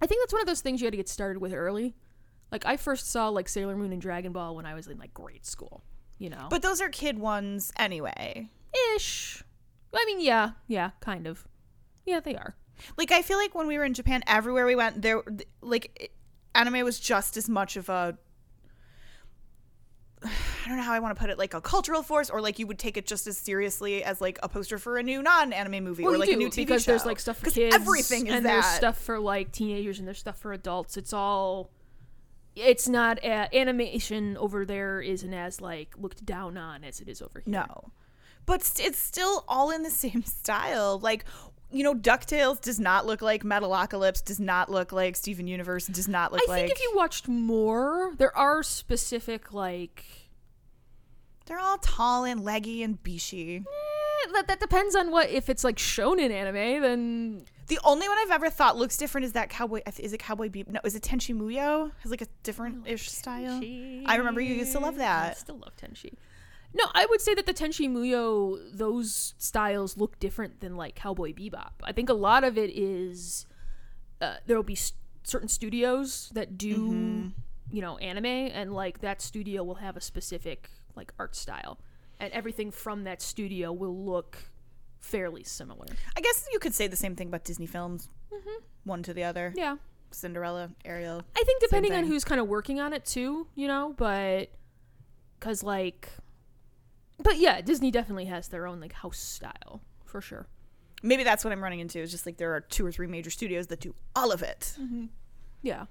[0.00, 1.94] I think that's one of those things you had to get started with early.
[2.52, 5.14] Like I first saw like Sailor Moon and Dragon Ball when I was in like
[5.14, 5.82] grade school,
[6.18, 6.46] you know.
[6.50, 8.48] But those are kid ones anyway.
[8.96, 9.42] ish.
[9.94, 11.46] I mean, yeah, yeah, kind of.
[12.06, 12.54] Yeah, they are.
[12.96, 15.22] Like, I feel like when we were in Japan, everywhere we went, there,
[15.60, 16.12] like,
[16.54, 18.16] anime was just as much of a.
[20.24, 20.28] I
[20.68, 22.66] don't know how I want to put it, like a cultural force, or like you
[22.66, 26.04] would take it just as seriously as like a poster for a new non-anime movie
[26.04, 26.92] Well, or like do, a new TV because show.
[26.92, 28.52] there's like stuff for kids, Everything is and that.
[28.52, 30.96] there's stuff for like teenagers, and there's stuff for adults.
[30.96, 31.70] It's all.
[32.56, 37.22] It's not a, animation over there isn't as like looked down on as it is
[37.22, 37.52] over here.
[37.52, 37.90] No.
[38.46, 40.98] But st- it's still all in the same style.
[40.98, 41.24] Like,
[41.70, 46.08] you know, DuckTales does not look like Metalocalypse, does not look like Steven Universe, does
[46.08, 46.64] not look I like.
[46.64, 50.04] I think if you watched more, there are specific like.
[51.46, 53.60] They're all tall and leggy and bishy.
[53.60, 58.18] eh, that, that depends on what if it's like shonen anime then The only one
[58.18, 59.80] I've ever thought looks different is that Cowboy.
[59.98, 60.68] Is it Cowboy Bebop?
[60.70, 61.92] No, is it Tenchi Muyo?
[62.02, 63.60] Has like a different ish style.
[64.06, 65.30] I remember you used to love that.
[65.30, 66.12] I still love Tenchi.
[66.74, 71.32] No, I would say that the Tenchi Muyo, those styles look different than like Cowboy
[71.32, 71.72] Bebop.
[71.84, 73.46] I think a lot of it is
[74.20, 74.92] uh, there will be s-
[75.22, 77.28] certain studios that do, Mm-hmm.
[77.70, 81.78] you know, anime, and like that studio will have a specific like art style,
[82.18, 84.49] and everything from that studio will look
[85.00, 85.86] fairly similar.
[86.16, 88.08] I guess you could say the same thing about Disney films.
[88.32, 88.62] Mm-hmm.
[88.84, 89.52] One to the other.
[89.56, 89.76] Yeah,
[90.10, 91.22] Cinderella, Ariel.
[91.36, 94.50] I think depending on who's kind of working on it too, you know, but
[95.40, 96.10] cuz like
[97.22, 100.46] but yeah, Disney definitely has their own like house style for sure.
[101.02, 101.98] Maybe that's what I'm running into.
[101.98, 104.76] Is just like there are two or three major studios that do all of it.
[105.62, 105.86] Yeah.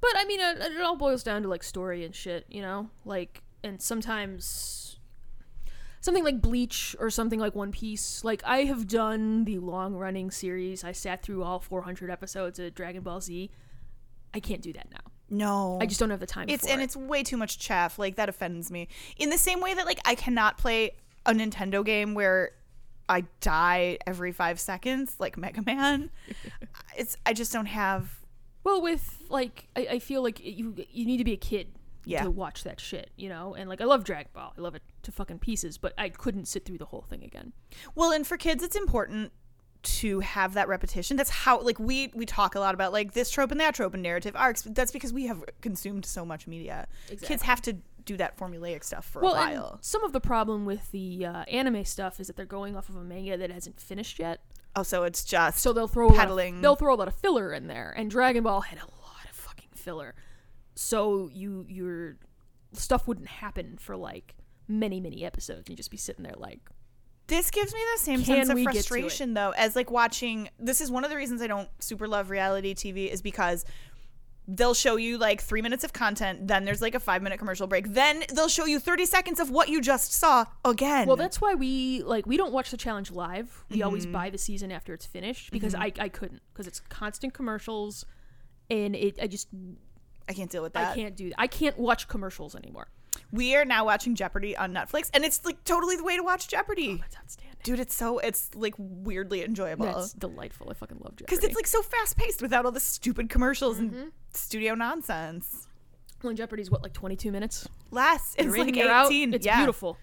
[0.00, 2.90] But I mean it, it all boils down to like story and shit, you know?
[3.04, 4.85] Like and sometimes
[6.06, 8.24] something like Bleach or something like One Piece.
[8.24, 10.84] Like I have done the long-running series.
[10.84, 13.50] I sat through all 400 episodes of Dragon Ball Z.
[14.32, 15.12] I can't do that now.
[15.28, 16.84] No, I just don't have the time It's for and it.
[16.84, 17.98] it's way too much chaff.
[17.98, 18.88] Like that offends me.
[19.18, 20.92] In the same way that like I cannot play
[21.26, 22.52] a Nintendo game where
[23.08, 26.10] I die every five seconds, like Mega Man.
[26.96, 28.20] it's I just don't have.
[28.62, 31.75] Well, with like, I, I feel like you you need to be a kid
[32.06, 32.22] Yeah.
[32.22, 33.54] to watch that shit, you know.
[33.54, 36.46] And like, I love Dragon Ball, I love it to fucking pieces, but I couldn't
[36.46, 37.52] sit through the whole thing again.
[37.94, 39.32] Well, and for kids, it's important
[39.82, 41.16] to have that repetition.
[41.16, 43.94] That's how like we we talk a lot about like this trope and that trope
[43.94, 44.62] and narrative arcs.
[44.62, 46.86] That's because we have consumed so much media.
[47.22, 49.78] Kids have to do that formulaic stuff for well, a while.
[49.82, 52.94] some of the problem with the uh, anime stuff is that they're going off of
[52.96, 54.40] a manga that hasn't finished yet,
[54.76, 56.56] Oh, so it's just so they'll throw a lot Peddling.
[56.56, 57.94] of, they'll throw a lot of filler in there.
[57.96, 60.14] And Dragon Ball had a lot of fucking filler,
[60.76, 62.16] so you your
[62.72, 64.34] stuff wouldn't happen for like
[64.68, 65.68] many many episodes.
[65.68, 66.60] You'd just be sitting there like,
[67.28, 68.84] This gives me the same Can sense of we get to it?
[68.86, 70.48] frustration though, as like watching.
[70.58, 73.64] This is one of the reasons I don't super love reality TV is because
[74.48, 77.66] they'll show you like three minutes of content, then there's like a five minute commercial
[77.66, 81.06] break, then they'll show you thirty seconds of what you just saw again.
[81.08, 83.64] Well, that's why we like we don't watch the challenge live.
[83.70, 83.86] We Mm-hmm.
[83.86, 88.04] always buy the season after it's finished because I I couldn't because it's constant commercials,
[88.70, 89.48] and it I just
[90.28, 90.92] I can't deal with that.
[90.92, 91.40] I can't do that.
[91.40, 92.88] I can't watch commercials anymore.
[93.32, 96.48] We are now watching Jeopardy on Netflix, and it's like totally the way to watch
[96.48, 96.96] Jeopardy.
[96.96, 97.56] That's outstanding.
[97.62, 99.86] Dude, it's so it's like weirdly enjoyable.
[99.86, 100.68] That's delightful.
[100.70, 101.24] I fucking love Jeopardy.
[101.24, 105.66] because it's like so fast paced without all the stupid commercials and studio nonsense.
[106.22, 107.68] Well, and Jeopardy's what like 22 minutes.
[107.90, 109.34] Less, it's in, like eighteen.
[109.34, 109.58] It's yeah.
[109.58, 109.98] beautiful.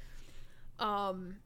[0.79, 1.37] Um,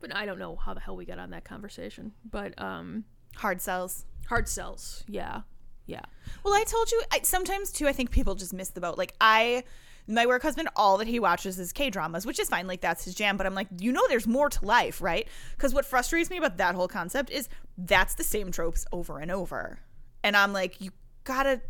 [0.00, 2.12] but I don't know how the hell we got on that conversation.
[2.28, 3.04] But um,
[3.36, 4.04] Hard sells.
[4.28, 5.04] hard sells.
[5.08, 5.42] Yeah,
[5.88, 6.02] yeah.
[6.44, 7.02] Well, I told you.
[7.10, 8.96] I, sometimes too, I think people just miss the boat.
[8.96, 9.64] Like I,
[10.06, 12.66] my work husband, all that he watches is K dramas, which is fine.
[12.68, 13.36] Like that's his jam.
[13.36, 15.26] But I'm like, you know, there's more to life, right?
[15.56, 19.30] Because what frustrates me about that whole concept is that's the same tropes over and
[19.30, 19.80] over,
[20.22, 20.90] and I'm like, you
[21.24, 21.60] gotta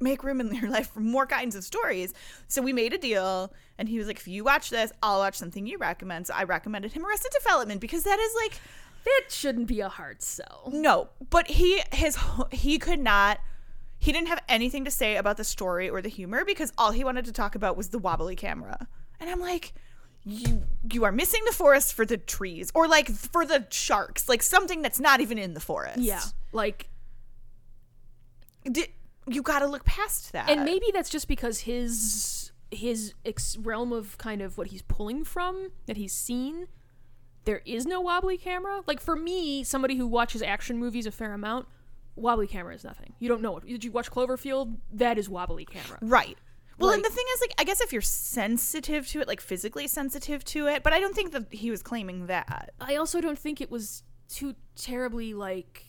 [0.00, 2.12] make room in your life for more kinds of stories.
[2.48, 5.36] So we made a deal, and he was like, if you watch this, I'll watch
[5.36, 6.26] something you recommend.
[6.26, 8.60] So I recommended him Arrested Development because that is like
[9.04, 10.70] That shouldn't be a hard sell.
[10.72, 12.18] no, but he his
[12.50, 13.38] he could not
[14.02, 17.04] he didn't have anything to say about the story or the humor because all he
[17.04, 18.88] wanted to talk about was the wobbly camera.
[19.20, 19.74] And I'm like
[20.24, 24.42] you you are missing the forest for the trees or like for the sharks, like
[24.42, 26.00] something that's not even in the forest.
[26.00, 26.20] Yeah,
[26.50, 26.88] like,
[28.64, 28.92] Di-
[29.28, 30.50] you got to look past that.
[30.50, 35.22] and maybe that's just because his his ex- realm of kind of what he's pulling
[35.22, 36.66] from that he's seen.
[37.44, 38.82] There is no wobbly camera.
[38.84, 41.68] Like for me, somebody who watches action movies a fair amount,
[42.16, 43.14] wobbly camera is nothing.
[43.18, 43.66] You don't know it.
[43.66, 44.76] Did you watch Cloverfield?
[44.92, 45.98] That is wobbly camera.
[46.00, 46.38] Right.
[46.78, 49.86] Well, and the thing is, like, I guess if you're sensitive to it, like physically
[49.86, 52.72] sensitive to it, but I don't think that he was claiming that.
[52.80, 55.84] I also don't think it was too terribly like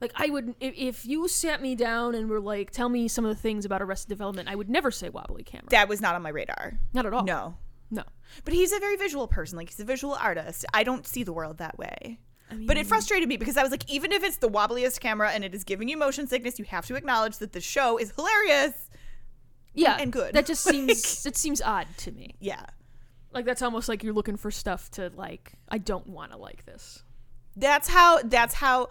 [0.00, 3.24] like I would if, if you sat me down and were like tell me some
[3.24, 5.66] of the things about Arrested Development, I would never say wobbly camera.
[5.70, 6.78] That was not on my radar.
[6.94, 7.24] Not at all.
[7.24, 7.56] No.
[7.90, 8.04] No.
[8.44, 9.58] But he's a very visual person.
[9.58, 10.64] Like he's a visual artist.
[10.72, 12.20] I don't see the world that way.
[12.66, 15.44] But it frustrated me because I was like, even if it's the wobbliest camera and
[15.44, 18.90] it is giving you motion sickness, you have to acknowledge that the show is hilarious.
[19.74, 19.96] Yeah.
[20.00, 20.34] and good.
[20.34, 22.34] That just seems it seems odd to me.
[22.40, 22.66] Yeah.
[23.32, 26.66] Like that's almost like you're looking for stuff to like I don't want to like
[26.66, 27.04] this.
[27.56, 28.88] That's how that's how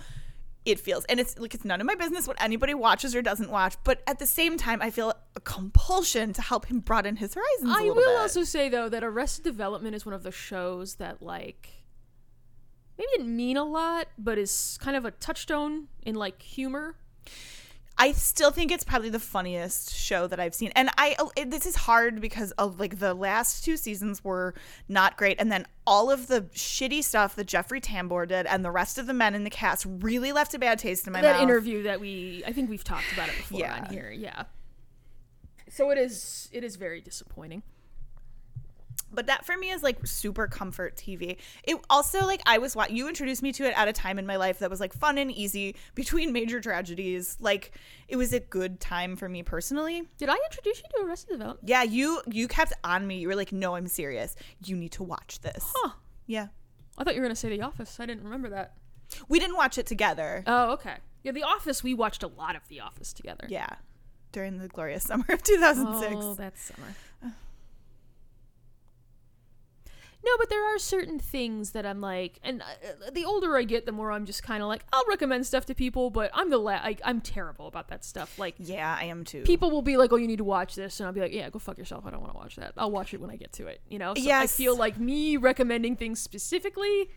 [0.66, 1.04] it feels.
[1.06, 4.02] And it's like it's none of my business what anybody watches or doesn't watch, but
[4.08, 7.76] at the same time I feel a compulsion to help him broaden his horizons.
[7.76, 8.18] a I will bit.
[8.18, 11.70] also say though that Arrested Development is one of the shows that like
[13.00, 16.96] maybe it didn't mean a lot, but is kind of a touchstone in like humor.
[18.02, 20.72] I still think it's probably the funniest show that I've seen.
[20.74, 24.54] And I it, this is hard because of like the last two seasons were
[24.88, 28.72] not great and then all of the shitty stuff that Jeffrey Tambor did and the
[28.72, 31.32] rest of the men in the cast really left a bad taste in my that
[31.32, 31.38] mouth.
[31.40, 33.80] That interview that we I think we've talked about it before Yeah.
[33.86, 34.12] on here.
[34.12, 34.44] Yeah.
[35.70, 37.64] So it is it is very disappointing.
[39.12, 41.38] But that for me is like super comfort TV.
[41.64, 44.36] It also like I was you introduced me to it at a time in my
[44.36, 47.38] life that was like fun and easy between major tragedies.
[47.40, 47.72] Like
[48.08, 50.04] it was a good time for me personally.
[50.18, 51.68] Did I introduce you to Arrested Development?
[51.68, 53.20] Yeah, you you kept on me.
[53.20, 54.36] You were like, "No, I'm serious.
[54.66, 55.92] You need to watch this." Huh.
[56.28, 56.48] Yeah.
[56.98, 58.00] I thought you were gonna say The Office.
[58.00, 58.74] I didn't remember that.
[59.28, 60.44] We didn't watch it together.
[60.46, 60.96] Oh, okay.
[61.24, 61.84] Yeah, The Office.
[61.84, 63.48] We watched a lot of The Office together.
[63.50, 63.68] Yeah.
[64.32, 66.16] During the glorious summer of 2006.
[66.18, 66.96] Oh, that's summer.
[70.24, 73.86] No, but there are certain things that I'm like, and uh, the older I get,
[73.86, 76.58] the more I'm just kind of like, I'll recommend stuff to people, but I'm the
[76.58, 78.38] la- like, I'm terrible about that stuff.
[78.38, 79.44] Like, yeah, I am too.
[79.44, 81.50] people will be like, "Oh, you need to watch this," and I'll be like, "Yeah,
[81.50, 82.06] go fuck yourself.
[82.06, 82.74] I don't want to watch that.
[82.76, 84.14] I'll watch it when I get to it." You know?
[84.14, 87.10] So I feel like me recommending things specifically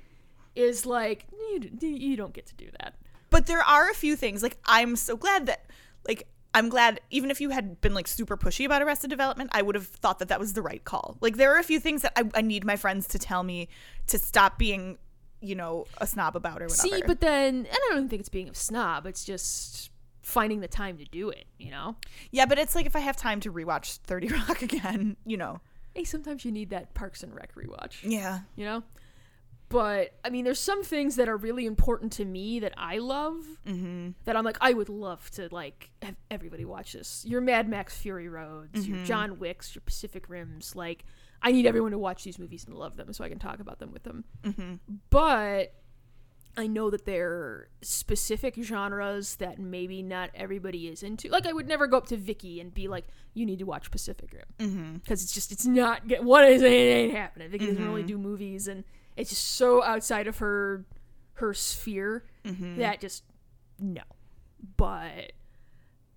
[0.55, 2.95] is like you, you don't get to do that.
[3.31, 5.65] but there are a few things like I'm so glad that
[6.07, 9.63] like I'm glad even if you had been like super pushy about Arrested Development, I
[9.63, 11.17] would have thought that that was the right call.
[11.21, 13.69] Like there are a few things that I, I need my friends to tell me
[14.09, 14.99] to stop being,
[15.41, 16.89] you know, a snob about or whatever.
[16.89, 19.07] See, but then and I don't even think it's being a snob.
[19.07, 21.47] It's just finding the time to do it.
[21.59, 21.97] You know?
[22.31, 25.61] yeah, but it's like if I have time to rewatch 30 Rock again, you know.
[25.95, 27.99] Hey, sometimes you need that Parks and Rec rewatch.
[28.03, 28.41] Yeah.
[28.57, 28.83] You know?
[29.73, 33.45] But I mean, there's some things that are really important to me that I love
[33.67, 34.11] Mm-hmm.
[34.25, 37.25] that I'm like, I would love to like have everybody watch this.
[37.27, 38.95] Your Mad Max Fury Roads, Mm-hmm.
[38.95, 40.77] your John Wicks, your Pacific Rims.
[40.77, 41.05] Like,
[41.43, 43.79] I need everyone to watch these movies and love them so I can talk about
[43.81, 44.25] them with them.
[44.45, 44.75] Mm-hmm.
[45.11, 45.73] But
[46.57, 51.29] I know that there are specific genres that maybe not everybody is into.
[51.31, 53.91] Like, I would never go up to Vicky and be like, "You need to watch
[53.91, 54.95] Pacific Rim," Mm-hmm.
[54.97, 57.49] because it's just it's not get what is it ain't happening.
[57.51, 58.85] Vicky doesn't really do movies, and
[59.17, 60.85] it's just so outside of her
[61.35, 62.79] her sphere Mm-hmm.
[62.79, 63.23] that just
[63.79, 64.03] no.
[64.77, 65.33] But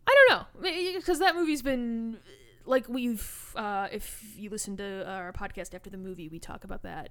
[0.07, 2.17] I don't know because that movie's been
[2.65, 6.83] like we've uh, if you listen to our podcast after the movie, we talk about
[6.83, 7.09] that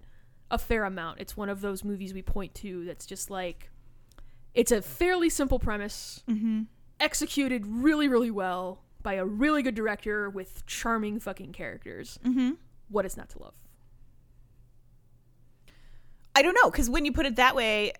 [0.50, 1.20] a fair amount.
[1.20, 3.70] It's one of those movies we point to that's just like
[4.52, 6.62] it's a fairly simple premise, Mm-hmm.
[7.00, 12.18] executed really really well, by a really good director with charming fucking characters.
[12.24, 12.52] Mm-hmm.
[12.88, 13.54] What is not to love?
[16.34, 17.92] I don't know because when you put it that way,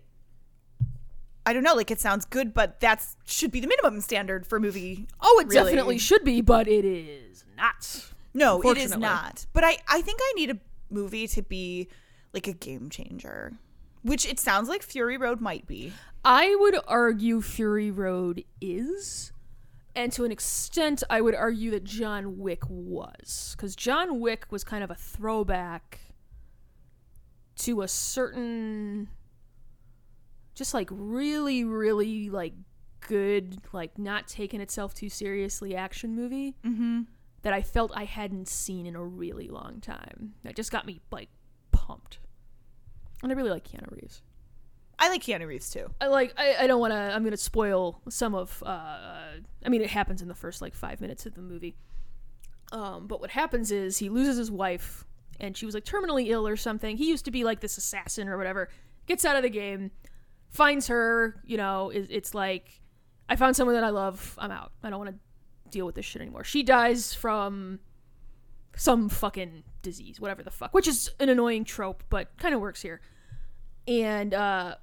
[1.47, 1.75] I don't know.
[1.75, 5.07] Like it sounds good, but that should be the minimum standard for a movie.
[5.21, 5.65] Oh, it Really?
[5.71, 8.11] definitely should be, but it is not.
[8.33, 9.47] No, it is not.
[9.53, 10.59] But I I think I need a
[10.91, 11.89] movie to be
[12.33, 13.53] like a game changer,
[14.03, 15.93] which it sounds like Fury Road might be.
[16.25, 19.31] I would argue Fury Road is,
[19.95, 24.65] and to an extent, I would argue that John Wick was, because John Wick was
[24.65, 26.01] kind of a throwback
[27.57, 29.09] to a certain,
[30.55, 32.55] just like really, really like
[33.01, 37.03] good, like not taking itself too seriously action movie Mm-hmm.
[37.43, 40.35] that I felt I hadn't seen in a really long time.
[40.43, 41.29] That just got me like
[41.73, 42.19] pumped,
[43.23, 44.23] and I really like Keanu Reeves.
[44.99, 45.91] I like Keanu Reeves too.
[46.01, 48.69] I like I, I don't want to I'm going to spoil some of uh
[49.65, 51.75] I mean it happens in the first like 5 minutes of the movie.
[52.73, 55.05] Um but what happens is he loses his wife
[55.41, 56.97] and she was like terminally ill or something.
[56.97, 58.69] He used to be like this assassin or whatever.
[59.07, 59.91] Gets out of the game,
[60.51, 62.81] finds her, you know, it, it's like
[63.29, 64.37] I found someone that I love.
[64.39, 64.73] I'm out.
[64.83, 66.45] I don't want to deal with this shit anymore.
[66.45, 67.81] She dies from
[68.77, 72.83] some fucking disease, whatever the fuck, which is an annoying trope, but kind of works
[72.83, 73.01] here.
[73.87, 74.77] And uh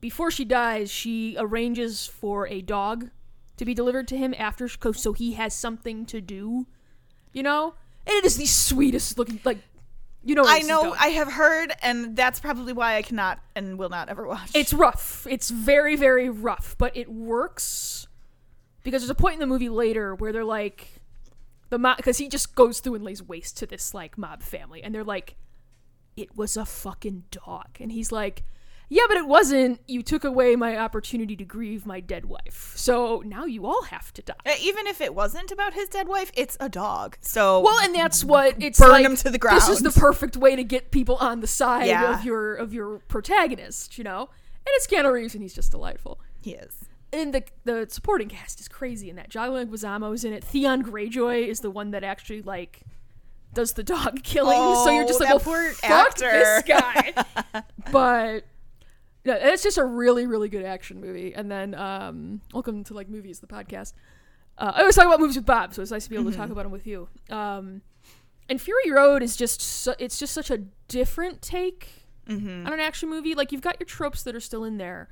[0.00, 3.10] before she dies, she arranges for a dog
[3.56, 6.66] to be delivered to him after, so he has something to do.
[7.32, 7.74] You know,
[8.06, 9.58] and it is the sweetest looking, like,
[10.26, 10.44] you know.
[10.46, 10.94] I know.
[10.98, 14.50] I have heard, and that's probably why I cannot and will not ever watch.
[14.54, 15.26] It's rough.
[15.30, 18.06] It's very, very rough, but it works
[18.82, 20.88] because there's a point in the movie later where they're like,
[21.70, 24.82] the mob, because he just goes through and lays waste to this like mob family,
[24.82, 25.36] and they're like,
[26.16, 28.44] it was a fucking dog, and he's like,
[28.88, 29.80] yeah, but it wasn't.
[29.88, 34.12] You took away my opportunity to grieve my dead wife, so now you all have
[34.14, 34.34] to die.
[34.60, 37.16] Even if it wasn't about his dead wife, it's a dog.
[37.20, 39.04] So Well, and that's what it's Burn like.
[39.04, 42.18] him to the This is the perfect way to get people on the side Yeah.
[42.18, 44.20] of your of your protagonist, you know.
[44.68, 46.18] And it's Keanu Reeves, and he's just delightful.
[46.42, 46.74] he is.
[47.12, 49.28] and the the supporting cast is crazy in that.
[49.30, 50.42] John Leguizamo's in it.
[50.44, 52.80] Theon Greyjoy is the one that actually like
[53.54, 54.56] does the dog killing.
[54.84, 57.62] so you're oh, just Oh, like, well, fuck actor." this guy.
[57.92, 58.44] but
[59.26, 61.34] no, it's just a really really good action movie.
[61.34, 63.92] And then um, welcome to like movies, the podcast.
[64.58, 66.32] Uh, I always talk about movies with Bob, so it's nice to be able Mm-hmm.
[66.32, 67.08] to talk about them with you.
[67.28, 67.82] Um,
[68.48, 70.58] and Fury Road is just su- it's just such a
[70.88, 71.88] different take
[72.28, 72.66] Mm-hmm.
[72.66, 73.34] on an action movie.
[73.36, 75.08] Like you've got your tropes that are still in there,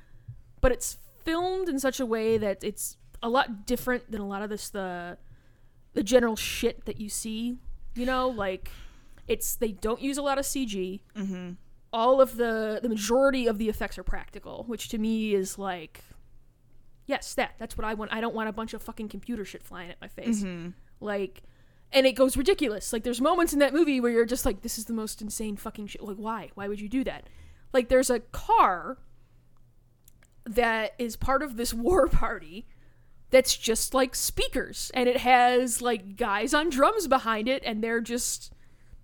[0.61, 4.41] but it's filmed in such a way that it's a lot different than a lot
[4.41, 5.17] of this the
[5.93, 7.57] the general shit that you see.
[7.95, 8.69] You know, like
[9.29, 10.99] it's they don't use a lot of CG.
[11.15, 11.51] Mm-hmm.
[11.95, 16.03] All of the the majority of the effects are practical, which to me is like,
[17.05, 18.11] yes, that that's what I want.
[18.13, 20.43] I don't want a bunch of fucking computer shit flying at my face.
[20.43, 20.69] Mm-hmm.
[20.99, 21.43] Like,
[21.91, 22.91] and it goes ridiculous.
[22.91, 25.55] Like, there's moments in that movie where you're just like, this is the most insane
[25.55, 26.03] fucking shit.
[26.03, 26.49] Like, why?
[26.55, 27.29] Why would you do that?
[27.71, 28.97] Like, there's a car
[30.45, 32.67] that is part of this war party
[33.31, 38.01] that's just like speakers, and it has like guys on drums behind it, and they're
[38.01, 38.53] just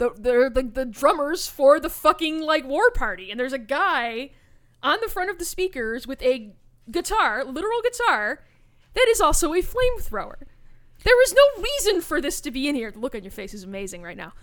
[0.02, 4.32] the they're the, the drummers for the fucking like war party, and there's a guy
[4.82, 6.54] on the front of the speakers with a
[6.90, 8.44] guitar, literal guitar,
[8.96, 10.48] that is also a flamethrower.
[11.04, 12.92] There is no reason for this to be in here.
[12.92, 14.34] The look on your face is amazing right now.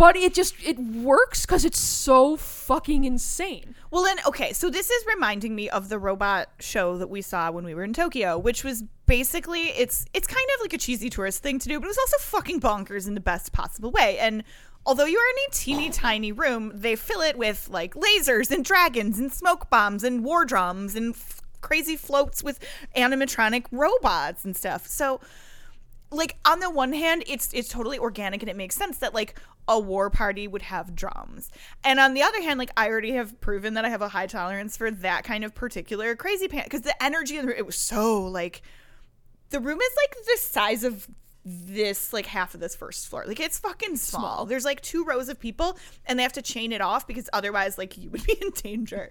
[0.00, 3.74] But it just it works because it's so fucking insane.
[3.90, 7.50] Well, then, okay, so this is reminding me of the robot show that we saw
[7.50, 11.10] when we were in Tokyo, which was basically it's it's kind of like a cheesy
[11.10, 14.18] tourist thing to do, but it was also fucking bonkers in the best possible way.
[14.18, 14.42] And
[14.86, 15.92] although you're in a teeny oh.
[15.92, 20.46] tiny room, they fill it with like lasers and dragons and smoke bombs and war
[20.46, 22.58] drums and f- crazy floats with
[22.96, 24.86] animatronic robots and stuff.
[24.86, 25.20] So
[26.10, 29.38] like on the one hand it's it's totally organic and it makes sense that like
[29.68, 31.50] a war party would have drums
[31.84, 34.26] and on the other hand like i already have proven that i have a high
[34.26, 37.66] tolerance for that kind of particular crazy pants because the energy in the room it
[37.66, 38.62] was so like
[39.50, 41.08] the room is like the size of
[41.44, 44.20] this like half of this first floor like it's fucking small.
[44.20, 44.46] Small.
[44.46, 47.78] there's like two rows of people and they have to chain it off because otherwise
[47.78, 49.10] like you would be in danger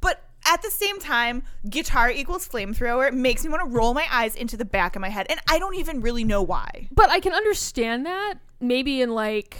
[0.00, 4.34] but at the same time, guitar equals flamethrower makes me want to roll my eyes
[4.34, 6.88] into the back of my head, and I don't even really know why.
[6.92, 9.56] But I can understand that maybe in like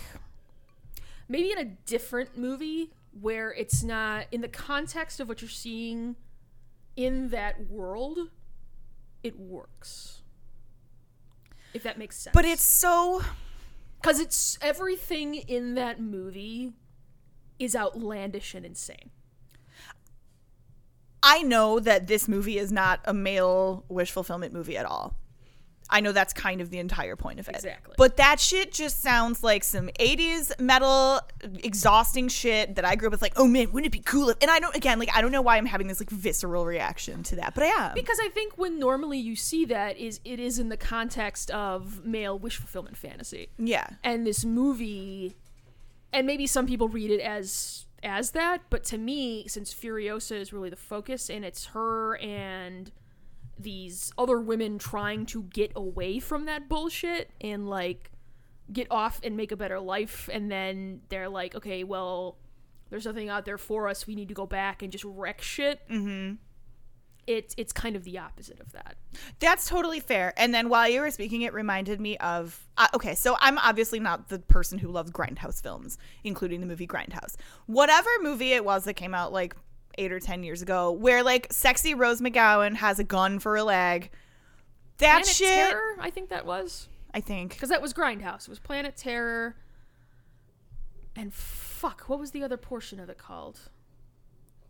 [1.29, 2.91] maybe in a different movie
[3.21, 6.17] where it's not in the context of what you're seeing
[6.97, 8.19] in that world,
[9.23, 10.21] it works.
[11.73, 12.35] If that makes sense.
[12.35, 13.23] But it's so
[14.01, 16.75] because it's everything in that movie
[17.59, 19.11] is outlandish and insane.
[21.27, 25.17] I know that this movie is not a male wish fulfillment movie at all.
[25.89, 27.57] I know that's kind of the entire point of it.
[27.57, 27.95] Exactly.
[27.97, 31.21] But that shit just sounds like some 80s metal
[31.63, 34.37] exhausting shit that I grew up with like, "Oh man, wouldn't it be cool if..."
[34.43, 37.23] And I don't again, like I don't know why I'm having this like visceral reaction
[37.25, 37.95] to that, but I am.
[37.95, 42.05] Because I think when normally you see that is it is in the context of
[42.05, 43.49] male wish fulfillment fantasy.
[43.59, 43.87] yeah.
[44.03, 45.37] And this movie
[46.13, 50.53] and maybe some people read it as as that, but to me, since Furiosa is
[50.53, 52.93] really the focus and it's her and
[53.59, 58.11] these other women trying to get away from that bullshit and like
[58.73, 62.37] get off and make a better life and then they're like, okay, well,
[62.91, 64.07] there's nothing out there for us.
[64.07, 65.81] We need to go back and just wreck shit.
[65.89, 66.35] Mm-hmm.
[67.27, 68.97] It's it's kind of the opposite of that.
[69.39, 70.35] That's totally fair.
[70.37, 74.01] And then while you were speaking, it reminded me of uh, okay, so I'm obviously
[74.01, 77.37] not the person who loves grindhouse films, including the movie Grindhouse.
[77.67, 79.57] Whatever movie it was that came out like
[79.97, 83.65] eight or ten years ago, where like sexy Rose McGowan has a gun for a
[83.65, 84.11] leg.
[84.99, 87.51] That Planet shit, Terror, I think that was I think.
[87.55, 88.43] because that was Grindhouse.
[88.43, 89.57] It was Planet Terror,
[91.17, 93.59] and fuck, what was the other portion of it called?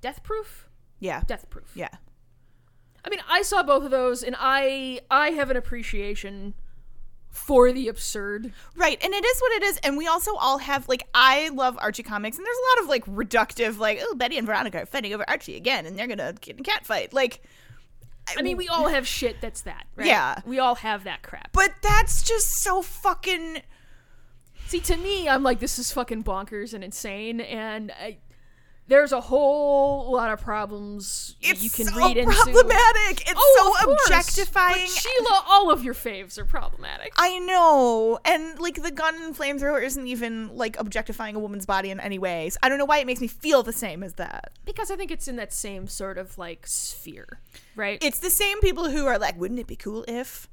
[0.00, 0.68] Death Proof.
[1.00, 1.70] Yeah, Death Proof.
[1.74, 1.88] yeah.
[3.04, 6.54] I mean, I saw both of those, and I I have an appreciation
[7.30, 8.52] for the absurd.
[8.76, 11.76] Right, and it is what it is, and we also all have like I love
[11.80, 14.86] Archie comics, and there's a lot of like reductive, like oh Betty and Veronica are
[14.86, 17.42] fighting over Archie again, and they're gonna get in a cat fight, like.
[18.38, 20.06] I mean, we all have shit that's that, right?
[20.06, 20.40] Yeah.
[20.46, 21.52] We all have that crap.
[21.52, 23.60] but that's just so fucking
[24.66, 28.16] See, to me, I'm like, this is fucking bonkers and insane, and I,
[28.86, 32.30] there's a whole lot of problems it's you can so read into.
[32.32, 33.22] problematic.
[33.22, 34.86] It's Oh, so objectifying.
[34.86, 37.12] Sheila, all of your faves are problematic.
[37.16, 41.90] I know, and like the gun and flamethrower isn't even like objectifying a woman's body
[41.90, 42.50] in any way.
[42.50, 44.52] So I don't know why it makes me feel the same as that.
[44.66, 47.40] because I think it's in that same sort of like sphere,
[47.76, 47.98] right?
[48.02, 50.48] It's the same people who are like, "Wouldn't it be cool if?"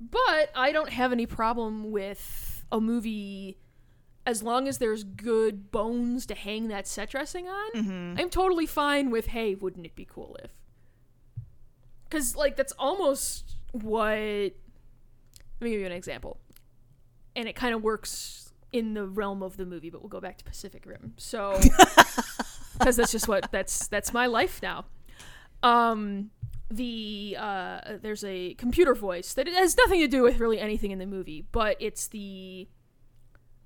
[0.00, 3.58] but I don't have any problem with a movie
[4.28, 7.72] as long as there's good bones to hang that set dressing on.
[7.72, 8.20] Mm-hmm.
[8.20, 10.50] I'm totally fine with, hey, wouldn't it be cool if?
[12.04, 14.18] Because, like, that's almost what.
[14.18, 14.52] Let
[15.62, 16.38] me give you an example.
[17.34, 20.36] And it kind of works in the realm of the movie, but we'll go back
[20.38, 21.14] to Pacific Rim.
[21.16, 21.58] So,
[22.78, 24.84] because that's just what that's that's my life now.
[25.62, 26.32] Um,
[26.70, 30.90] the uh, there's a computer voice that it has nothing to do with really anything
[30.90, 32.68] in the movie, but it's the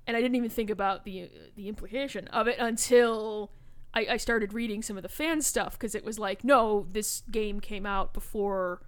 [0.07, 3.51] and I didn't even think about the the implication of it until
[3.93, 7.21] I, I started reading some of the fan stuff because it was like, no, this
[7.31, 8.81] game came out before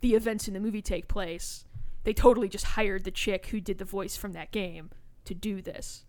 [0.00, 1.64] the events in the movie take place.
[2.04, 4.90] They totally just hired the chick who did the voice from that game
[5.26, 6.04] to do this.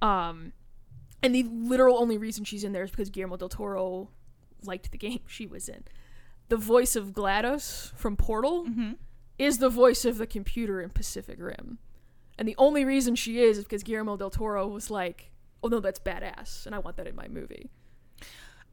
[0.00, 0.52] Um,
[1.22, 4.10] and the literal only reason she's in there is because Guillermo del Toro
[4.64, 5.84] liked the game she was in.
[6.48, 8.64] The voice of GLaDOS from Portal
[9.38, 11.78] is the voice of the computer in Pacific Rim.
[12.38, 15.30] And the only reason she is is because Guillermo del Toro was like,
[15.62, 17.70] oh no, that's badass, and I want that in my movie.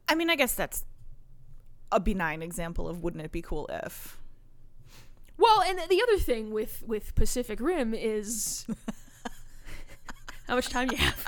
[0.08, 0.84] I mean, I guess that's
[1.90, 4.18] a benign example of "Wouldn't it be cool if?"
[5.36, 8.66] Well, and the other thing with with Pacific Rim is
[10.48, 11.26] how much time you have.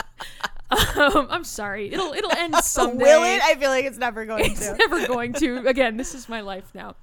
[0.97, 3.05] Um, I'm sorry, it'll it'll end someday.
[3.05, 3.41] Will it?
[3.43, 4.77] I feel like it's never going it's to.
[4.77, 5.67] never going to.
[5.67, 6.97] Again, this is my life now.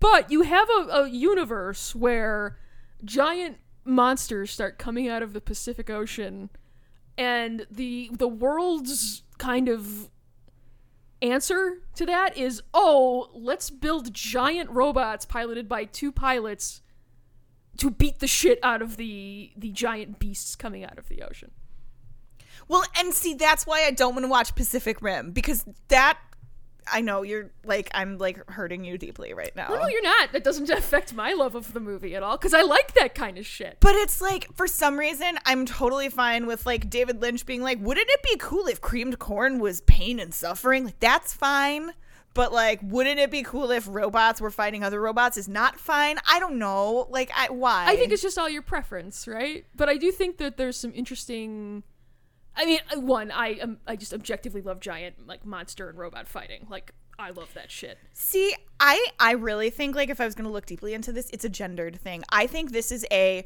[0.00, 2.58] But you have a, a universe where
[3.04, 6.50] giant monsters start coming out of the Pacific Ocean,
[7.16, 10.10] and the the world's kind of
[11.22, 16.82] answer to that is, oh, let's build giant robots piloted by two pilots
[17.78, 21.50] to beat the shit out of the the giant beasts coming out of the ocean.
[22.68, 26.18] Well, and see, that's why I don't want to watch Pacific Rim because that.
[26.90, 29.68] I know you're like I'm like hurting you deeply right now.
[29.68, 30.32] No, no, you're not.
[30.32, 33.38] That doesn't affect my love of the movie at all because I like that kind
[33.38, 33.78] of shit.
[33.80, 37.78] But it's like for some reason I'm totally fine with like David Lynch being like,
[37.80, 40.84] wouldn't it be cool if creamed corn was pain and suffering?
[40.84, 41.92] Like that's fine.
[42.34, 45.36] But like, wouldn't it be cool if robots were fighting other robots?
[45.36, 46.18] Is not fine.
[46.28, 47.06] I don't know.
[47.08, 47.86] Like, I why?
[47.86, 49.64] I think it's just all your preference, right?
[49.76, 51.84] But I do think that there's some interesting.
[52.56, 56.66] I mean, one, I um, I just objectively love giant like monster and robot fighting.
[56.70, 57.98] Like, I love that shit.
[58.12, 61.30] See, I I really think like if I was going to look deeply into this,
[61.30, 62.22] it's a gendered thing.
[62.30, 63.44] I think this is a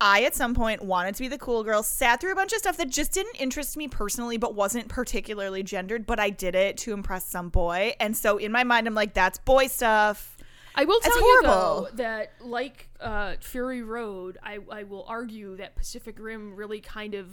[0.00, 2.58] I at some point wanted to be the cool girl, sat through a bunch of
[2.58, 6.76] stuff that just didn't interest me personally, but wasn't particularly gendered, but I did it
[6.78, 7.94] to impress some boy.
[8.00, 10.36] And so in my mind, I'm like, that's boy stuff.
[10.74, 15.76] I will tell you though that, like uh, Fury Road, I I will argue that
[15.76, 17.28] Pacific Rim really kind of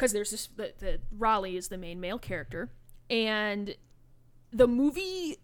[0.00, 2.70] because there's this the, the Raleigh is the main male character,
[3.10, 3.74] and
[4.50, 5.36] the movie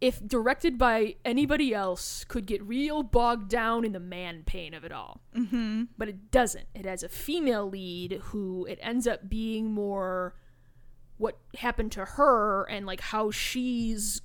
[0.00, 4.84] if directed by anybody else, could get real bogged down in the man pain of
[4.84, 5.22] it all.
[5.34, 5.84] Mm-hmm.
[5.96, 6.66] But it doesn't.
[6.74, 10.34] It has a female lead who it ends up being more
[11.16, 14.20] what happened to her and like how she's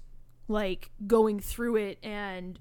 [0.47, 2.59] like going through it and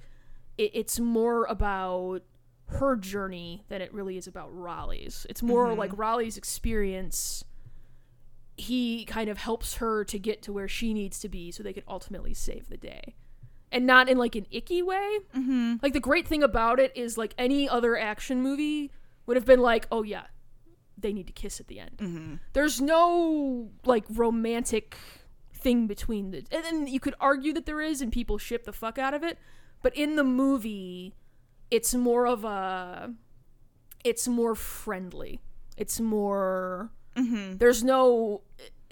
[0.56, 2.22] it, it's more about
[2.68, 5.26] her journey than it really is about Raleigh's.
[5.28, 7.44] It's more like Raleigh's experience.
[8.56, 11.72] He kind of helps her to get to where she needs to be so they
[11.72, 13.14] can ultimately save the day.
[13.70, 15.18] And not in like an icky way.
[15.36, 15.76] Mm-hmm.
[15.82, 18.90] Like the great thing about it is like any other action movie
[19.26, 20.24] would have been like, oh yeah,
[20.96, 21.98] they need to kiss at the end.
[21.98, 22.34] Mm-hmm.
[22.52, 24.96] There's no like romantic
[25.54, 28.72] thing between the and then you could argue that there is and people ship the
[28.72, 29.38] fuck out of it,
[29.82, 31.14] but in the movie
[31.70, 33.12] it's more of a
[34.04, 35.40] it's more friendly.
[35.76, 37.56] It's more Mm-hmm.
[37.56, 38.42] there's no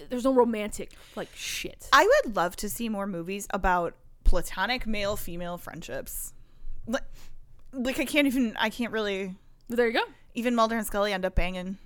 [0.09, 1.87] there's no romantic like shit.
[1.93, 3.93] I would love to see more movies about
[4.25, 6.33] platonic male female friendships.
[6.85, 7.03] Like,
[7.71, 9.35] like I can't even I can't really
[9.69, 10.03] there you go.
[10.33, 11.77] even Mulder and Scully end up banging.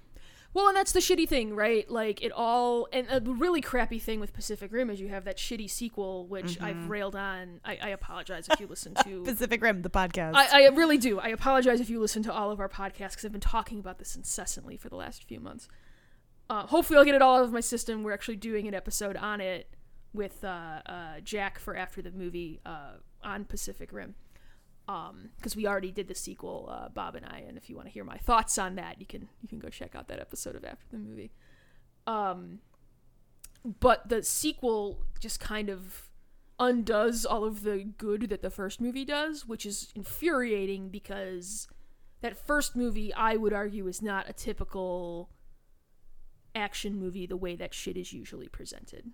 [0.54, 1.90] Well, and that's the shitty thing, right?
[1.90, 5.38] Like it all, and a really crappy thing with Pacific Rim is you have that
[5.38, 7.62] shitty sequel, which I've railed on.
[7.64, 9.24] I, I apologize if you listen to.
[9.26, 10.36] Pacific Rim, the podcast.
[10.36, 11.20] I, I really do.
[11.20, 13.98] I apologize if you listen to all of our podcasts because I've been talking about
[13.98, 15.70] this incessantly for the last few months.
[16.50, 18.04] Uh, hopefully, I'll get it all out of my system.
[18.04, 19.74] We're actually doing an episode on it
[20.14, 24.16] with uh, uh, Jack for after the movie uh, on Pacific Rim
[24.86, 27.44] because we already did the sequel, uh, Bob and I.
[27.48, 29.70] And if you want to hear my thoughts on that, you can you can go
[29.70, 31.32] check out that episode of after the movie.
[32.08, 32.60] Um,
[33.64, 36.10] but the sequel just kind of
[36.60, 41.68] undoes all of the good that the first movie does, which is infuriating because
[42.22, 45.30] that first movie, I would argue, is not a typical
[46.54, 49.12] action movie the way that shit is usually presented.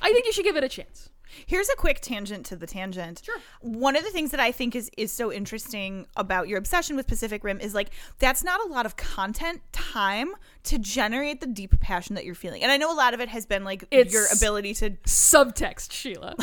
[0.00, 1.08] I think you should give it a chance.
[1.46, 3.22] Here's a quick tangent to the tangent.
[3.24, 3.38] Sure.
[3.60, 7.06] One of the things that I think is is so interesting about your obsession with
[7.06, 10.32] Pacific Rim is like that's not a lot of content time
[10.64, 12.62] to generate the deep passion that you're feeling.
[12.62, 15.92] And I know a lot of it has been like It's- your ability to Subtext,
[15.92, 16.34] Sheila.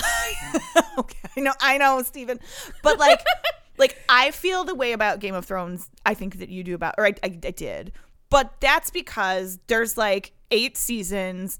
[0.97, 2.39] okay, I know, I know, Stephen,
[2.83, 3.23] but like,
[3.77, 5.89] like I feel the way about Game of Thrones.
[6.05, 7.91] I think that you do about, or I, I, I did,
[8.29, 11.59] but that's because there's like eight seasons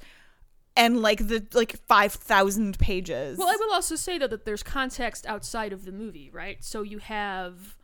[0.76, 3.38] and like the like five thousand pages.
[3.38, 6.64] Well, I will also say though that there's context outside of the movie, right?
[6.64, 7.78] So you have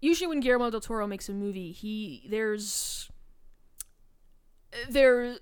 [0.00, 3.10] usually when Guillermo del Toro makes a movie, he there's
[4.72, 5.36] uh, there uh,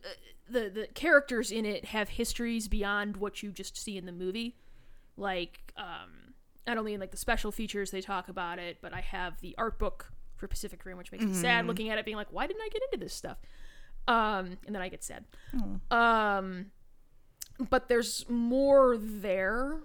[0.48, 4.56] the the characters in it have histories beyond what you just see in the movie.
[5.16, 6.34] Like um
[6.66, 9.54] not only in like the special features they talk about it, but I have the
[9.56, 11.68] art book for Pacific Rim which makes me sad mm-hmm.
[11.68, 13.38] looking at it being like why didn't I get into this stuff?
[14.06, 15.24] Um and then I get sad.
[15.90, 16.66] Um
[17.70, 19.80] but there's more there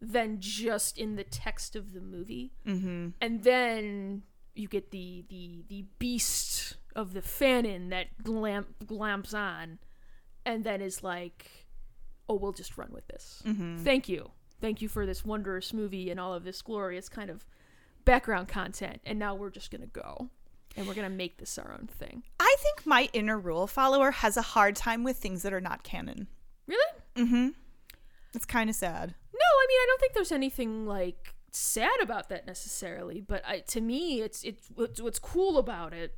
[0.00, 2.52] than just in the text of the movie.
[2.66, 3.08] mm-hmm.
[3.20, 4.22] And then
[4.54, 9.78] you get the the the beast of the fanon that glam, glamps on
[10.44, 11.66] and then is like
[12.28, 13.42] oh we'll just run with this.
[13.82, 14.30] Thank you.
[14.60, 17.44] Thank you for this wondrous movie and all of this glorious kind of
[18.04, 19.00] background content.
[19.04, 20.30] And now we're just gonna go
[20.76, 24.36] and we're gonna make this our own thing I think my inner rule follower has
[24.36, 26.28] a hard time with things that are not canon.
[26.66, 26.82] really
[27.16, 27.48] Mm-hmm.
[28.34, 29.14] It's kind of sad.
[29.34, 33.60] No, I mean I don't think there's anything like sad about that necessarily, but I,
[33.60, 36.14] to me it's it's what's, what's cool about it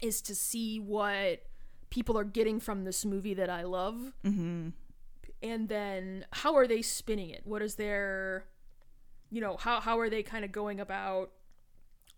[0.00, 1.42] is to see what
[1.90, 4.12] people are getting from this movie that I love.
[4.24, 4.70] Mm-hmm.
[5.42, 7.42] And then how are they spinning it?
[7.44, 8.44] What is their
[9.30, 11.32] you know, how how are they kind of going about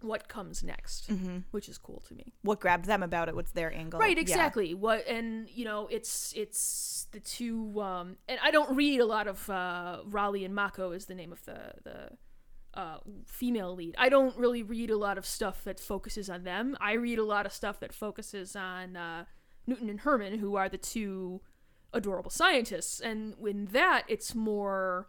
[0.01, 1.39] what comes next, Mm-hmm.
[1.51, 2.35] which is cool to me.
[2.43, 3.35] What grabbed them about it?
[3.35, 3.99] What's their angle?
[4.01, 4.21] Right, Yeah.
[4.23, 4.75] exactly.
[4.75, 9.27] What and you know, it's it's the two um and I don't read a lot
[9.27, 12.11] of uh Raleigh and Mako is the name of the the
[12.75, 13.95] uh female lead.
[13.99, 16.77] I don't really read a lot of stuff that focuses on them.
[16.81, 19.25] I read a lot of stuff that focuses on uh
[19.67, 21.41] Newton and Hermann who are the two
[21.93, 25.09] adorable scientists and in that it's more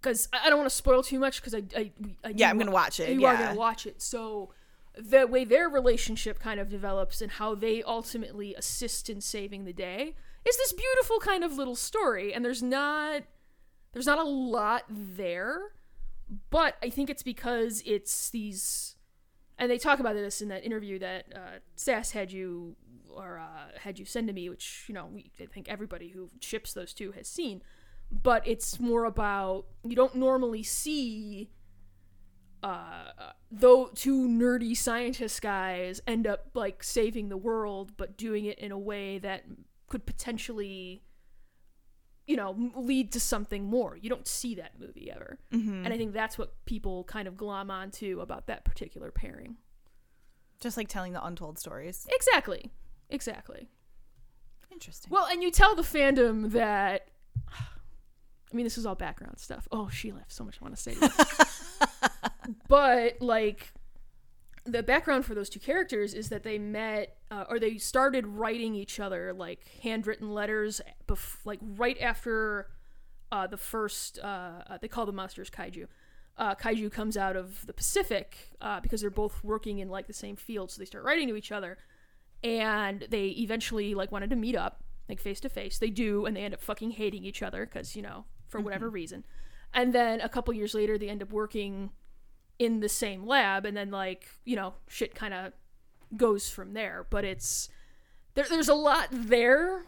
[0.00, 1.92] because I I don't want to spoil too much because I, I,
[2.24, 4.52] I yeah, I'm gonna watch it, You are gonna watch it, so
[4.96, 9.72] the way their relationship kind of develops and how they ultimately assist in saving the
[9.72, 10.14] day
[10.44, 12.34] is this beautiful kind of little story.
[12.34, 13.22] And there's not
[13.92, 15.72] there's not a lot there,
[16.50, 18.96] but I think it's because it's these,
[19.58, 22.76] and they talk about this in that interview that uh, Sass had you
[23.08, 26.30] or uh, had you send to me, which you know we, I think everybody who
[26.40, 27.62] ships those two has seen.
[28.12, 31.50] But it's more about you don't normally see
[32.62, 33.12] uh,
[33.50, 38.72] though two nerdy scientist guys end up like saving the world, but doing it in
[38.72, 39.44] a way that
[39.88, 41.02] could potentially
[42.26, 43.96] you know lead to something more.
[43.96, 45.84] You don't see that movie ever, Mm-hmm.
[45.84, 49.56] and I think that's what people kind of glom onto about that particular pairing.
[50.60, 52.06] Just like telling the untold stories.
[52.10, 52.70] Exactly,
[53.08, 53.68] exactly.
[54.70, 55.10] Interesting.
[55.10, 57.08] Well, and you tell the fandom that.
[58.52, 59.68] I mean, this is all background stuff.
[59.70, 60.96] Oh, she left so much I want to say.
[62.68, 63.72] But like,
[64.64, 68.74] the background for those two characters is that they met uh, or they started writing
[68.74, 72.68] each other like handwritten letters, bef- like right after
[73.32, 74.18] uh, the first.
[74.18, 75.86] Uh, uh, they call the monsters kaiju.
[76.36, 80.12] Uh, kaiju comes out of the Pacific uh, because they're both working in like the
[80.12, 81.78] same field, so they start writing to each other
[82.42, 86.36] and they eventually like wanted to meet up like face to face they do and
[86.36, 88.66] they end up fucking hating each other because you know for mm-hmm.
[88.66, 89.24] whatever reason.
[89.72, 91.90] And then a couple years later they end up working
[92.58, 95.52] in the same lab and then like you know shit kind of
[96.16, 97.06] goes from there.
[97.08, 97.68] But it's
[98.34, 99.86] there, there's a lot there.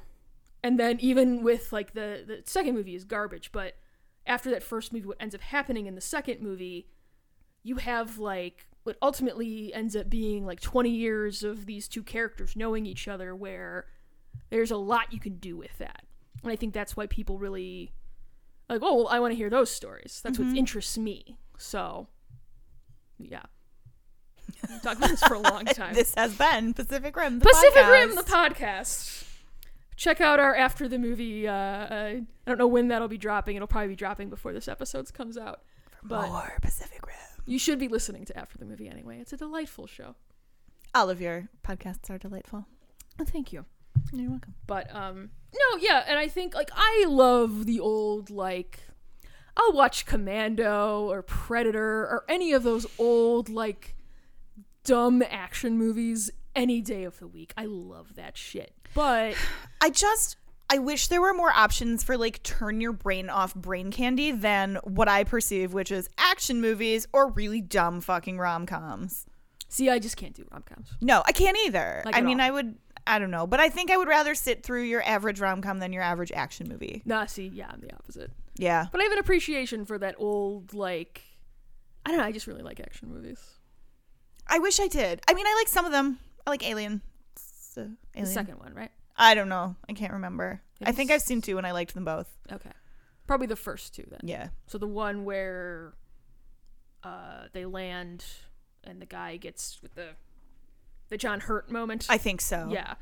[0.63, 3.75] And then even with like the the second movie is garbage but
[4.25, 6.87] after that first movie what ends up happening in the second movie
[7.65, 12.57] you have like what ultimately ends up being like 20 years of these two characters
[12.57, 13.87] knowing each other where
[14.51, 16.05] there's a lot you can do with that.
[16.43, 17.93] And i think that's why people really
[18.69, 22.07] like oh well i want to hear those stories that's what interests me so
[23.19, 23.43] yeah
[24.69, 27.39] We've talked about this for a long time This has been Pacific Rim.
[27.39, 27.91] The Pacific podcast.
[27.91, 29.25] Rim, the podcast.
[29.97, 31.47] Check out our after the movie.
[31.49, 33.57] Uh, uh, I don't know when that'll be dropping.
[33.57, 35.61] It'll probably be dropping before this episode comes out.
[36.03, 37.17] But More Pacific Rim.
[37.47, 39.19] you should be listening to after the movie anyway.
[39.21, 40.17] It's a delightful show.
[40.95, 42.67] All of your podcasts are delightful.
[43.21, 43.65] Oh, thank you.
[44.13, 44.55] You're welcome.
[44.67, 48.81] But um, no, yeah, and I think like I love the old like.
[49.55, 53.95] I'll watch Commando or Predator or any of those old like
[54.83, 57.53] dumb action movies any day of the week.
[57.57, 58.73] I love that shit.
[58.95, 59.35] But
[59.81, 60.37] I just
[60.71, 64.77] I wish there were more options for like turn your brain off brain candy than
[64.85, 69.27] what I perceive, which is action movies or really dumb fucking rom coms.
[69.69, 70.89] see, I just can't do rom coms.
[71.03, 72.03] No, I can't either.
[72.07, 72.47] Like I mean, all.
[72.47, 72.79] I would.
[73.07, 75.79] I don't know, but I think I would rather sit through your average rom com
[75.81, 77.03] than your average action movie.
[77.05, 78.31] Nah, see, yeah, I'm the opposite.
[78.57, 81.23] Yeah, But I have an appreciation for that old, like,
[82.07, 83.41] I don't know, I just really like action movies.
[84.47, 85.21] I wish I did.
[85.27, 86.19] I mean, I like some of them.
[86.47, 87.01] I like Alien.
[87.37, 88.33] So, The Alien.
[88.35, 88.91] second one, right?
[89.17, 89.77] I don't know.
[89.89, 90.61] I can't remember.
[90.85, 92.29] I think I've seen two and I liked them both.
[92.53, 92.71] Okay.
[93.27, 94.21] Probably the first two then.
[94.25, 94.49] Yeah.
[94.67, 95.95] So the one where
[97.03, 98.25] uh, they land
[98.85, 100.09] and the guy gets with the
[101.13, 102.07] the John Hurt moment.
[102.09, 102.69] I think so.
[102.71, 102.95] Yeah.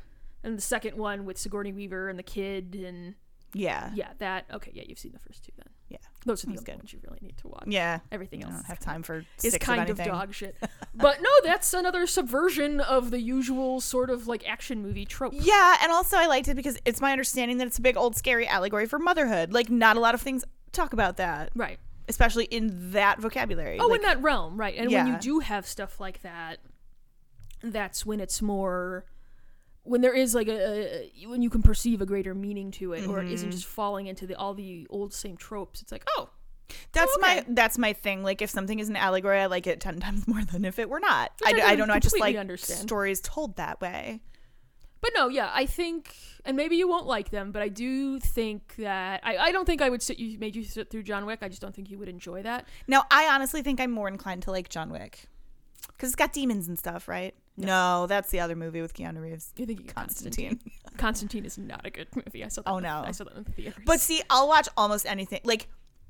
[0.43, 3.15] And the second one with Sigourney Weaver and the kid and
[3.53, 3.89] Yeah.
[3.95, 5.67] yeah, that okay, yeah, you've seen the first two then.
[5.89, 5.97] Yeah.
[6.25, 6.75] Those are the good.
[6.77, 7.63] ones you really need to watch.
[7.67, 7.99] Yeah.
[8.11, 8.53] Everything else.
[8.53, 10.55] I don't have time for is kind of, of dog shit.
[10.95, 15.33] but no, that's another subversion of the usual sort of like action movie trope.
[15.35, 18.15] Yeah, and also I liked it because it's my understanding that it's a big old
[18.15, 19.51] scary allegory for motherhood.
[19.53, 21.77] Like not a lot of things talk about that, Right.
[22.07, 23.77] especially in that vocabulary.
[23.79, 24.75] Oh, like, in that realm, right.
[24.75, 26.59] And when you do have stuff like that,
[27.63, 29.05] that's when it's more
[29.83, 33.07] when there is like a, a when you can perceive a greater meaning to it
[33.07, 33.33] or it Mm-hmm.
[33.33, 35.81] isn't just falling into the all the old same tropes.
[35.81, 36.29] It's like, oh,
[36.91, 37.35] that's Oh, okay.
[37.37, 38.23] my that's my thing.
[38.23, 40.89] Like if something is an allegory, I like it ten times more than if it
[40.89, 41.31] were not.
[41.45, 41.93] I I, I don't know.
[41.95, 42.79] I just like understand.
[42.81, 44.21] stories told that way.
[45.01, 46.13] But no, yeah, I think,
[46.45, 49.81] and maybe you won't like them, but I do think that I, I don't think
[49.81, 51.39] I would sit you made you sit through John Wick.
[51.41, 52.67] I just don't think you would enjoy that.
[52.87, 55.25] Now, I honestly think I'm more inclined to like John Wick
[55.87, 57.33] because it's got demons and stuff, right?
[57.57, 60.59] No, that's the other movie with Keanu Reeves, You think you Constantine.
[60.97, 62.43] Constantine is not a good movie.
[62.43, 62.69] I saw that.
[62.71, 63.03] Oh, no.
[63.05, 63.83] I saw that in the theaters.
[63.85, 65.41] But see, I'll watch almost anything.
[65.43, 65.67] Like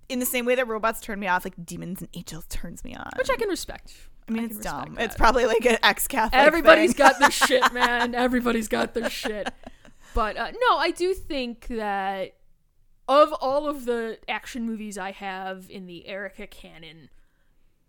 [0.07, 2.95] in the same way that robots turn me off, like demons and angels turns me
[2.95, 3.09] on.
[3.17, 3.93] which I can respect.
[4.29, 4.95] I mean, can it's dumb.
[4.95, 5.03] that.
[5.05, 6.39] It's probably like an ex-Catholic.
[6.39, 8.13] Everybody's got their shit, man.
[8.15, 9.51] Everybody's got their shit.
[10.13, 12.35] But uh, no, I do think that
[13.07, 17.09] of all of the action movies I have in the Erica canon,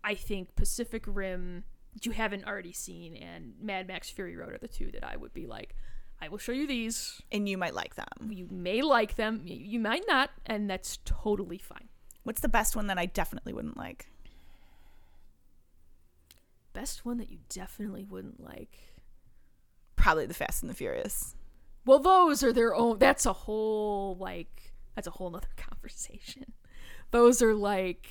[0.03, 1.63] I think Pacific Rim,
[2.01, 5.33] you haven't already seen, and Mad Max Fury Road are the two that I would
[5.33, 5.75] be like,
[6.21, 7.21] I will show you these.
[7.31, 8.31] and you might like them.
[8.31, 11.89] You may like them, you might not, and that's totally fine.
[12.23, 14.07] What's the best one that I definitely wouldn't like?
[16.71, 18.79] Best one that you definitely wouldn't like.
[19.95, 21.35] Probably the Fast and the Furious.
[21.85, 22.97] Well, those are their own.
[22.97, 26.53] That's a whole like that's a whole nother conversation.
[27.11, 28.09] Those are like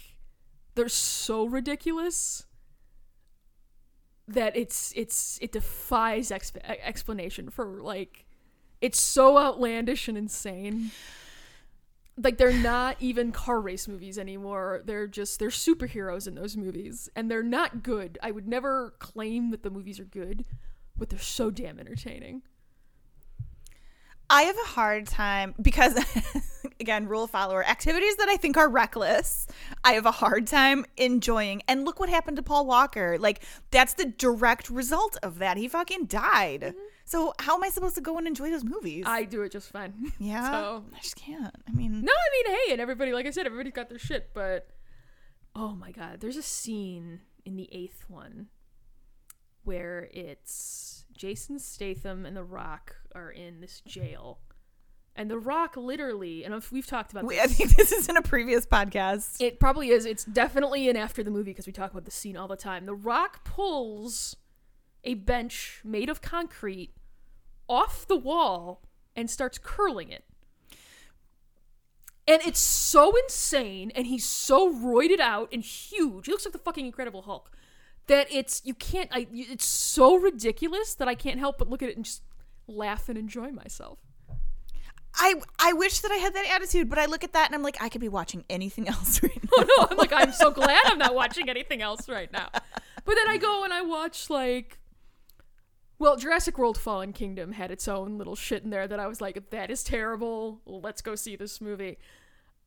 [0.75, 2.45] they're so ridiculous
[4.29, 8.25] that it's it's it defies exp- explanation for like
[8.81, 10.91] it's so outlandish and insane.
[12.17, 14.83] Like they're not even car race movies anymore.
[14.85, 18.19] They're just they're superheroes in those movies and they're not good.
[18.23, 20.45] I would never claim that the movies are good,
[20.97, 22.43] but they're so damn entertaining.
[24.29, 25.95] I have a hard time because
[26.81, 29.47] again, rule follower, activities that I think are reckless,
[29.85, 31.63] I have a hard time enjoying.
[31.69, 33.19] And look what happened to Paul Walker.
[33.19, 35.57] Like, that's the direct result of that.
[35.57, 36.61] He fucking died.
[36.63, 36.79] Mm-hmm.
[37.05, 39.05] So, how am I supposed to go and enjoy those movies?
[39.07, 40.13] I do it just fine.
[40.19, 40.51] yeah.
[40.51, 41.55] So I just can't.
[41.69, 44.31] I mean, no, I mean, hey, and everybody, like I said, everybody's got their shit,
[44.33, 44.69] but
[45.55, 48.47] oh my god, there's a scene in the eighth one
[49.65, 54.39] where it's Jason Statham and The Rock are in this jail.
[55.15, 58.09] And The Rock literally, and if we've talked about we, this, I think this is
[58.09, 59.41] in a previous podcast.
[59.41, 60.07] it probably is.
[60.07, 62.87] It's definitely in after the movie because we talk about the scene all the time.
[62.87, 64.37] The Rock pulls
[65.05, 66.95] a bench made of concrete
[67.69, 68.83] off the wall
[69.15, 70.25] and starts curling it.
[72.27, 76.27] And it's so insane, and he's so roided out and huge.
[76.27, 77.51] He looks like the fucking Incredible Hulk.
[78.07, 79.09] That it's you can't.
[79.13, 82.23] I it's so ridiculous that I can't help but look at it and just
[82.67, 83.99] laugh and enjoy myself.
[85.15, 87.63] I I wish that I had that attitude, but I look at that and I'm
[87.63, 89.51] like, I could be watching anything else right now.
[89.59, 92.49] Oh no, I'm like, I'm so glad I'm not watching anything else right now.
[92.53, 94.79] But then I go and I watch like
[95.99, 99.21] well, Jurassic World Fallen Kingdom had its own little shit in there that I was
[99.21, 100.61] like, that is terrible.
[100.67, 101.99] Let's go see this movie.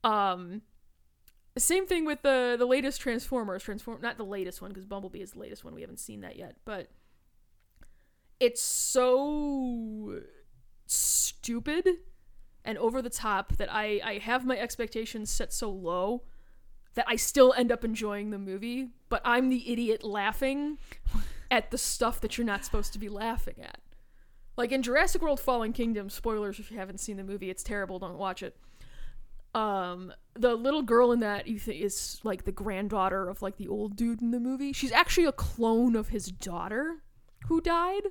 [0.04, 0.62] Um
[1.58, 5.32] same thing with the the latest Transformers, Transform not the latest one because Bumblebee is
[5.32, 5.74] the latest one.
[5.74, 6.90] We haven't seen that yet, but
[8.40, 10.20] it's so
[10.86, 11.88] stupid
[12.66, 16.24] and over the top that I I have my expectations set so low
[16.96, 20.78] that I still end up enjoying the movie, but I'm the idiot laughing
[21.52, 23.80] at the stuff that you're not supposed to be laughing at.
[24.58, 28.00] Like in Jurassic World Fallen Kingdom, spoilers if you haven't seen the movie, it's terrible,
[28.00, 28.58] don't watch it.
[29.54, 33.68] Um the little girl in that you think is like the granddaughter of like the
[33.68, 34.74] old dude in the movie.
[34.74, 37.04] She's actually a clone of his daughter
[37.48, 38.04] who died.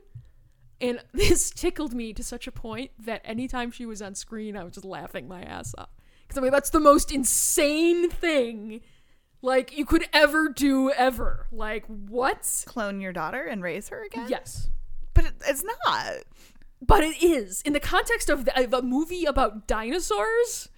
[0.88, 4.64] And this tickled me to such a point that anytime she was on screen, I
[4.64, 5.88] was just laughing my ass off.
[6.26, 8.80] Because I mean, that's the most insane thing,
[9.42, 11.46] like, you could ever do ever.
[11.52, 12.64] Like, what?
[12.66, 14.26] Clone your daughter and raise her again?
[14.28, 14.70] Yes.
[15.12, 16.12] But it, it's not.
[16.80, 17.62] But it is.
[17.62, 20.68] In the context of, the, of a movie about dinosaurs,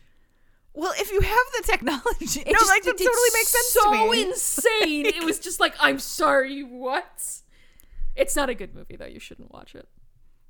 [0.74, 3.48] Well, if you have the technology, it no, just- like that it- totally it's makes
[3.48, 4.22] sense so to me.
[4.28, 5.06] insane.
[5.06, 7.40] it was just like, I'm sorry, what?
[8.16, 9.06] It's not a good movie, though.
[9.06, 9.88] You shouldn't watch it.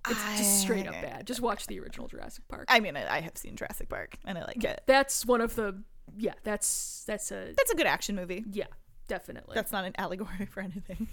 [0.09, 1.27] It's just straight up bad.
[1.27, 2.67] Just watch the original Jurassic Park.
[2.69, 4.83] I mean, I, I have seen Jurassic Park and I like it.
[4.87, 5.83] that's one of the
[6.17, 8.45] yeah that's that's a That's a good action movie.
[8.53, 8.67] yeah
[9.09, 11.09] definitely That's not an allegory for anything.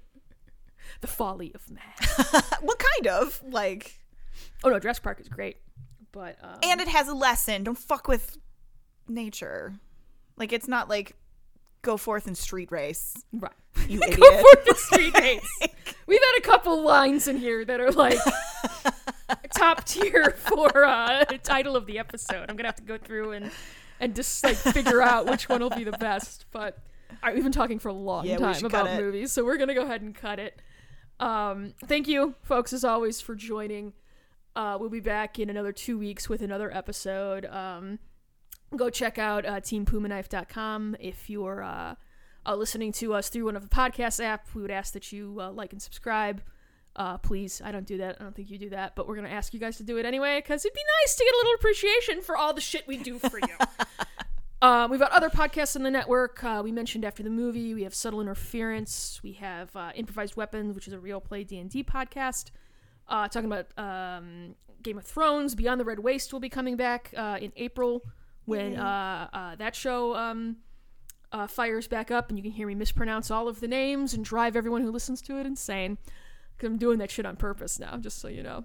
[1.00, 1.82] the folly of man
[2.62, 4.00] well, kind of like,
[4.62, 5.56] oh no jurassic park is great
[6.12, 7.64] but um, and it has a lesson.
[7.64, 8.38] Don't fuck with
[9.08, 9.74] nature.
[10.36, 11.16] Like, it's not like
[11.84, 13.52] go forth and street race, right.
[13.88, 14.18] you idiot.
[14.20, 14.44] go idiot.
[14.50, 15.58] for the street race.
[16.06, 18.18] We've had a couple lines in here that are like
[19.56, 22.46] top tier for uh title of the episode.
[22.48, 23.50] I'm gonna have to go through and
[24.00, 26.78] and just like figure out which one will be the best but
[27.10, 29.74] all right, we've been talking for a long Yeah, time about movies so we're gonna
[29.74, 30.60] go ahead and cut it.
[31.20, 33.92] Um thank you folks as always for joining.
[34.56, 37.46] Uh we'll be back in another two weeks with another episode.
[37.46, 37.98] Um
[38.76, 41.94] go check out uh, teampumaknife.com if you're uh,
[42.46, 45.38] uh, listening to us through one of the podcast app we would ask that you
[45.40, 46.42] uh, like and subscribe.
[46.96, 48.16] Uh, please i don't do that.
[48.20, 49.96] I don't think you do that but we're going to ask you guys to do
[49.98, 52.86] it anyway because it'd be nice to get a little appreciation for all the shit
[52.86, 53.56] we do for you.
[54.62, 56.44] Um, we've got other podcasts on the network.
[56.44, 59.20] Uh, we mentioned after the movie we have subtle interference.
[59.24, 62.50] We have uh, improvised weapons which is a real play d&d podcast.
[63.08, 67.12] Uh, talking about um, game of thrones beyond the red waste will be coming back
[67.16, 68.02] uh, in april
[68.44, 70.56] when uh, uh, that show um,
[71.32, 74.24] uh, fires back up and you can hear me mispronounce all of the names and
[74.24, 75.98] drive everyone who listens to it insane
[76.56, 78.64] because i'm doing that shit on purpose now just so you know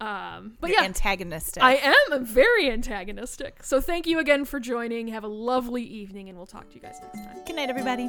[0.00, 1.62] um, but You're yeah antagonistic.
[1.62, 1.94] I am.
[2.10, 3.62] I'm very antagonistic.
[3.62, 5.08] So thank you again for joining.
[5.08, 7.44] Have a lovely evening, and we'll talk to you guys next time.
[7.44, 8.08] Good night, everybody.